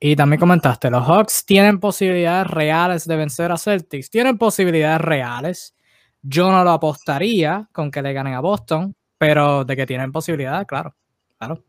y 0.00 0.14
también 0.14 0.38
comentaste, 0.38 0.90
los 0.90 1.02
Hawks 1.02 1.46
tienen 1.46 1.80
posibilidades 1.80 2.46
reales 2.46 3.06
de 3.06 3.16
vencer 3.16 3.50
a 3.50 3.56
Celtics. 3.56 4.10
Tienen 4.10 4.36
posibilidades 4.36 5.00
reales. 5.00 5.74
Yo 6.20 6.50
no 6.50 6.62
lo 6.64 6.72
apostaría 6.72 7.70
con 7.72 7.90
que 7.90 8.02
le 8.02 8.12
ganen 8.12 8.34
a 8.34 8.40
Boston, 8.40 8.94
pero 9.16 9.64
de 9.64 9.76
que 9.76 9.86
tienen 9.86 10.12
posibilidades, 10.12 10.66
claro. 10.66 10.94
Claro 11.38 11.64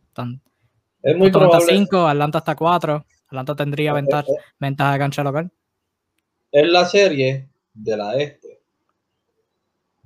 es 1.01 1.15
muy 1.15 1.31
probable. 1.31 1.65
5, 1.65 2.07
Atlanta 2.09 2.39
hasta 2.39 2.55
4. 2.55 3.05
Atlanta 3.27 3.55
tendría 3.55 3.93
ventaja, 3.93 4.27
ventaja 4.59 4.91
de 4.91 4.99
cancha 4.99 5.23
local. 5.23 5.49
Es 6.53 6.65
la 6.69 6.85
serie 6.85 7.49
de 7.73 7.97
la 7.97 8.15
este 8.15 8.61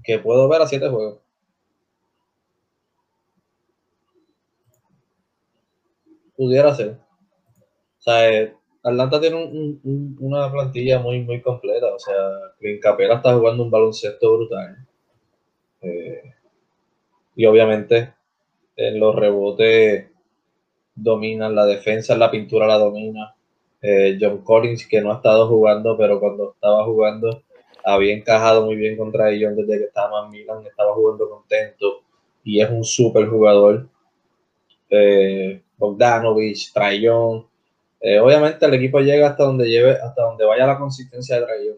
que 0.04 0.18
puedo 0.20 0.48
ver 0.48 0.62
a 0.62 0.68
7 0.68 0.88
juegos. 0.88 1.20
Pudiera 6.38 6.74
ser. 6.74 6.92
O 6.92 8.02
sea, 8.02 8.32
eh, 8.32 8.56
Atlanta 8.82 9.20
tiene 9.20 9.78
una 10.20 10.50
plantilla 10.50 11.00
muy, 11.00 11.22
muy 11.22 11.42
completa. 11.42 11.94
O 11.94 12.00
sea, 12.00 12.16
Clint 12.60 12.82
Capela 12.82 13.16
está 13.16 13.36
jugando 13.36 13.64
un 13.64 13.72
baloncesto 13.72 14.38
brutal. 14.38 14.88
Eh, 15.82 16.34
y 17.36 17.46
obviamente 17.46 18.14
en 18.78 19.00
los 19.00 19.16
rebotes 19.16 20.10
dominan, 20.96 21.56
la 21.56 21.66
defensa 21.66 22.14
en 22.14 22.20
la 22.20 22.32
pintura 22.32 22.68
la 22.68 22.78
domina. 22.78 23.37
Eh, 23.82 24.18
John 24.20 24.40
Collins, 24.44 24.88
que 24.88 25.02
no 25.02 25.12
ha 25.12 25.16
estado 25.18 25.48
jugando, 25.48 25.98
pero 25.98 26.20
cuando 26.20 26.54
estaba 26.54 26.84
jugando 26.86 27.44
había 27.86 28.14
encajado 28.14 28.66
muy 28.66 28.76
bien 28.76 28.98
contra 28.98 29.32
ellos 29.32 29.56
desde 29.56 29.78
que 29.78 29.86
estaba 29.86 30.26
en 30.26 30.32
Milan, 30.32 30.66
estaba 30.66 30.94
jugando 30.94 31.30
contento 31.30 32.02
y 32.44 32.60
es 32.60 32.70
un 32.70 32.84
súper 32.84 33.28
jugador. 33.28 33.88
Eh, 34.90 35.62
Bogdanovich, 35.78 36.74
Trayon. 36.74 37.46
Eh, 38.02 38.20
obviamente 38.20 38.66
el 38.66 38.74
equipo 38.74 39.00
llega 39.00 39.30
hasta 39.30 39.44
donde 39.44 39.70
lleve, 39.70 39.92
hasta 39.92 40.24
donde 40.24 40.46
vaya 40.46 40.68
la 40.68 40.78
consistencia 40.78 41.40
de 41.40 41.46
Trayon, 41.46 41.78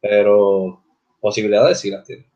pero 0.00 0.82
posibilidades 1.20 1.80
sí 1.80 1.90
las 1.90 2.04
tiene. 2.04 2.26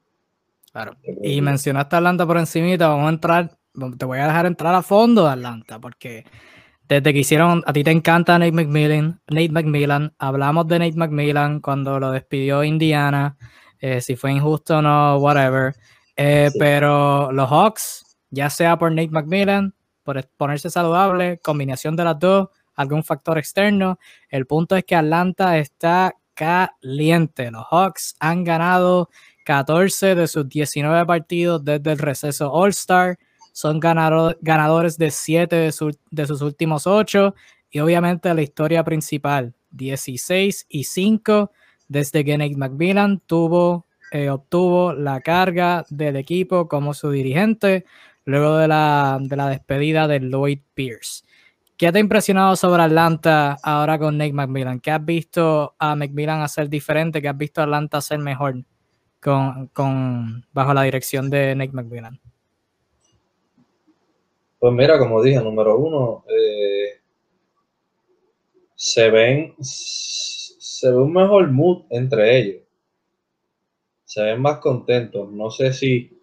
Claro. 0.73 0.97
Y 1.23 1.41
mencionaste 1.41 1.97
a 1.97 1.99
Atlanta 1.99 2.27
por 2.27 2.39
encimita, 2.39 2.89
vamos 2.89 3.07
a 3.07 3.11
entrar 3.11 3.59
te 3.99 4.05
voy 4.05 4.19
a 4.19 4.27
dejar 4.27 4.47
entrar 4.47 4.75
a 4.75 4.83
fondo 4.83 5.25
de 5.25 5.33
Atlanta, 5.33 5.79
porque 5.79 6.25
desde 6.89 7.13
que 7.13 7.19
hicieron, 7.19 7.63
a 7.67 7.73
ti 7.73 7.85
te 7.85 7.91
encanta 7.91 8.39
Nate 8.39 8.53
McMillan, 8.53 9.21
Nate 9.29 9.51
McMillan, 9.51 10.15
hablamos 10.19 10.67
de 10.69 10.79
Nate 10.79 10.97
McMillan 10.97 11.61
cuando 11.61 12.01
lo 12.01 12.11
despidió 12.11 12.65
Indiana, 12.65 13.37
eh, 13.79 14.01
si 14.01 14.17
fue 14.17 14.33
injusto 14.33 14.79
o 14.79 14.83
no, 14.83 15.19
whatever, 15.19 15.75
eh, 16.17 16.51
pero 16.59 17.31
los 17.31 17.51
Hawks, 17.51 18.19
ya 18.31 18.49
sea 18.49 18.79
por 18.79 18.91
Nate 18.91 19.11
McMillan, 19.11 19.75
por 20.03 20.27
ponerse 20.39 20.71
saludable, 20.71 21.39
combinación 21.39 21.95
de 21.95 22.05
las 22.05 22.19
dos, 22.19 22.49
algún 22.75 23.05
factor 23.05 23.37
externo, 23.37 23.99
el 24.31 24.47
punto 24.47 24.75
es 24.75 24.85
que 24.85 24.97
Atlanta 24.97 25.59
está 25.59 26.15
caliente, 26.33 27.51
los 27.51 27.67
Hawks 27.71 28.17
han 28.19 28.45
ganado 28.45 29.11
14 29.45 30.15
de 30.15 30.27
sus 30.27 30.49
19 30.49 31.05
partidos 31.05 31.63
desde 31.63 31.93
el 31.93 31.99
receso 31.99 32.51
All-Star 32.51 33.19
son 33.59 33.81
ganadores 33.81 34.99
de 34.99 35.11
7 35.11 35.57
de, 35.57 35.73
sus 36.27 36.43
últimos 36.43 36.87
8 36.87 37.35
y 37.73 37.81
obviamente 37.81 38.33
la 38.33 38.43
historia 38.43 38.85
principal, 38.85 39.53
16 39.73 40.67
y 40.69 40.85
5 40.85 41.51
desde 41.89 42.25
que 42.25 42.39
Nate 42.39 42.55
McMillan 42.55 43.19
tuvo, 43.27 43.89
eh, 44.13 44.31
obtuvo 44.31 44.93
la 44.93 45.23
carga 45.23 45.85
del 45.91 46.15
equipo 46.15 46.69
como 46.69 46.95
su 46.95 47.11
dirigente 47.11 47.85
luego 48.25 48.59
de 48.59 48.69
la, 48.69 49.19
de 49.21 49.35
la 49.35 49.49
despedida 49.49 50.07
de 50.07 50.21
Lloyd 50.21 50.61
Pierce. 50.75 51.25
¿Qué 51.77 51.91
te 51.91 51.99
ha 51.99 52.01
impresionado 52.01 52.55
sobre 52.55 52.85
Atlanta 52.85 53.57
ahora 53.65 53.99
con 53.99 54.19
Nate 54.19 54.35
McMillan? 54.35 54.79
¿Qué 54.79 54.93
has 54.93 55.05
visto 55.05 55.75
a 55.81 55.97
McMillan 55.97 56.43
hacer 56.43 56.69
diferente? 56.69 57.21
¿Qué 57.21 57.29
has 57.29 57.37
visto 57.37 57.61
a 57.61 57.65
Atlanta 57.65 57.99
hacer 57.99 58.21
mejor 58.21 58.65
con, 59.21 59.67
con, 59.73 60.47
bajo 60.53 60.73
la 60.73 60.83
dirección 60.85 61.29
de 61.29 61.57
Nate 61.57 61.73
McMillan? 61.73 62.21
Pues 64.59 64.73
mira, 64.73 64.99
como 64.99 65.23
dije, 65.23 65.39
número 65.41 65.79
uno, 65.79 66.25
eh, 66.29 67.01
se 68.75 69.11
ven, 69.11 69.55
se 69.61 70.91
ve 70.91 70.97
un 70.97 71.13
mejor 71.13 71.51
mood 71.51 71.85
entre 71.91 72.39
ellos. 72.39 72.63
Se 74.05 74.23
ven 74.23 74.41
más 74.41 74.59
contentos. 74.59 75.31
No 75.31 75.51
sé 75.51 75.73
si, 75.73 76.19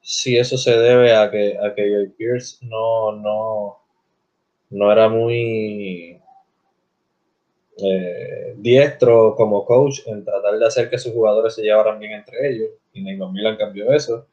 si 0.00 0.36
eso 0.36 0.56
se 0.56 0.76
debe 0.78 1.14
a 1.16 1.30
que, 1.30 1.58
a 1.58 1.74
que 1.74 2.12
Pierce 2.16 2.58
no, 2.66 3.12
no, 3.12 3.78
no 4.70 4.92
era 4.92 5.08
muy 5.08 6.20
eh, 7.78 8.54
diestro 8.56 9.34
como 9.36 9.64
coach 9.64 10.00
en 10.06 10.24
tratar 10.24 10.58
de 10.58 10.66
hacer 10.66 10.90
que 10.90 10.98
sus 10.98 11.12
jugadores 11.12 11.54
se 11.54 11.62
llevaran 11.62 11.98
bien 11.98 12.12
entre 12.12 12.50
ellos. 12.50 12.70
Y 12.92 13.02
Neymar 13.02 13.32
Milan 13.32 13.56
cambió 13.56 13.92
eso. 13.92 14.26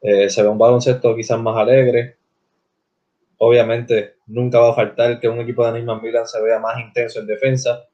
Eh, 0.00 0.28
se 0.30 0.42
ve 0.42 0.48
un 0.48 0.58
baloncesto 0.58 1.14
quizás 1.16 1.40
más 1.40 1.56
alegre 1.56 2.16
Obviamente, 3.46 4.14
nunca 4.28 4.58
va 4.58 4.70
a 4.70 4.74
faltar 4.74 5.20
que 5.20 5.28
un 5.28 5.38
equipo 5.38 5.66
de 5.66 5.72
Neymar 5.72 6.02
Milan 6.02 6.26
se 6.26 6.40
vea 6.40 6.58
más 6.58 6.80
intenso 6.80 7.20
en 7.20 7.26
defensa, 7.26 7.86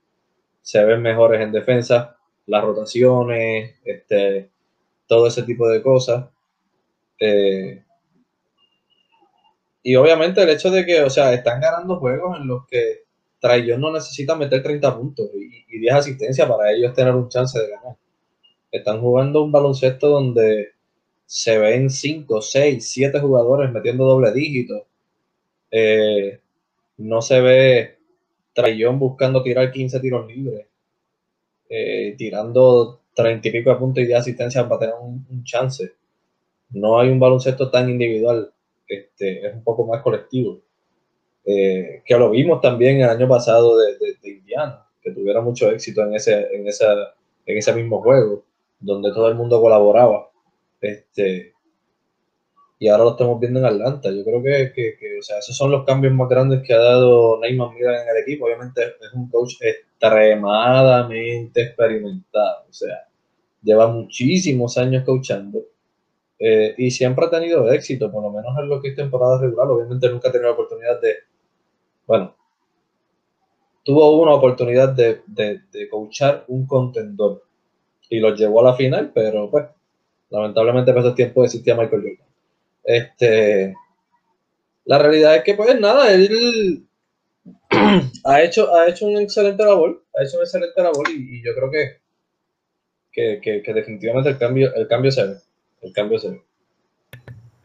se 0.62 0.84
ven 0.84 1.02
mejores 1.02 1.40
en 1.40 1.50
defensa, 1.50 2.16
las 2.46 2.62
rotaciones, 2.62 3.74
este, 3.84 4.48
todo 5.08 5.26
ese 5.26 5.42
tipo 5.42 5.68
de 5.68 5.82
cosas. 5.82 6.26
Eh, 7.18 7.82
y 9.82 9.96
obviamente 9.96 10.40
el 10.40 10.50
hecho 10.50 10.70
de 10.70 10.86
que, 10.86 11.02
o 11.02 11.10
sea, 11.10 11.32
están 11.34 11.60
ganando 11.60 11.98
juegos 11.98 12.38
en 12.38 12.46
los 12.46 12.64
que 12.68 13.06
Traillón 13.40 13.80
no 13.80 13.92
necesita 13.92 14.36
meter 14.36 14.62
30 14.62 14.96
puntos 14.96 15.30
y, 15.34 15.64
y 15.76 15.80
10 15.80 15.94
asistencias 15.94 16.48
para 16.48 16.70
ellos 16.70 16.94
tener 16.94 17.12
un 17.12 17.28
chance 17.28 17.58
de 17.58 17.70
ganar. 17.70 17.96
Están 18.70 19.00
jugando 19.00 19.42
un 19.42 19.50
baloncesto 19.50 20.10
donde 20.10 20.74
se 21.26 21.58
ven 21.58 21.90
5, 21.90 22.40
6, 22.40 22.88
7 22.88 23.18
jugadores 23.18 23.72
metiendo 23.72 24.04
doble 24.04 24.30
dígito 24.30 24.86
eh, 25.70 26.40
no 26.98 27.22
se 27.22 27.40
ve 27.40 27.98
Trayón 28.52 28.98
buscando 28.98 29.42
tirar 29.42 29.70
15 29.70 30.00
tiros 30.00 30.26
libres, 30.26 30.66
eh, 31.68 32.14
tirando 32.18 33.00
30 33.14 33.48
y 33.48 33.50
pico 33.50 33.70
de 33.70 33.76
puntos 33.76 34.02
y 34.02 34.06
de 34.06 34.14
asistencia 34.14 34.68
para 34.68 34.80
tener 34.80 34.94
un, 35.00 35.44
chance. 35.44 35.92
No 36.70 36.98
hay 36.98 37.08
un 37.08 37.18
baloncesto 37.18 37.70
tan 37.70 37.88
individual, 37.88 38.52
este, 38.86 39.46
es 39.46 39.54
un 39.54 39.64
poco 39.64 39.86
más 39.86 40.02
colectivo. 40.02 40.60
Eh, 41.44 42.02
que 42.04 42.18
lo 42.18 42.30
vimos 42.30 42.60
también 42.60 43.00
el 43.00 43.08
año 43.08 43.28
pasado 43.28 43.78
de, 43.78 43.96
Indiana, 44.22 44.86
que 45.00 45.12
tuviera 45.12 45.40
mucho 45.40 45.70
éxito 45.70 46.02
en 46.02 46.14
ese, 46.14 46.54
en, 46.54 46.68
esa, 46.68 47.14
en 47.46 47.58
ese 47.58 47.74
mismo 47.74 48.02
juego, 48.02 48.44
donde 48.78 49.10
todo 49.10 49.28
el 49.28 49.34
mundo 49.34 49.60
colaboraba. 49.60 50.30
Este, 50.80 51.54
y 52.80 52.88
ahora 52.88 53.04
lo 53.04 53.12
estamos 53.12 53.40
viendo 53.40 53.60
en 53.60 53.66
Atlanta. 53.66 54.10
Yo 54.12 54.24
creo 54.24 54.42
que, 54.42 54.72
que, 54.74 55.20
o 55.20 55.22
sea, 55.22 55.38
esos 55.40 55.56
son 55.56 55.70
los 55.72 55.86
cambios 55.86 56.14
más 56.14 56.28
grandes 56.30 56.62
que 56.66 56.74
ha 56.74 56.78
dado 56.80 57.40
Neymar 57.40 57.70
Mira 57.74 58.02
en 58.02 58.08
el 58.10 58.18
equipo. 58.24 58.46
Obviamente 58.46 58.82
es 59.00 59.14
un 59.14 59.30
coach 59.30 59.56
extremadamente 59.62 61.62
experimentado, 61.62 62.66
o 62.70 62.72
sea, 62.72 63.08
lleva 63.62 63.88
muchísimos 63.88 64.76
años 64.78 65.04
coachando. 65.04 65.60
eh, 66.38 66.74
y 66.78 66.90
siempre 66.90 67.26
ha 67.26 67.30
tenido 67.30 67.70
éxito, 67.72 68.10
por 68.10 68.22
lo 68.22 68.30
menos 68.30 68.56
en 68.58 68.68
lo 68.68 68.80
que 68.80 68.88
es 68.90 68.96
temporada 68.96 69.38
regular. 69.40 69.68
Obviamente 69.68 70.08
nunca 70.10 70.28
ha 70.28 70.32
tenido 70.32 70.48
la 70.50 70.54
oportunidad 70.54 71.00
de, 71.00 71.14
bueno, 72.06 72.34
tuvo 73.84 74.18
una 74.22 74.32
oportunidad 74.34 74.88
de, 74.94 75.20
de, 75.26 75.60
de 75.70 75.88
coachar 75.90 76.44
un 76.48 76.66
contendor 76.66 77.44
y 78.10 78.18
lo 78.20 78.34
llevó 78.34 78.60
a 78.60 78.64
la 78.64 78.74
final, 78.74 79.12
pero 79.14 79.50
pues, 79.50 79.64
lamentablemente 80.30 80.92
para 80.92 81.06
ese 81.08 81.16
tiempo 81.16 81.44
existía 81.44 81.74
Michael 81.76 82.02
Jordan. 82.02 82.29
Este, 82.90 83.72
la 84.84 84.98
realidad 84.98 85.36
es 85.36 85.44
que, 85.44 85.54
pues 85.54 85.78
nada, 85.78 86.12
él 86.12 86.84
ha 88.24 88.42
hecho, 88.42 88.74
ha 88.74 88.88
hecho 88.88 89.06
una 89.06 89.22
excelente 89.22 89.64
labor, 89.64 90.04
ha 90.18 90.24
hecho 90.24 90.38
una 90.38 90.44
excelente 90.44 90.82
labor 90.82 91.08
y, 91.08 91.40
yo 91.44 91.54
creo 91.54 91.70
que, 91.70 93.40
que, 93.40 93.62
que, 93.62 93.72
definitivamente 93.72 94.30
el 94.30 94.38
cambio, 94.38 94.74
el 94.74 94.88
cambio 94.88 95.12
se 95.12 95.24
ve, 95.24 95.34
el 95.82 95.92
cambio 95.92 96.18
se 96.18 96.30
ve. 96.30 96.42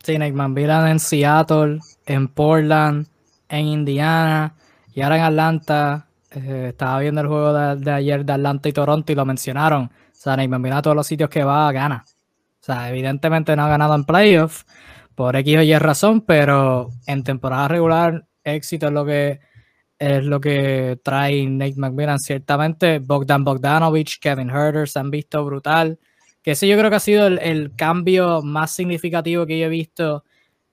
Sí, 0.03 0.19
Nick 0.19 0.35
Manvilan 0.35 0.89
en 0.89 0.99
Seattle, 0.99 1.79
en 2.05 2.27
Portland, 2.27 3.07
en 3.49 3.65
Indiana 3.65 4.53
y 4.93 5.01
ahora 5.01 5.17
en 5.17 5.23
Atlanta. 5.23 6.07
Eh, 6.35 6.67
estaba 6.69 6.99
viendo 6.99 7.21
el 7.21 7.27
juego 7.27 7.51
de, 7.77 7.91
ayer 7.91 8.23
de 8.23 8.33
Atlanta 8.33 8.69
y 8.69 8.73
Toronto 8.73 9.11
y 9.11 9.15
lo 9.15 9.25
mencionaron. 9.25 9.85
O 9.85 9.91
sea, 10.11 10.37
Nick 10.37 10.49
Manvilan 10.49 10.77
a 10.77 10.81
todos 10.83 10.95
los 10.95 11.07
sitios 11.07 11.31
que 11.31 11.43
va, 11.43 11.71
gana. 11.71 12.05
O 12.61 12.63
sea, 12.63 12.89
evidentemente 12.91 13.55
no 13.55 13.63
ha 13.63 13.69
ganado 13.69 13.95
en 13.95 14.03
playoffs 14.03 14.65
por 15.15 15.35
X 15.35 15.57
o 15.57 15.61
Y 15.61 15.77
razón, 15.77 16.21
pero 16.21 16.91
en 17.07 17.23
temporada 17.23 17.67
regular, 17.67 18.27
éxito 18.43 18.87
es 18.87 18.93
lo 18.93 19.05
que 19.05 19.39
es 19.99 20.23
lo 20.23 20.39
que 20.41 20.99
trae 21.03 21.47
Nate 21.47 21.75
McMillan. 21.77 22.19
Ciertamente, 22.19 22.99
Bogdan 22.99 23.43
Bogdanovich, 23.43 24.19
Kevin 24.19 24.49
Herter 24.49 24.87
se 24.87 24.99
han 24.99 25.09
visto 25.11 25.43
brutal. 25.45 25.99
Que 26.41 26.51
ese 26.51 26.67
yo 26.67 26.77
creo 26.77 26.89
que 26.89 26.97
ha 26.97 26.99
sido 26.99 27.27
el, 27.27 27.75
cambio 27.75 28.41
más 28.41 28.71
significativo 28.71 29.45
que 29.45 29.57
yo 29.57 29.65
he 29.65 29.69
visto 29.69 30.23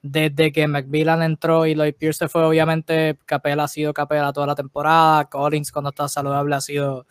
desde 0.03 0.53
que 0.53 0.67
McMillan 0.67 1.23
entró 1.23 1.67
y 1.67 1.75
Lloyd 1.75 1.95
Pierce 1.95 2.29
fue. 2.29 2.45
Obviamente, 2.45 3.19
Capela 3.25 3.65
ha 3.65 3.69
sido 3.69 3.95
Capela 3.95 4.33
toda 4.33 4.49
la 4.49 4.55
temporada. 4.55 5.27
Collins, 5.27 5.73
cuando 5.73 5.91
está 5.91 6.09
saludable, 6.09 6.57
ha 6.57 6.61
sido 6.61 7.07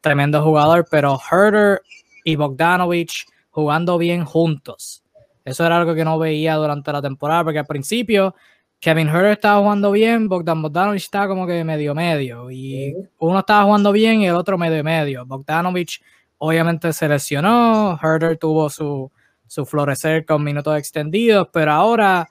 tremendo 0.00 0.42
jugador. 0.42 0.86
Pero 0.90 1.18
Herter 1.30 1.82
y 2.24 2.36
Bogdanovich 2.36 3.26
jugando 3.50 3.98
bien 3.98 4.24
juntos. 4.24 5.02
Eso 5.46 5.64
era 5.64 5.76
algo 5.76 5.94
que 5.94 6.04
no 6.04 6.18
veía 6.18 6.56
durante 6.56 6.92
la 6.92 7.00
temporada, 7.00 7.44
porque 7.44 7.60
al 7.60 7.66
principio 7.66 8.34
Kevin 8.80 9.06
Herter 9.06 9.30
estaba 9.30 9.60
jugando 9.60 9.92
bien, 9.92 10.28
Bogdan 10.28 10.60
Bogdanovich 10.60 11.04
estaba 11.04 11.28
como 11.28 11.46
que 11.46 11.62
medio 11.62 11.94
medio. 11.94 12.50
Y 12.50 12.96
uno 13.20 13.38
estaba 13.38 13.62
jugando 13.62 13.92
bien 13.92 14.20
y 14.22 14.26
el 14.26 14.34
otro 14.34 14.58
medio 14.58 14.82
medio. 14.82 15.24
Bogdanovich 15.24 16.02
obviamente 16.38 16.92
se 16.92 17.08
lesionó, 17.08 17.96
Herter 18.02 18.38
tuvo 18.38 18.68
su, 18.68 19.10
su 19.46 19.64
florecer 19.64 20.26
con 20.26 20.42
minutos 20.42 20.76
extendidos, 20.76 21.48
pero 21.52 21.70
ahora 21.70 22.28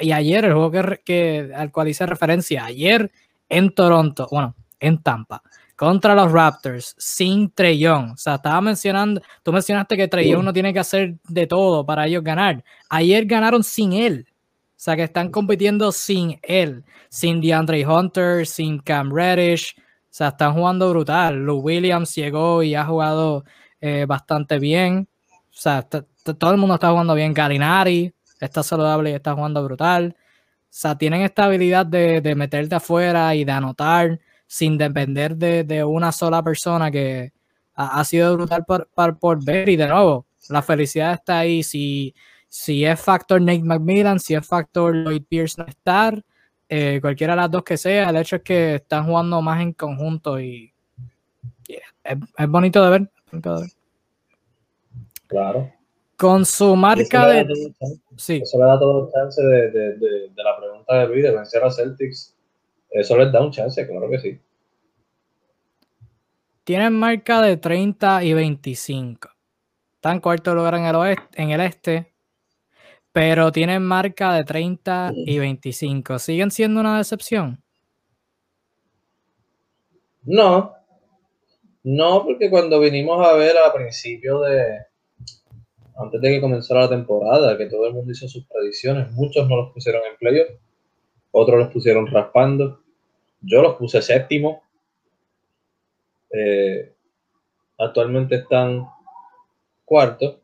y 0.00 0.10
ayer 0.10 0.44
el 0.44 0.52
juego 0.54 0.72
que, 0.72 1.00
que, 1.04 1.52
al 1.54 1.70
cual 1.70 1.86
hice 1.86 2.04
referencia, 2.04 2.64
ayer 2.64 3.12
en 3.48 3.70
Toronto, 3.70 4.26
bueno, 4.28 4.56
en 4.80 5.00
Tampa, 5.02 5.40
contra 5.76 6.14
los 6.14 6.32
Raptors, 6.32 6.94
sin 6.98 7.50
Trey 7.50 7.78
Young. 7.78 8.12
O 8.12 8.16
sea, 8.16 8.36
estaba 8.36 8.60
mencionando, 8.62 9.20
tú 9.42 9.52
mencionaste 9.52 9.96
que 9.96 10.08
Trey 10.08 10.30
Young 10.30 10.42
no 10.42 10.52
tiene 10.52 10.72
que 10.72 10.78
hacer 10.78 11.16
de 11.28 11.46
todo 11.46 11.84
para 11.84 12.06
ellos 12.06 12.24
ganar. 12.24 12.64
Ayer 12.88 13.26
ganaron 13.26 13.62
sin 13.62 13.92
él. 13.92 14.26
O 14.76 14.78
sea, 14.78 14.96
que 14.96 15.04
están 15.04 15.30
compitiendo 15.30 15.92
sin 15.92 16.38
él, 16.42 16.84
sin 17.08 17.40
DeAndre 17.40 17.86
Hunter, 17.86 18.46
sin 18.46 18.78
Cam 18.78 19.10
Reddish. 19.14 19.74
O 19.78 19.82
sea, 20.10 20.28
están 20.28 20.54
jugando 20.54 20.90
brutal. 20.90 21.36
Lou 21.44 21.58
Williams 21.58 22.14
llegó 22.14 22.62
y 22.62 22.74
ha 22.74 22.84
jugado 22.84 23.44
eh, 23.80 24.06
bastante 24.08 24.58
bien. 24.58 25.08
O 25.50 25.58
sea, 25.58 25.82
todo 25.82 26.50
el 26.50 26.56
mundo 26.56 26.74
está 26.74 26.90
jugando 26.90 27.14
bien. 27.14 27.34
Galinari 27.34 28.12
está 28.40 28.62
saludable 28.62 29.10
y 29.10 29.14
está 29.14 29.34
jugando 29.34 29.62
brutal. 29.62 30.16
O 30.18 30.68
sea, 30.68 30.96
tienen 30.96 31.22
esta 31.22 31.44
habilidad 31.44 31.86
de, 31.86 32.20
de 32.20 32.34
meterte 32.34 32.74
afuera 32.74 33.34
y 33.34 33.44
de 33.44 33.52
anotar 33.52 34.20
sin 34.46 34.78
depender 34.78 35.36
de, 35.36 35.84
una 35.84 36.12
sola 36.12 36.42
persona 36.42 36.90
que 36.90 37.32
ha, 37.74 38.04
sido 38.04 38.34
brutal 38.36 38.64
por, 38.64 38.88
por, 39.18 39.44
ver. 39.44 39.68
Y 39.68 39.76
de 39.76 39.88
nuevo, 39.88 40.26
la 40.48 40.62
felicidad 40.62 41.14
está 41.14 41.40
ahí. 41.40 41.62
Si 41.62 42.14
si 42.48 42.84
es 42.84 43.00
factor 43.00 43.40
Nate 43.40 43.62
McMillan, 43.62 44.18
si 44.18 44.34
es 44.34 44.46
factor 44.46 44.94
Lloyd 44.94 45.24
Pierce 45.28 45.60
no 45.60 45.66
estar, 45.66 46.24
eh, 46.68 46.98
cualquiera 47.00 47.34
de 47.34 47.42
las 47.42 47.50
dos 47.50 47.62
que 47.62 47.76
sea, 47.76 48.08
el 48.10 48.16
hecho 48.16 48.36
es 48.36 48.42
que 48.42 48.76
están 48.76 49.04
jugando 49.04 49.42
más 49.42 49.60
en 49.60 49.72
conjunto 49.72 50.40
y 50.40 50.72
es, 52.02 52.48
bonito 52.48 52.82
de 52.82 52.90
ver. 52.90 53.10
Claro. 55.26 55.70
Con 56.16 56.46
su 56.46 56.74
marca 56.76 57.26
de. 57.26 57.46
Sí. 58.16 58.40
Eso 58.42 58.58
le 58.58 58.64
da 58.64 58.78
todo 58.78 59.06
el 59.06 59.12
chance 59.12 59.42
de, 59.42 59.70
de, 59.70 59.98
de, 59.98 60.42
la 60.42 60.56
pregunta 60.56 61.06
de 61.06 61.22
de 61.22 61.30
vencer 61.30 61.62
a 61.62 61.70
Celtics. 61.70 62.34
Eso 62.90 63.16
les 63.16 63.32
da 63.32 63.42
un 63.42 63.50
chance, 63.50 63.86
claro 63.86 64.08
que 64.10 64.18
sí. 64.18 64.40
Tienen 66.64 66.94
marca 66.94 67.42
de 67.42 67.56
30 67.56 68.24
y 68.24 68.32
25. 68.32 69.28
Están 69.94 70.20
cuarto 70.20 70.54
lugar 70.54 70.74
en 70.74 70.84
el 70.84 70.96
oeste, 70.96 71.42
en 71.42 71.50
el 71.50 71.60
este 71.60 72.16
pero 73.16 73.50
tienen 73.50 73.82
marca 73.82 74.34
de 74.34 74.44
30 74.44 75.12
y 75.14 75.38
25. 75.38 76.18
¿Siguen 76.18 76.50
siendo 76.50 76.80
una 76.80 76.98
decepción? 76.98 77.64
No, 80.22 80.74
no, 81.82 82.24
porque 82.24 82.50
cuando 82.50 82.78
vinimos 82.78 83.26
a 83.26 83.32
ver 83.32 83.56
a 83.56 83.72
principio 83.72 84.40
de, 84.40 84.66
antes 85.96 86.20
de 86.20 86.28
que 86.28 86.42
comenzara 86.42 86.82
la 86.82 86.90
temporada, 86.90 87.56
que 87.56 87.64
todo 87.70 87.86
el 87.86 87.94
mundo 87.94 88.12
hizo 88.12 88.28
sus 88.28 88.46
predicciones, 88.48 89.10
muchos 89.12 89.48
no 89.48 89.56
los 89.56 89.72
pusieron 89.72 90.02
en 90.04 90.18
playoff, 90.18 90.50
otros 91.36 91.58
los 91.58 91.68
pusieron 91.68 92.06
raspando, 92.06 92.80
yo 93.40 93.62
los 93.62 93.76
puse 93.76 94.00
séptimo, 94.00 94.62
eh, 96.30 96.92
actualmente 97.78 98.36
están 98.36 98.88
cuarto, 99.84 100.40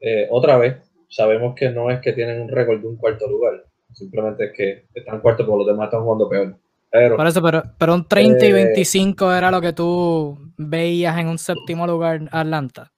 eh, 0.00 0.26
otra 0.30 0.56
vez, 0.56 0.76
sabemos 1.08 1.54
que 1.54 1.70
no 1.70 1.90
es 1.90 2.00
que 2.00 2.12
tienen 2.12 2.40
un 2.40 2.48
récord 2.48 2.80
de 2.80 2.88
un 2.88 2.96
cuarto 2.96 3.28
lugar, 3.28 3.64
simplemente 3.92 4.46
es 4.46 4.52
que 4.52 4.86
están 4.94 5.20
cuarto 5.20 5.44
porque 5.46 5.58
los 5.58 5.66
demás 5.66 5.86
están 5.86 6.02
jugando 6.02 6.28
peor. 6.28 6.56
Pero, 6.90 7.16
Por 7.16 7.26
eso, 7.26 7.42
pero, 7.42 7.62
pero 7.78 7.94
un 7.94 8.06
30 8.06 8.44
y 8.44 8.52
25 8.52 9.32
eh, 9.32 9.38
era 9.38 9.50
lo 9.50 9.60
que 9.60 9.72
tú 9.72 10.38
veías 10.58 11.18
en 11.18 11.28
un 11.28 11.38
séptimo 11.38 11.86
lugar 11.86 12.28
Atlanta. 12.30 12.91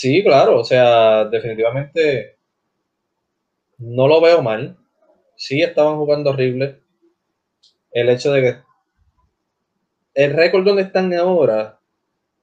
Sí, 0.00 0.22
claro, 0.22 0.60
o 0.60 0.64
sea, 0.64 1.24
definitivamente 1.24 2.36
no 3.78 4.06
lo 4.06 4.20
veo 4.20 4.42
mal. 4.42 4.76
Sí 5.36 5.60
estaban 5.60 5.96
jugando 5.96 6.30
horrible. 6.30 6.80
El 7.90 8.08
hecho 8.08 8.30
de 8.32 8.42
que 8.42 8.56
el 10.14 10.34
récord 10.34 10.64
donde 10.64 10.82
están 10.82 11.12
ahora, 11.14 11.80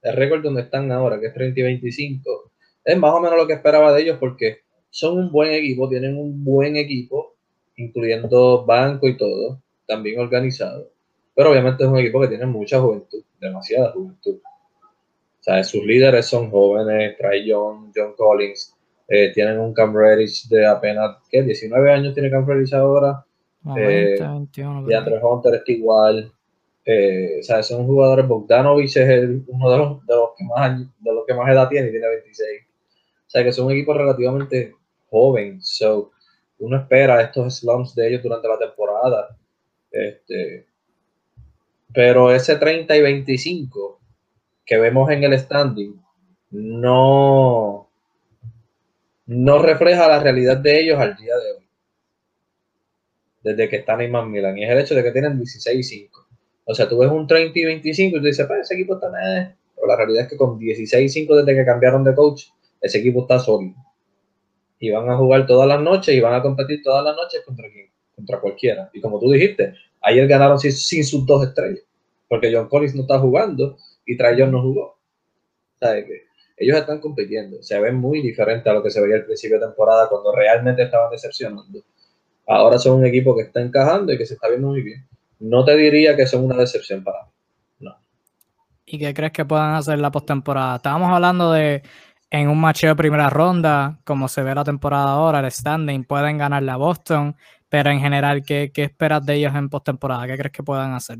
el 0.01 0.15
récord 0.17 0.43
donde 0.43 0.63
están 0.63 0.91
ahora, 0.91 1.17
que 1.17 1.27
es 1.27 1.33
30 1.33 1.61
y 1.61 1.63
25, 1.63 2.51
es 2.83 2.97
más 2.97 3.13
o 3.13 3.21
menos 3.21 3.37
lo 3.37 3.47
que 3.47 3.53
esperaba 3.53 3.93
de 3.93 4.01
ellos 4.01 4.17
porque 4.19 4.63
son 4.89 5.17
un 5.17 5.31
buen 5.31 5.51
equipo, 5.53 5.87
tienen 5.87 6.17
un 6.17 6.43
buen 6.43 6.75
equipo, 6.75 7.35
incluyendo 7.77 8.65
banco 8.65 9.07
y 9.07 9.15
todo, 9.15 9.61
también 9.87 10.19
organizado. 10.19 10.89
Pero 11.33 11.51
obviamente 11.51 11.85
es 11.85 11.89
un 11.89 11.99
equipo 11.99 12.19
que 12.19 12.27
tiene 12.27 12.47
mucha 12.47 12.81
juventud, 12.81 13.23
demasiada 13.39 13.93
juventud. 13.93 14.39
O 15.45 15.51
sea, 15.51 15.63
sus 15.63 15.85
líderes 15.85 16.25
son 16.25 16.49
jóvenes, 16.49 17.15
Trey 17.19 17.45
John, 17.47 17.91
John 17.95 18.15
Collins, 18.17 18.75
eh, 19.07 19.31
tienen 19.31 19.59
un 19.59 19.75
Cam 19.75 19.95
Reddish 19.95 20.47
de 20.47 20.65
apenas, 20.65 21.17
¿qué? 21.29 21.43
19 21.43 21.91
años 21.91 22.15
tiene 22.15 22.31
Cam 22.31 22.47
Reddish 22.47 22.73
ahora. 22.73 23.23
eh, 23.77 24.17
y 24.87 24.93
Andre 24.93 25.19
Hunter 25.21 25.53
es 25.53 25.69
igual. 25.69 26.31
Eh, 26.83 27.37
o 27.41 27.43
sea, 27.43 27.61
son 27.61 27.85
jugadores, 27.85 28.27
Bogdanovich 28.27 28.97
es 28.97 29.29
uno 29.45 29.69
de 29.69 29.77
los, 29.77 30.05
de 30.07 30.15
los, 30.15 30.29
que 30.35 30.45
más, 30.45 30.79
de 30.79 31.13
los 31.13 31.25
que 31.27 31.33
más 31.35 31.51
edad 31.51 31.69
tiene, 31.69 31.91
tiene 31.91 32.07
26. 32.07 32.61
O 32.65 33.29
sea, 33.29 33.43
que 33.43 33.51
son 33.51 33.67
un 33.67 33.73
equipo 33.73 33.93
relativamente 33.93 34.73
joven. 35.11 35.61
So, 35.61 36.09
uno 36.57 36.77
espera 36.77 37.21
estos 37.21 37.59
slumps 37.59 37.93
de 37.93 38.07
ellos 38.07 38.23
durante 38.23 38.47
la 38.47 38.57
temporada. 38.57 39.37
Este, 39.91 40.65
pero 41.93 42.33
ese 42.33 42.55
30 42.55 42.97
y 42.97 43.01
25 43.03 43.99
que 44.65 44.77
vemos 44.77 45.09
en 45.11 45.23
el 45.23 45.37
standing 45.39 46.01
no, 46.51 47.89
no 49.25 49.59
refleja 49.59 50.07
la 50.07 50.19
realidad 50.19 50.57
de 50.57 50.79
ellos 50.79 50.99
al 50.99 51.15
día 51.15 51.35
de 51.35 51.51
hoy. 51.51 51.65
Desde 53.43 53.69
que 53.69 53.77
están 53.77 54.01
en 54.01 54.11
Man 54.11 54.31
Milan. 54.31 54.57
Y 54.57 54.63
es 54.63 54.71
el 54.71 54.79
hecho 54.79 54.95
de 54.95 55.03
que 55.03 55.11
tienen 55.11 55.37
16 55.37 55.79
y 55.79 55.83
5. 55.83 56.27
O 56.65 56.73
sea, 56.73 56.89
tú 56.89 56.97
ves 56.97 57.11
un 57.11 57.27
30 57.27 57.59
y 57.59 57.65
25 57.65 58.17
y 58.17 58.19
tú 58.19 58.25
dices, 58.25 58.47
pues 58.47 58.61
ese 58.61 58.73
equipo 58.73 58.95
está 58.95 59.09
nada. 59.11 59.55
Pero 59.75 59.87
la 59.87 59.95
realidad 59.95 60.23
es 60.23 60.29
que 60.29 60.37
con 60.37 60.57
16 60.57 61.05
y 61.05 61.09
5 61.21 61.35
desde 61.35 61.55
que 61.55 61.65
cambiaron 61.65 62.03
de 62.03 62.15
coach, 62.15 62.45
ese 62.81 62.99
equipo 62.99 63.21
está 63.21 63.39
sólido. 63.39 63.75
Y 64.79 64.89
van 64.89 65.09
a 65.09 65.17
jugar 65.17 65.45
todas 65.45 65.67
las 65.67 65.79
noches 65.79 66.15
y 66.15 66.19
van 66.19 66.33
a 66.33 66.41
competir 66.41 66.81
todas 66.83 67.03
las 67.03 67.15
noches 67.15 67.41
contra 67.45 67.69
quién? 67.69 67.89
Contra 68.15 68.39
cualquiera. 68.39 68.89
Y 68.93 69.01
como 69.01 69.19
tú 69.19 69.31
dijiste, 69.31 69.75
ayer 70.01 70.27
ganaron 70.27 70.59
sin, 70.59 71.03
sus 71.03 71.25
dos 71.25 71.47
estrellas. 71.47 71.83
Porque 72.27 72.51
John 72.53 72.67
Collins 72.67 72.95
no 72.95 73.01
está 73.01 73.19
jugando 73.19 73.77
y 74.05 74.17
Trae 74.17 74.45
no 74.47 74.61
jugó. 74.61 74.99
¿Sabes 75.79 76.05
que 76.05 76.23
Ellos 76.57 76.77
están 76.77 76.99
compitiendo, 76.99 77.61
se 77.61 77.79
ven 77.79 77.95
muy 77.95 78.21
diferentes 78.21 78.67
a 78.67 78.73
lo 78.73 78.83
que 78.83 78.91
se 78.91 79.01
veía 79.01 79.17
al 79.17 79.25
principio 79.25 79.59
de 79.59 79.65
temporada 79.67 80.07
cuando 80.09 80.33
realmente 80.33 80.83
estaban 80.83 81.11
decepcionando. 81.11 81.83
Ahora 82.47 82.77
son 82.77 82.99
un 82.99 83.05
equipo 83.05 83.35
que 83.35 83.43
está 83.43 83.61
encajando 83.61 84.13
y 84.13 84.17
que 84.17 84.25
se 84.25 84.35
está 84.35 84.47
viendo 84.47 84.67
muy 84.67 84.81
bien. 84.81 85.07
No 85.39 85.65
te 85.65 85.75
diría 85.75 86.15
que 86.15 86.27
son 86.27 86.45
una 86.45 86.55
decepción 86.55 87.03
para 87.03 87.23
mí. 87.23 87.31
No. 87.79 87.97
¿Y 88.85 88.99
qué 88.99 89.13
crees 89.13 89.31
que 89.31 89.45
puedan 89.45 89.73
hacer 89.73 89.99
la 89.99 90.11
postemporada? 90.11 90.77
Estábamos 90.77 91.11
hablando 91.11 91.51
de 91.51 91.81
en 92.29 92.49
un 92.49 92.59
match 92.59 92.83
de 92.85 92.95
primera 92.95 93.29
ronda, 93.29 93.99
como 94.03 94.27
se 94.27 94.43
ve 94.43 94.53
la 94.53 94.63
temporada 94.63 95.11
ahora, 95.11 95.39
el 95.39 95.51
standing, 95.51 96.03
pueden 96.03 96.37
ganar 96.37 96.63
la 96.63 96.75
Boston, 96.75 97.35
pero 97.69 97.89
en 97.91 97.99
general, 97.99 98.43
¿qué, 98.43 98.71
qué 98.73 98.83
esperas 98.83 99.25
de 99.25 99.35
ellos 99.35 99.55
en 99.55 99.69
postemporada? 99.69 100.27
¿Qué 100.27 100.37
crees 100.37 100.51
que 100.51 100.63
puedan 100.63 100.93
hacer? 100.93 101.19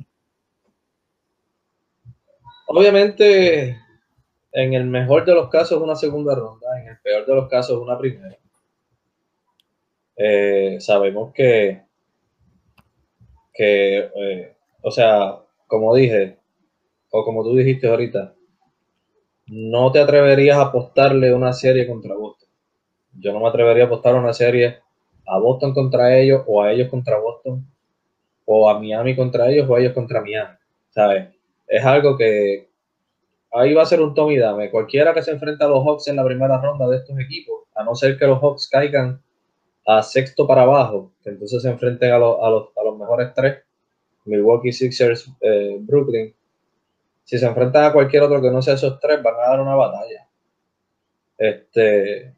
Obviamente, 2.68 3.78
en 4.52 4.74
el 4.74 4.86
mejor 4.86 5.26
de 5.26 5.34
los 5.34 5.50
casos 5.50 5.82
una 5.82 5.96
segunda 5.96 6.34
ronda, 6.34 6.68
en 6.82 6.88
el 6.88 6.98
peor 7.00 7.26
de 7.26 7.36
los 7.36 7.50
casos 7.50 7.80
una 7.80 7.98
primera. 7.98 8.38
Eh, 10.18 10.78
sabemos 10.80 11.34
que, 11.34 11.84
que 13.54 13.98
eh, 13.98 14.56
o 14.82 14.92
sea, 14.92 15.40
como 15.68 15.94
dije, 15.94 16.38
o 17.12 17.24
como 17.24 17.44
tú 17.44 17.56
dijiste 17.56 17.88
ahorita, 17.88 18.34
no 19.48 19.92
te 19.92 20.00
atreverías 20.00 20.58
a 20.58 20.64
apostarle 20.64 21.34
una 21.34 21.54
serie 21.54 21.88
contra 21.88 22.16
Boston. 22.16 22.50
Yo 23.14 23.34
no 23.34 23.40
me 23.40 23.48
atrevería 23.48 23.84
a 23.84 23.88
apostar 23.88 24.16
una 24.16 24.34
serie 24.34 24.80
a 25.26 25.40
Boston 25.40 25.74
contra 25.74 26.18
ellos, 26.18 26.44
o 26.48 26.62
a 26.62 26.72
ellos 26.72 26.90
contra 26.90 27.20
Boston, 27.20 27.66
o 28.46 28.70
a 28.70 28.80
Miami 28.80 29.16
contra 29.16 29.50
ellos, 29.50 29.70
o 29.70 29.76
a 29.76 29.80
ellos 29.80 29.94
contra 29.94 30.22
Miami. 30.22 30.56
¿Sabes? 30.90 31.30
Es 31.68 31.84
algo 31.86 32.18
que 32.18 32.70
ahí 33.52 33.74
va 33.74 33.84
a 33.84 33.86
ser 33.86 34.02
un 34.02 34.14
Tommy 34.14 34.38
Dame. 34.38 34.70
Cualquiera 34.70 35.14
que 35.14 35.24
se 35.24 35.32
enfrente 35.32 35.64
a 35.64 35.68
los 35.68 35.84
Hawks 35.86 36.08
en 36.08 36.18
la 36.18 36.26
primera 36.26 36.62
ronda 36.62 36.88
de 36.88 36.98
estos 36.98 37.18
equipos, 37.20 37.64
a 37.76 37.84
no 37.84 37.96
ser 37.96 38.18
que 38.18 38.28
los 38.28 38.40
Hawks 38.40 38.70
caigan 38.70 39.22
a 39.88 40.02
sexto 40.04 40.48
para 40.48 40.64
abajo, 40.64 41.12
que 41.24 41.30
entonces 41.30 41.62
se 41.62 41.70
enfrenten 41.70 42.12
a, 42.12 42.18
los, 42.18 42.38
a, 42.42 42.50
los, 42.50 42.70
a 42.78 42.84
los 42.84 42.98
mejores 42.98 43.34
tres, 43.36 43.64
Milwaukee 44.26 44.72
Sixers, 44.72 45.32
eh, 45.42 45.78
Brooklyn, 45.80 46.34
si 47.24 47.38
se 47.38 47.46
enfrentan 47.46 47.86
a 47.86 47.94
cualquier 47.94 48.24
otro 48.24 48.42
que 48.42 48.52
no 48.52 48.62
sea 48.62 48.76
esos 48.76 49.00
tres, 49.00 49.22
van 49.22 49.36
a 49.36 49.50
dar 49.50 49.62
una 49.62 49.76
batalla. 49.76 50.28
Este, 51.38 52.34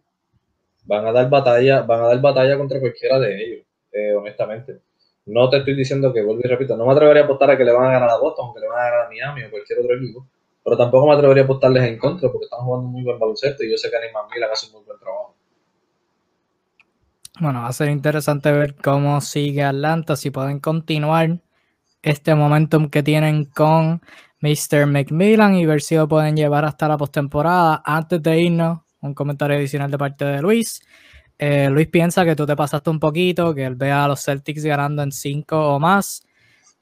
van 0.85 1.05
a 1.05 1.11
dar 1.11 1.29
batalla, 1.29 1.81
van 1.81 2.01
a 2.01 2.07
dar 2.07 2.21
batalla 2.21 2.57
contra 2.57 2.79
cualquiera 2.79 3.19
de 3.19 3.43
ellos, 3.43 3.65
eh, 3.91 4.13
honestamente. 4.13 4.79
No 5.27 5.49
te 5.49 5.57
estoy 5.57 5.75
diciendo 5.75 6.13
que, 6.13 6.23
vuelvo 6.23 6.41
y 6.43 6.47
repito, 6.47 6.77
no 6.77 6.85
me 6.85 6.93
atrevería 6.93 7.23
a 7.23 7.25
apostar 7.25 7.51
a 7.51 7.57
que 7.57 7.65
le 7.65 7.73
van 7.73 7.87
a 7.87 7.91
ganar 7.91 8.09
a 8.09 8.17
Boston, 8.17 8.53
que 8.53 8.61
le 8.61 8.67
van 8.67 8.79
a 8.79 8.83
ganar 8.83 9.05
a 9.05 9.09
Miami 9.09 9.43
o 9.43 9.51
cualquier 9.51 9.79
otro 9.79 9.95
equipo, 9.95 10.25
pero 10.63 10.77
tampoco 10.77 11.07
me 11.07 11.13
atrevería 11.13 11.43
a 11.43 11.45
apostarles 11.45 11.83
en 11.83 11.97
contra 11.97 12.31
porque 12.31 12.45
están 12.45 12.61
jugando 12.61 12.87
muy 12.87 13.03
buen 13.03 13.19
baloncesto 13.19 13.63
y 13.63 13.71
yo 13.71 13.77
sé 13.77 13.89
que 13.89 13.97
Animal 13.97 14.23
Milan 14.33 14.49
hace 14.51 14.67
un 14.67 14.73
muy 14.73 14.83
buen 14.85 14.99
trabajo. 14.99 15.35
Bueno, 17.39 17.61
va 17.61 17.67
a 17.67 17.73
ser 17.73 17.89
interesante 17.89 18.51
ver 18.51 18.75
cómo 18.75 19.21
sigue 19.21 19.63
Atlanta, 19.63 20.15
si 20.15 20.31
pueden 20.31 20.59
continuar 20.59 21.39
este 22.01 22.33
momentum 22.33 22.89
que 22.89 23.03
tienen 23.03 23.45
con 23.45 24.01
Mr. 24.39 24.87
McMillan 24.87 25.55
y 25.55 25.65
ver 25.65 25.81
si 25.81 25.95
lo 25.95 26.07
pueden 26.07 26.35
llevar 26.35 26.65
hasta 26.65 26.87
la 26.87 26.97
postemporada. 26.97 27.81
Antes 27.85 28.23
de 28.23 28.39
irnos, 28.39 28.79
un 29.01 29.13
comentario 29.13 29.57
adicional 29.57 29.91
de 29.91 29.97
parte 29.97 30.25
de 30.25 30.41
Luis. 30.41 30.81
Eh, 31.39 31.69
Luis 31.69 31.87
piensa 31.87 32.25
que 32.25 32.35
tú 32.35 32.45
te 32.45 32.55
pasaste 32.55 32.89
un 32.89 32.99
poquito, 32.99 33.53
que 33.53 33.65
él 33.65 33.75
vea 33.75 34.05
a 34.05 34.07
los 34.07 34.23
Celtics 34.23 34.63
ganando 34.63 35.03
en 35.03 35.11
5 35.11 35.75
o 35.75 35.79
más, 35.79 36.25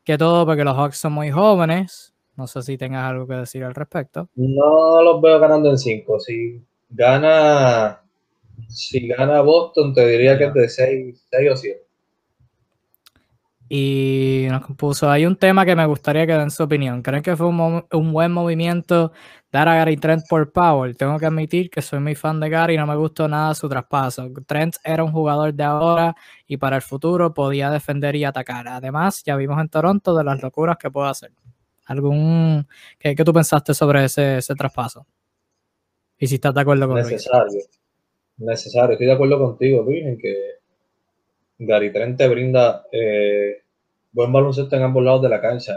que 0.04 0.18
todo 0.18 0.46
porque 0.46 0.64
los 0.64 0.76
Hawks 0.78 0.98
son 0.98 1.14
muy 1.14 1.32
jóvenes. 1.32 2.14
No 2.36 2.48
sé 2.48 2.62
si 2.62 2.78
tengas 2.78 3.10
algo 3.10 3.28
que 3.28 3.36
decir 3.36 3.64
al 3.64 3.76
respecto. 3.76 4.30
No 4.36 5.02
los 5.02 5.22
veo 5.22 5.40
ganando 5.40 5.70
en 5.70 5.78
5. 5.78 6.20
Si 6.20 6.62
gana, 6.90 8.02
si 8.68 9.08
gana 9.08 9.42
Boston, 9.42 9.94
te 9.94 10.06
diría 10.08 10.38
que 10.38 10.46
es 10.46 10.54
de 10.54 10.70
6 10.70 11.16
o 11.52 11.56
7 11.56 11.86
y 13.68 14.48
nos 14.50 14.64
puso, 14.78 15.10
hay 15.10 15.26
un 15.26 15.36
tema 15.38 15.66
que 15.66 15.76
me 15.76 15.86
gustaría 15.86 16.28
que 16.28 16.34
den 16.34 16.52
su 16.52 16.64
opinión. 16.64 17.02
¿Creen 17.02 17.24
que 17.24 17.36
fue 17.36 17.48
un, 17.48 17.86
un, 17.92 18.14
buen 18.14 18.32
movimiento 18.32 19.12
dar 19.56 19.70
a 19.70 19.76
Gary 19.76 19.96
Trent 19.96 20.24
por 20.30 20.52
Powell? 20.52 20.98
Tengo 20.98 21.18
que 21.18 21.26
admitir 21.26 21.70
que 21.70 21.82
soy 21.82 22.00
muy 22.00 22.14
fan 22.16 22.40
de 22.40 22.50
Gary 22.50 22.74
y 22.76 22.78
no 22.78 22.86
me 22.86 22.96
gustó 22.96 23.28
nada 23.28 23.56
su 23.56 23.70
traspaso. 23.70 24.30
Trent 24.46 24.76
era 24.84 25.04
un 25.04 25.12
jugador 25.12 25.54
de 25.54 25.64
ahora 25.64 26.16
y 26.46 26.58
para 26.58 26.76
el 26.76 26.82
futuro 26.82 27.34
podía 27.34 27.70
defender 27.70 28.16
y 28.16 28.26
atacar. 28.26 28.68
Además, 28.68 29.24
ya 29.24 29.36
vimos 29.38 29.60
en 29.62 29.70
Toronto 29.70 30.16
de 30.16 30.24
las 30.24 30.42
locuras 30.42 30.78
que 30.78 30.92
puede 30.92 31.10
hacer. 31.10 31.32
¿Algún, 31.86 32.68
qué, 33.00 33.16
qué 33.16 33.24
tú 33.24 33.32
pensaste 33.32 33.74
sobre 33.74 34.06
ese, 34.06 34.40
ese, 34.40 34.56
traspaso? 34.56 35.06
Y 36.18 36.28
si 36.28 36.36
estás 36.36 36.54
de 36.54 36.62
acuerdo 36.62 36.88
con 36.88 36.98
Necesario. 36.98 37.62
Necesario. 38.38 38.94
Estoy 38.94 39.08
de 39.08 39.14
acuerdo 39.14 39.40
contigo, 39.40 39.84
Luis, 39.84 40.06
en 40.06 40.18
que 40.18 40.36
Gary 41.60 41.94
Trent 41.94 42.18
te 42.18 42.28
brinda 42.28 42.86
eh, 42.92 43.62
buen 44.12 44.32
baloncesto 44.32 44.76
en 44.76 44.84
ambos 44.84 45.04
lados 45.04 45.22
de 45.22 45.30
la 45.30 45.42
cancha. 45.42 45.76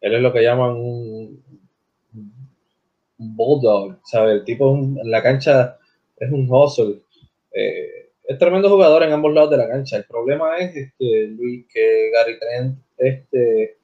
Él 0.00 0.14
es, 0.14 0.22
lo 0.22 0.32
que 0.32 0.42
llaman 0.42 0.70
un, 0.70 1.49
bulldog, 3.20 3.98
¿sabes? 4.04 4.34
El 4.34 4.44
tipo 4.44 4.74
en 4.76 5.10
la 5.10 5.22
cancha 5.22 5.78
es 6.16 6.30
un 6.30 6.48
hustle. 6.50 7.02
Eh, 7.52 8.10
es 8.24 8.38
tremendo 8.38 8.68
jugador 8.68 9.02
en 9.02 9.12
ambos 9.12 9.32
lados 9.32 9.50
de 9.50 9.56
la 9.56 9.68
cancha. 9.68 9.96
El 9.96 10.04
problema 10.04 10.56
es, 10.58 10.74
este, 10.76 11.26
Luis, 11.28 11.66
que 11.72 12.10
Gary 12.12 12.38
Trent 12.38 12.78
este, 12.96 13.78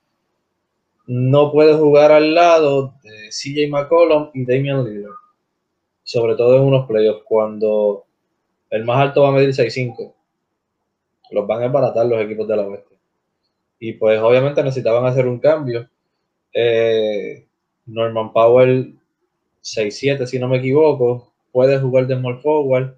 no 1.07 1.53
puede 1.53 1.75
jugar 1.75 2.13
al 2.13 2.35
lado 2.35 2.95
de 3.03 3.29
CJ 3.31 3.69
McCollum 3.69 4.31
y 4.35 4.45
Damian 4.45 4.85
Lillard. 4.85 5.13
Sobre 6.03 6.37
todo 6.37 6.57
en 6.57 6.63
unos 6.63 6.87
playoffs, 6.87 7.25
cuando 7.25 8.05
el 8.71 8.85
más 8.85 9.01
alto 9.01 9.23
va 9.23 9.29
a 9.29 9.33
medir 9.33 9.51
6'5 9.51 10.17
los 11.31 11.47
van 11.47 11.63
a 11.63 11.67
embaratar 11.67 12.07
los 12.07 12.21
equipos 12.21 12.47
de 12.49 12.57
la 12.57 12.67
oeste. 12.67 12.95
Y 13.79 13.95
pues 13.95 14.21
obviamente 14.21 14.63
necesitaban 14.63 15.05
hacer 15.07 15.27
un 15.27 15.39
cambio. 15.39 15.89
Eh, 16.53 17.47
Norman 17.87 18.33
Powell 18.33 18.99
6-7, 19.67 20.27
si 20.27 20.39
no 20.39 20.49
me 20.49 20.59
equivoco, 20.59 21.33
puede 21.51 21.79
jugar 21.79 22.07
de 22.07 22.17
small 22.17 22.41
forward. 22.41 22.95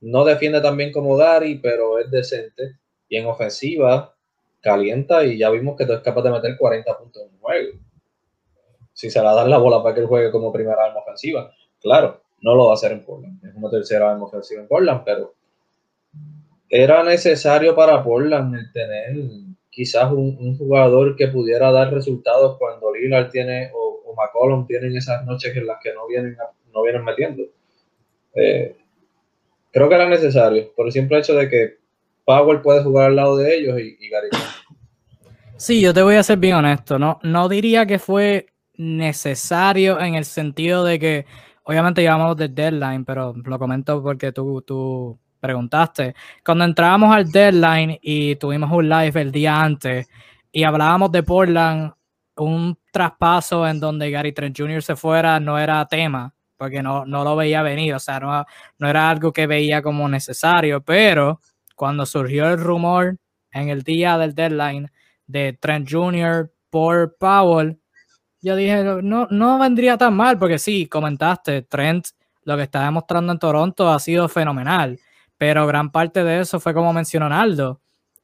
No 0.00 0.24
defiende 0.24 0.60
tan 0.62 0.76
bien 0.76 0.92
como 0.92 1.16
Gary, 1.16 1.58
pero 1.58 1.98
es 1.98 2.10
decente. 2.10 2.78
Y 3.08 3.16
en 3.16 3.26
ofensiva 3.26 4.14
calienta 4.62 5.24
y 5.24 5.38
ya 5.38 5.50
vimos 5.50 5.76
que 5.76 5.84
es 5.84 6.00
capaz 6.00 6.22
de 6.22 6.30
meter 6.30 6.56
40 6.56 6.98
puntos 6.98 7.22
en 7.22 7.34
un 7.34 7.38
juego. 7.38 7.78
Si 8.94 9.10
se 9.10 9.22
la 9.22 9.34
dan 9.34 9.50
la 9.50 9.58
bola 9.58 9.82
para 9.82 9.94
que 9.94 10.00
él 10.00 10.06
juegue 10.06 10.30
como 10.30 10.52
primera 10.52 10.84
arma 10.84 11.00
ofensiva. 11.00 11.52
Claro, 11.80 12.22
no 12.40 12.54
lo 12.54 12.66
va 12.66 12.72
a 12.72 12.74
hacer 12.74 12.92
en 12.92 13.04
Portland. 13.04 13.44
Es 13.44 13.54
una 13.54 13.70
tercera 13.70 14.10
arma 14.10 14.24
ofensiva 14.24 14.62
en 14.62 14.68
Portland, 14.68 15.02
pero 15.04 15.34
era 16.68 17.02
necesario 17.02 17.74
para 17.74 18.02
Portland 18.02 18.54
el 18.54 18.72
tener 18.72 19.16
quizás 19.70 20.12
un, 20.12 20.56
jugador 20.56 21.16
que 21.16 21.28
pudiera 21.28 21.70
dar 21.72 21.92
resultados 21.92 22.58
cuando 22.58 22.92
Lillard 22.94 23.30
tiene 23.30 23.70
McCollum 24.20 24.66
tienen 24.66 24.96
esas 24.96 25.24
noches 25.24 25.56
en 25.56 25.66
las 25.66 25.78
que 25.82 25.92
no 25.94 26.06
vienen, 26.06 26.36
no 26.72 26.82
vienen 26.82 27.04
metiendo. 27.04 27.44
Eh, 28.34 28.76
creo 29.72 29.88
que 29.88 29.94
era 29.94 30.08
necesario, 30.08 30.72
por 30.74 30.86
el 30.86 30.92
simple 30.92 31.18
hecho 31.18 31.34
de 31.34 31.48
que 31.48 31.78
Powell 32.24 32.60
puede 32.60 32.82
jugar 32.82 33.06
al 33.06 33.16
lado 33.16 33.36
de 33.36 33.56
ellos 33.56 33.78
y, 33.80 34.08
Gary. 34.08 34.28
Sí, 35.56 35.80
yo 35.80 35.92
te 35.92 36.02
voy 36.02 36.16
a 36.16 36.22
ser 36.22 36.38
bien 36.38 36.56
honesto, 36.56 36.98
no, 36.98 37.18
no 37.22 37.48
diría 37.48 37.86
que 37.86 37.98
fue 37.98 38.46
necesario 38.76 40.00
en 40.00 40.14
el 40.14 40.24
sentido 40.24 40.84
de 40.84 40.98
que, 40.98 41.26
obviamente 41.64 42.02
llevamos 42.02 42.36
de 42.36 42.48
deadline, 42.48 43.04
pero 43.04 43.34
lo 43.34 43.58
comento 43.58 44.02
porque 44.02 44.32
tú, 44.32 44.62
tú 44.62 45.18
preguntaste, 45.40 46.14
cuando 46.44 46.64
entrábamos 46.64 47.14
al 47.14 47.30
deadline 47.30 47.98
y 48.00 48.36
tuvimos 48.36 48.70
un 48.70 48.88
live 48.88 49.20
el 49.20 49.32
día 49.32 49.60
antes 49.60 50.08
y 50.52 50.64
hablábamos 50.64 51.12
de 51.12 51.22
Portland, 51.22 51.92
un 52.36 52.76
traspaso 52.90 53.66
en 53.66 53.80
donde 53.80 54.10
Gary 54.10 54.32
Trent 54.32 54.56
Jr. 54.58 54.82
se 54.82 54.96
fuera 54.96 55.40
no 55.40 55.58
era 55.58 55.86
tema, 55.86 56.34
porque 56.56 56.82
no, 56.82 57.04
no 57.06 57.24
lo 57.24 57.36
veía 57.36 57.62
venir, 57.62 57.94
o 57.94 57.98
sea, 57.98 58.20
no, 58.20 58.44
no 58.78 58.88
era 58.88 59.10
algo 59.10 59.32
que 59.32 59.46
veía 59.46 59.82
como 59.82 60.08
necesario, 60.08 60.82
pero 60.82 61.40
cuando 61.76 62.06
surgió 62.06 62.48
el 62.48 62.58
rumor 62.58 63.16
en 63.52 63.68
el 63.68 63.82
día 63.82 64.18
del 64.18 64.34
deadline 64.34 64.90
de 65.26 65.54
Trent 65.54 65.88
Jr. 65.90 66.52
por 66.70 67.16
Powell, 67.18 67.80
yo 68.42 68.56
dije, 68.56 68.82
no, 69.02 69.26
no 69.30 69.58
vendría 69.58 69.98
tan 69.98 70.14
mal, 70.14 70.38
porque 70.38 70.58
sí, 70.58 70.86
comentaste, 70.86 71.62
Trent 71.62 72.08
lo 72.44 72.56
que 72.56 72.62
está 72.64 72.84
demostrando 72.84 73.32
en 73.32 73.38
Toronto 73.38 73.90
ha 73.90 73.98
sido 73.98 74.28
fenomenal 74.28 74.98
pero 75.40 75.66
gran 75.66 75.90
parte 75.90 76.22
de 76.22 76.40
eso 76.40 76.60
fue 76.60 76.74
como 76.74 76.92
mencionó 76.92 77.26
Naldo. 77.26 77.80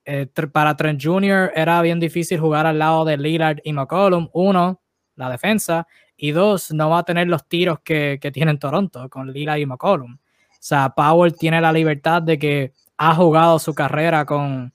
Eh, 0.08 0.28
para 0.52 0.76
Trent 0.76 1.02
Jr. 1.02 1.50
era 1.56 1.82
bien 1.82 1.98
difícil 1.98 2.38
jugar 2.38 2.64
al 2.64 2.78
lado 2.78 3.04
de 3.04 3.16
Lillard 3.16 3.58
y 3.64 3.72
McCollum. 3.72 4.28
Uno, 4.32 4.80
la 5.16 5.28
defensa, 5.28 5.88
y 6.16 6.30
dos, 6.30 6.72
no 6.72 6.90
va 6.90 7.00
a 7.00 7.02
tener 7.02 7.26
los 7.26 7.48
tiros 7.48 7.80
que, 7.80 8.18
que 8.20 8.30
tiene 8.30 8.56
Toronto 8.56 9.08
con 9.10 9.32
Lillard 9.32 9.58
y 9.58 9.66
McCollum. 9.66 10.14
O 10.14 10.58
sea, 10.60 10.90
Powell 10.90 11.36
tiene 11.36 11.60
la 11.60 11.72
libertad 11.72 12.22
de 12.22 12.38
que 12.38 12.72
ha 12.96 13.14
jugado 13.16 13.58
su 13.58 13.74
carrera 13.74 14.24
con 14.24 14.72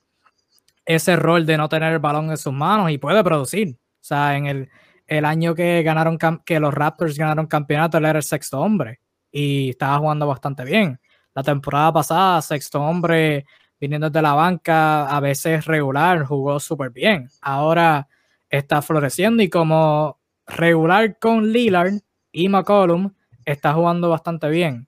ese 0.85 1.15
rol 1.15 1.45
de 1.45 1.57
no 1.57 1.69
tener 1.69 1.93
el 1.93 1.99
balón 1.99 2.29
en 2.29 2.37
sus 2.37 2.53
manos 2.53 2.91
y 2.91 2.97
puede 2.97 3.23
producir. 3.23 3.77
O 3.79 4.03
sea, 4.03 4.35
en 4.35 4.47
el, 4.47 4.69
el 5.07 5.23
año 5.23 5.55
que 5.55 5.81
ganaron 5.83 6.17
que 6.45 6.59
los 6.59 6.73
Raptors 6.73 7.17
ganaron 7.17 7.47
campeonato, 7.47 7.97
él 7.97 8.05
era 8.05 8.19
el 8.19 8.23
sexto 8.23 8.59
hombre 8.59 8.99
y 9.31 9.69
estaba 9.69 9.97
jugando 9.97 10.27
bastante 10.27 10.65
bien. 10.65 10.99
La 11.33 11.43
temporada 11.43 11.93
pasada, 11.93 12.41
sexto 12.41 12.81
hombre 12.81 13.45
viniendo 13.81 14.11
de 14.11 14.21
la 14.21 14.33
banca, 14.33 15.07
a 15.07 15.19
veces 15.19 15.65
regular, 15.65 16.23
jugó 16.23 16.59
súper 16.59 16.91
bien. 16.91 17.27
Ahora 17.41 18.07
está 18.47 18.83
floreciendo 18.83 19.41
y 19.41 19.49
como 19.49 20.19
regular 20.45 21.17
con 21.17 21.51
Lillard 21.51 21.93
y 22.31 22.47
McCollum, 22.47 23.11
está 23.43 23.73
jugando 23.73 24.07
bastante 24.09 24.49
bien. 24.49 24.87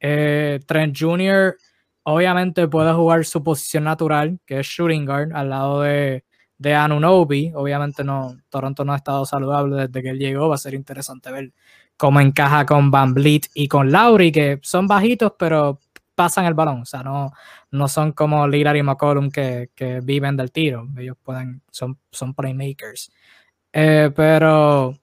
Eh, 0.00 0.60
Trent 0.66 0.94
Jr. 0.98 1.56
obviamente 2.02 2.68
puede 2.68 2.92
jugar 2.92 3.24
su 3.24 3.42
posición 3.42 3.84
natural, 3.84 4.38
que 4.44 4.60
es 4.60 4.66
shooting 4.66 5.06
guard, 5.06 5.32
al 5.32 5.48
lado 5.48 5.80
de, 5.80 6.24
de 6.58 6.74
Anunobi. 6.74 7.52
Obviamente 7.54 8.04
no, 8.04 8.36
Toronto 8.50 8.84
no 8.84 8.92
ha 8.92 8.96
estado 8.96 9.24
saludable 9.24 9.86
desde 9.86 10.02
que 10.02 10.10
él 10.10 10.18
llegó. 10.18 10.50
Va 10.50 10.56
a 10.56 10.58
ser 10.58 10.74
interesante 10.74 11.32
ver 11.32 11.52
cómo 11.96 12.20
encaja 12.20 12.66
con 12.66 12.90
Van 12.90 13.14
Vliet 13.14 13.46
y 13.54 13.66
con 13.68 13.90
Lauri, 13.90 14.30
que 14.30 14.60
son 14.62 14.86
bajitos, 14.86 15.32
pero 15.38 15.80
pasan 16.16 16.46
el 16.46 16.54
balón. 16.54 16.82
O 16.82 16.84
sea, 16.84 17.04
no, 17.04 17.30
no 17.70 17.86
son 17.86 18.10
como 18.12 18.48
Lillard 18.48 18.76
y 18.76 18.82
McCollum 18.82 19.30
que, 19.30 19.70
que 19.76 20.00
viven 20.00 20.36
del 20.36 20.50
tiro. 20.50 20.88
Ellos 20.98 21.16
pueden, 21.22 21.62
son, 21.70 21.98
son 22.10 22.34
playmakers. 22.34 23.12
Eh, 23.72 24.10
pero 24.16 24.94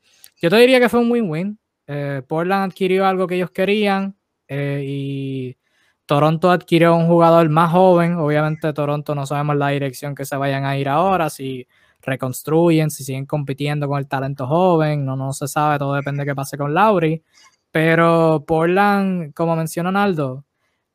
yo 0.41 0.49
te 0.49 0.57
diría 0.57 0.79
que 0.79 0.89
fue 0.89 0.99
un 0.99 1.11
win-win. 1.11 1.59
Eh, 1.87 2.21
Portland 2.27 2.71
adquirió 2.71 3.05
algo 3.05 3.27
que 3.27 3.35
ellos 3.35 3.51
querían 3.51 4.17
eh, 4.47 4.83
y 4.85 5.57
Toronto 6.05 6.51
adquirió 6.51 6.95
un 6.95 7.07
jugador 7.07 7.47
más 7.49 7.71
joven. 7.71 8.15
Obviamente 8.15 8.73
Toronto 8.73 9.15
no 9.15 9.25
sabemos 9.25 9.55
la 9.57 9.69
dirección 9.69 10.15
que 10.15 10.25
se 10.25 10.35
vayan 10.35 10.65
a 10.65 10.77
ir 10.77 10.89
ahora, 10.89 11.29
si 11.29 11.67
reconstruyen, 12.01 12.91
si 12.91 13.03
siguen 13.03 13.25
compitiendo 13.25 13.87
con 13.87 13.99
el 13.99 14.07
talento 14.07 14.45
joven, 14.47 15.05
no, 15.05 15.15
no 15.15 15.31
se 15.33 15.47
sabe, 15.47 15.79
todo 15.79 15.93
depende 15.93 16.23
de 16.23 16.31
qué 16.31 16.35
pase 16.35 16.57
con 16.57 16.73
Lauri. 16.73 17.23
Pero 17.71 18.43
Portland, 18.45 19.33
como 19.33 19.55
mencionó 19.55 19.91
Naldo, 19.91 20.45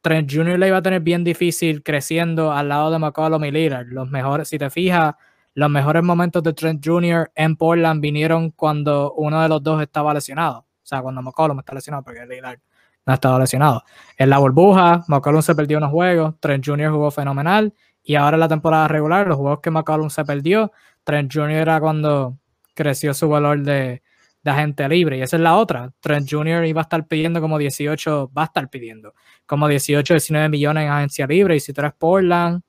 Trent 0.09 0.33
Jr. 0.33 0.59
le 0.59 0.69
iba 0.69 0.79
a 0.79 0.81
tener 0.81 1.03
bien 1.03 1.23
difícil 1.23 1.83
creciendo 1.83 2.51
al 2.51 2.71
lado 2.71 2.91
de 2.91 2.99
McCollum 2.99 3.45
y 3.45 3.51
Lillard. 3.51 3.89
Los 3.89 4.09
mejores, 4.09 4.49
si 4.49 4.57
te 4.57 4.71
fijas, 4.71 5.15
los 5.53 5.69
mejores 5.69 6.03
momentos 6.03 6.43
de 6.43 6.55
Trent 6.55 6.83
Jr. 6.83 7.31
en 7.35 7.57
Portland 7.57 8.01
vinieron 8.01 8.51
cuando 8.53 9.13
uno 9.13 9.43
de 9.43 9.51
los 9.51 9.63
dos 9.63 9.83
estaba 9.83 10.15
lesionado. 10.15 10.61
O 10.61 10.87
sea, 10.87 11.03
cuando 11.03 11.21
McCollum 11.21 11.59
está 11.59 11.75
lesionado, 11.75 12.05
porque 12.05 12.25
Lillard 12.25 12.59
no 13.05 13.13
estaba 13.13 13.39
lesionado. 13.39 13.83
En 14.17 14.31
la 14.31 14.39
burbuja, 14.39 15.05
McCollum 15.09 15.43
se 15.43 15.55
perdió 15.55 15.77
unos 15.77 15.91
juegos, 15.91 16.37
Trent 16.41 16.65
Jr. 16.67 16.91
jugó 16.91 17.11
fenomenal. 17.11 17.75
Y 18.03 18.15
ahora 18.15 18.37
en 18.37 18.41
la 18.41 18.49
temporada 18.49 18.89
regular, 18.89 19.27
los 19.27 19.37
juegos 19.37 19.61
que 19.61 19.71
McCollum 19.71 20.09
se 20.09 20.25
perdió, 20.25 20.73
Trent 21.05 21.31
Jr. 21.31 21.51
era 21.51 21.81
cuando 21.81 22.39
creció 22.73 23.13
su 23.13 23.29
valor 23.29 23.61
de, 23.61 24.03
de 24.43 24.51
agente 24.51 24.89
libre. 24.89 25.19
Y 25.19 25.23
esa 25.23 25.37
es 25.37 25.43
la 25.43 25.57
otra. 25.57 25.93
Trent 26.01 26.29
Jr. 26.31 26.65
iba 26.67 26.81
a 26.81 26.83
estar 26.83 27.07
pidiendo 27.07 27.41
como 27.41 27.59
18, 27.59 28.31
va 28.37 28.43
a 28.43 28.47
estar 28.47 28.69
pidiendo 28.69 29.15
como 29.47 29.69
18, 29.69 30.15
19 30.15 30.49
millones 30.49 30.85
en 30.85 30.91
agencia 30.91 31.27
libre. 31.27 31.57
Y 31.57 31.61
si 31.61 31.73
tú 31.73 31.81
eres 31.81 31.93
Portland, 31.95 32.63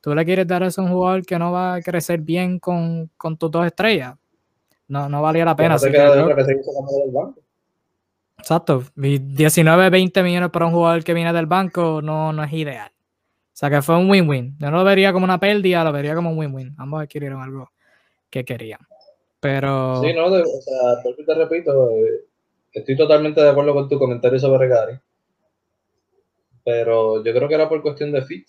tú 0.00 0.14
le 0.14 0.24
quieres 0.24 0.46
dar 0.46 0.62
eso 0.62 0.80
a 0.80 0.84
un 0.84 0.90
jugador 0.90 1.24
que 1.24 1.38
no 1.38 1.52
va 1.52 1.74
a 1.74 1.82
crecer 1.82 2.20
bien 2.20 2.58
con, 2.58 3.10
con 3.16 3.36
tus 3.36 3.50
dos 3.50 3.66
estrellas. 3.66 4.14
No, 4.88 5.08
no 5.08 5.22
valía 5.22 5.44
la 5.44 5.56
pena. 5.56 5.76
Exacto. 8.38 8.84
19, 8.94 9.90
20 9.90 10.22
millones 10.22 10.50
para 10.50 10.66
un 10.66 10.72
jugador 10.72 11.04
que 11.04 11.14
viene 11.14 11.32
del 11.32 11.46
banco 11.46 12.02
no, 12.02 12.32
no 12.32 12.42
es 12.42 12.52
ideal. 12.52 12.90
O 12.90 13.54
sea 13.54 13.70
que 13.70 13.80
fue 13.80 13.96
un 13.96 14.10
win-win. 14.10 14.56
Yo 14.58 14.70
no 14.70 14.78
lo 14.78 14.84
vería 14.84 15.12
como 15.12 15.24
una 15.24 15.38
pérdida, 15.38 15.84
lo 15.84 15.92
vería 15.92 16.14
como 16.14 16.30
un 16.30 16.38
win-win. 16.38 16.74
Ambos 16.78 17.02
adquirieron 17.02 17.40
algo 17.40 17.70
que 18.28 18.44
querían. 18.44 18.80
Pero. 19.42 20.00
Sí, 20.00 20.14
no, 20.14 20.26
o 20.26 20.30
sea, 20.30 21.02
te 21.26 21.34
repito, 21.34 21.90
eh, 21.90 22.26
estoy 22.72 22.96
totalmente 22.96 23.42
de 23.42 23.50
acuerdo 23.50 23.74
con 23.74 23.88
tu 23.88 23.98
comentario 23.98 24.38
sobre 24.38 24.68
Gary. 24.68 25.00
Pero 26.64 27.24
yo 27.24 27.34
creo 27.34 27.48
que 27.48 27.56
era 27.56 27.68
por 27.68 27.82
cuestión 27.82 28.12
de 28.12 28.22
fit. 28.22 28.46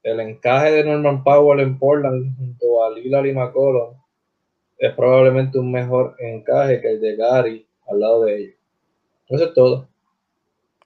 El 0.00 0.20
encaje 0.20 0.70
de 0.70 0.84
Norman 0.84 1.24
Powell 1.24 1.58
en 1.58 1.76
Portland 1.76 2.36
junto 2.36 2.84
a 2.84 2.90
Lillard 2.92 3.26
y 3.26 3.32
McCollum 3.32 3.96
es 4.78 4.94
probablemente 4.94 5.58
un 5.58 5.72
mejor 5.72 6.14
encaje 6.20 6.80
que 6.80 6.92
el 6.92 7.00
de 7.00 7.16
Gary 7.16 7.66
al 7.88 7.98
lado 7.98 8.22
de 8.22 8.36
ellos. 8.36 8.54
Eso 9.26 9.44
es 9.44 9.54
todo. 9.54 9.88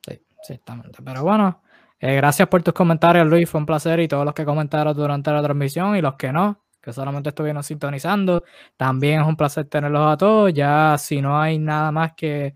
Sí, 0.01 0.19
exactamente. 0.41 1.01
Pero 1.05 1.25
bueno, 1.25 1.61
eh, 2.01 2.17
gracias 2.17 2.49
por 2.49 2.63
tus 2.63 2.73
comentarios, 2.73 3.27
Luis. 3.27 3.51
Fue 3.51 3.61
un 3.61 3.67
placer. 3.67 4.01
Y 4.01 4.09
todos 4.09 4.25
los 4.25 4.33
que 4.33 4.47
comentaron 4.47 4.97
durante 4.97 5.31
la 5.31 5.43
transmisión 5.43 5.95
y 5.95 6.01
los 6.01 6.15
que 6.15 6.33
no 6.33 6.62
que 6.83 6.93
solamente 6.93 7.29
estuvieron 7.29 7.63
sintonizando. 7.63 8.43
También 8.77 9.21
es 9.21 9.27
un 9.27 9.37
placer 9.37 9.67
tenerlos 9.67 10.13
a 10.13 10.17
todos. 10.17 10.53
Ya 10.53 10.97
si 10.99 11.23
no 11.23 11.41
hay 11.41 11.59
nada 11.59 11.93
más 11.93 12.13
que, 12.15 12.55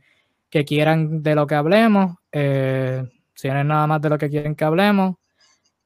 que 0.51 0.64
quieran 0.64 1.22
de 1.22 1.35
lo 1.35 1.47
que 1.47 1.55
hablemos, 1.55 2.16
eh, 2.33 3.05
si 3.35 3.49
no 3.49 3.55
hay 3.55 3.64
nada 3.64 3.87
más 3.87 4.01
de 4.03 4.09
lo 4.11 4.18
que 4.18 4.29
quieren 4.29 4.55
que 4.57 4.64
hablemos, 4.64 5.16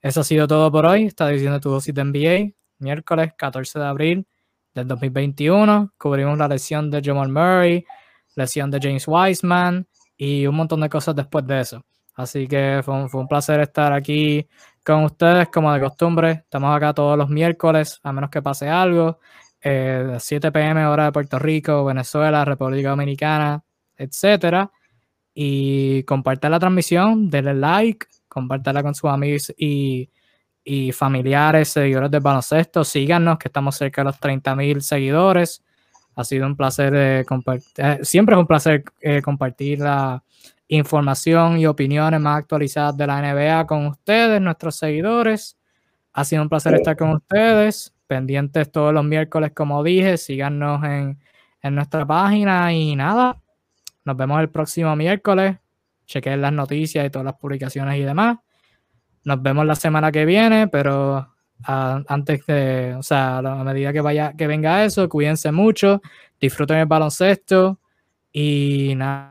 eso 0.01 0.21
ha 0.21 0.25
sido 0.25 0.47
todo 0.49 0.73
por 0.73 0.87
hoy. 0.87 1.05
Está 1.05 1.29
diciendo 1.29 1.61
tu 1.61 1.71
dosis 1.71 1.95
de 1.95 2.05
NBA, 2.05 2.53
miércoles 2.79 3.33
14 3.37 3.79
de 3.79 3.85
abril 3.85 4.27
del 4.75 4.89
2021. 4.89 5.93
Cubrimos 5.99 6.39
la 6.39 6.49
lesión 6.49 6.91
de 6.91 7.03
Jamal 7.05 7.29
Murray, 7.29 7.85
lesión 8.37 8.71
de 8.71 8.79
James 8.81 9.05
Wiseman 9.07 9.87
y 10.17 10.47
un 10.47 10.55
montón 10.55 10.81
de 10.81 10.89
cosas 10.89 11.15
después 11.15 11.47
de 11.47 11.61
eso. 11.61 11.85
Así 12.15 12.47
que 12.47 12.81
fue 12.85 12.95
un, 12.95 13.29
placer 13.29 13.61
estar 13.61 13.93
aquí 13.93 14.47
con 14.85 15.05
ustedes, 15.05 15.49
como 15.49 15.73
de 15.73 15.81
costumbre. 15.81 16.31
Estamos 16.33 16.75
acá 16.77 16.93
todos 16.93 17.17
los 17.17 17.29
miércoles, 17.29 18.01
a 18.03 18.13
menos 18.13 18.31
que 18.31 18.43
pase 18.43 18.69
algo. 18.69 19.19
Eh, 19.63 20.17
7 20.19 20.53
pm, 20.53 20.87
hora 20.87 21.07
de 21.07 21.13
Puerto 21.13 21.39
Rico, 21.39 21.85
Venezuela, 21.85 22.45
República 22.45 22.91
Dominicana, 22.91 23.63
etcétera. 23.97 24.71
Y 25.35 26.03
compartan 26.05 26.51
la 26.51 26.59
transmisión, 26.59 27.31
denle 27.31 27.55
like, 27.55 28.07
compártela 28.29 28.83
con 28.83 28.95
sus 28.95 29.11
amigos 29.11 29.53
y, 29.57 30.11
y 30.65 30.93
familiares, 30.93 31.69
seguidores 31.69 32.11
del 32.11 32.21
baloncesto. 32.21 32.85
Síganos, 32.85 33.39
que 33.39 33.49
estamos 33.49 33.77
cerca 33.77 34.03
de 34.03 34.07
los 34.07 34.21
30.000 34.21 34.81
seguidores. 34.81 35.63
Ha 36.17 36.25
sido 36.25 36.47
un 36.47 36.57
placer 36.57 36.93
eh, 36.95 37.25
compartir, 37.27 37.73
eh, 37.77 37.99
siempre 38.03 38.35
es 38.35 38.41
un 38.41 38.47
placer 38.47 38.85
eh, 39.01 39.23
compartir 39.23 39.81
la 39.81 40.23
información 40.71 41.59
y 41.59 41.67
opiniones 41.67 42.21
más 42.21 42.39
actualizadas 42.39 42.97
de 42.97 43.07
la 43.07 43.21
NBA 43.21 43.67
con 43.67 43.87
ustedes, 43.87 44.41
nuestros 44.41 44.77
seguidores. 44.77 45.59
Ha 46.13 46.25
sido 46.25 46.43
un 46.43 46.49
placer 46.49 46.75
estar 46.75 46.97
con 46.97 47.11
ustedes, 47.11 47.93
pendientes 48.07 48.71
todos 48.71 48.95
los 48.95 49.05
miércoles, 49.05 49.51
como 49.53 49.83
dije, 49.83 50.17
síganos 50.17 50.83
en, 50.85 51.19
en 51.63 51.75
nuestra 51.75 52.07
página 52.07 52.73
y 52.73 52.95
nada, 52.95 53.41
nos 54.05 54.17
vemos 54.17 54.41
el 54.41 54.49
próximo 54.49 54.95
miércoles, 54.95 55.59
chequen 56.07 56.41
las 56.41 56.53
noticias 56.53 57.05
y 57.05 57.11
todas 57.11 57.27
las 57.27 57.35
publicaciones 57.35 57.99
y 57.99 58.03
demás. 58.03 58.39
Nos 59.25 59.43
vemos 59.43 59.67
la 59.67 59.75
semana 59.75 60.13
que 60.13 60.25
viene, 60.25 60.69
pero 60.69 61.35
ah, 61.65 62.03
antes 62.09 62.47
de, 62.47 62.95
o 62.97 63.03
sea, 63.03 63.39
a 63.39 63.65
medida 63.65 63.93
que 63.93 64.01
vaya, 64.01 64.35
que 64.37 64.47
venga 64.47 64.85
eso, 64.85 65.09
cuídense 65.09 65.51
mucho, 65.51 66.01
disfruten 66.41 66.79
el 66.79 66.87
baloncesto 66.87 67.81
y 68.33 68.95
nada. 68.97 69.30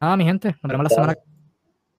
Nada, 0.00 0.16
mi 0.16 0.24
gente, 0.24 0.56
nos 0.62 0.72
vemos 0.72 0.84
la 0.84 0.88
semana 0.88 1.14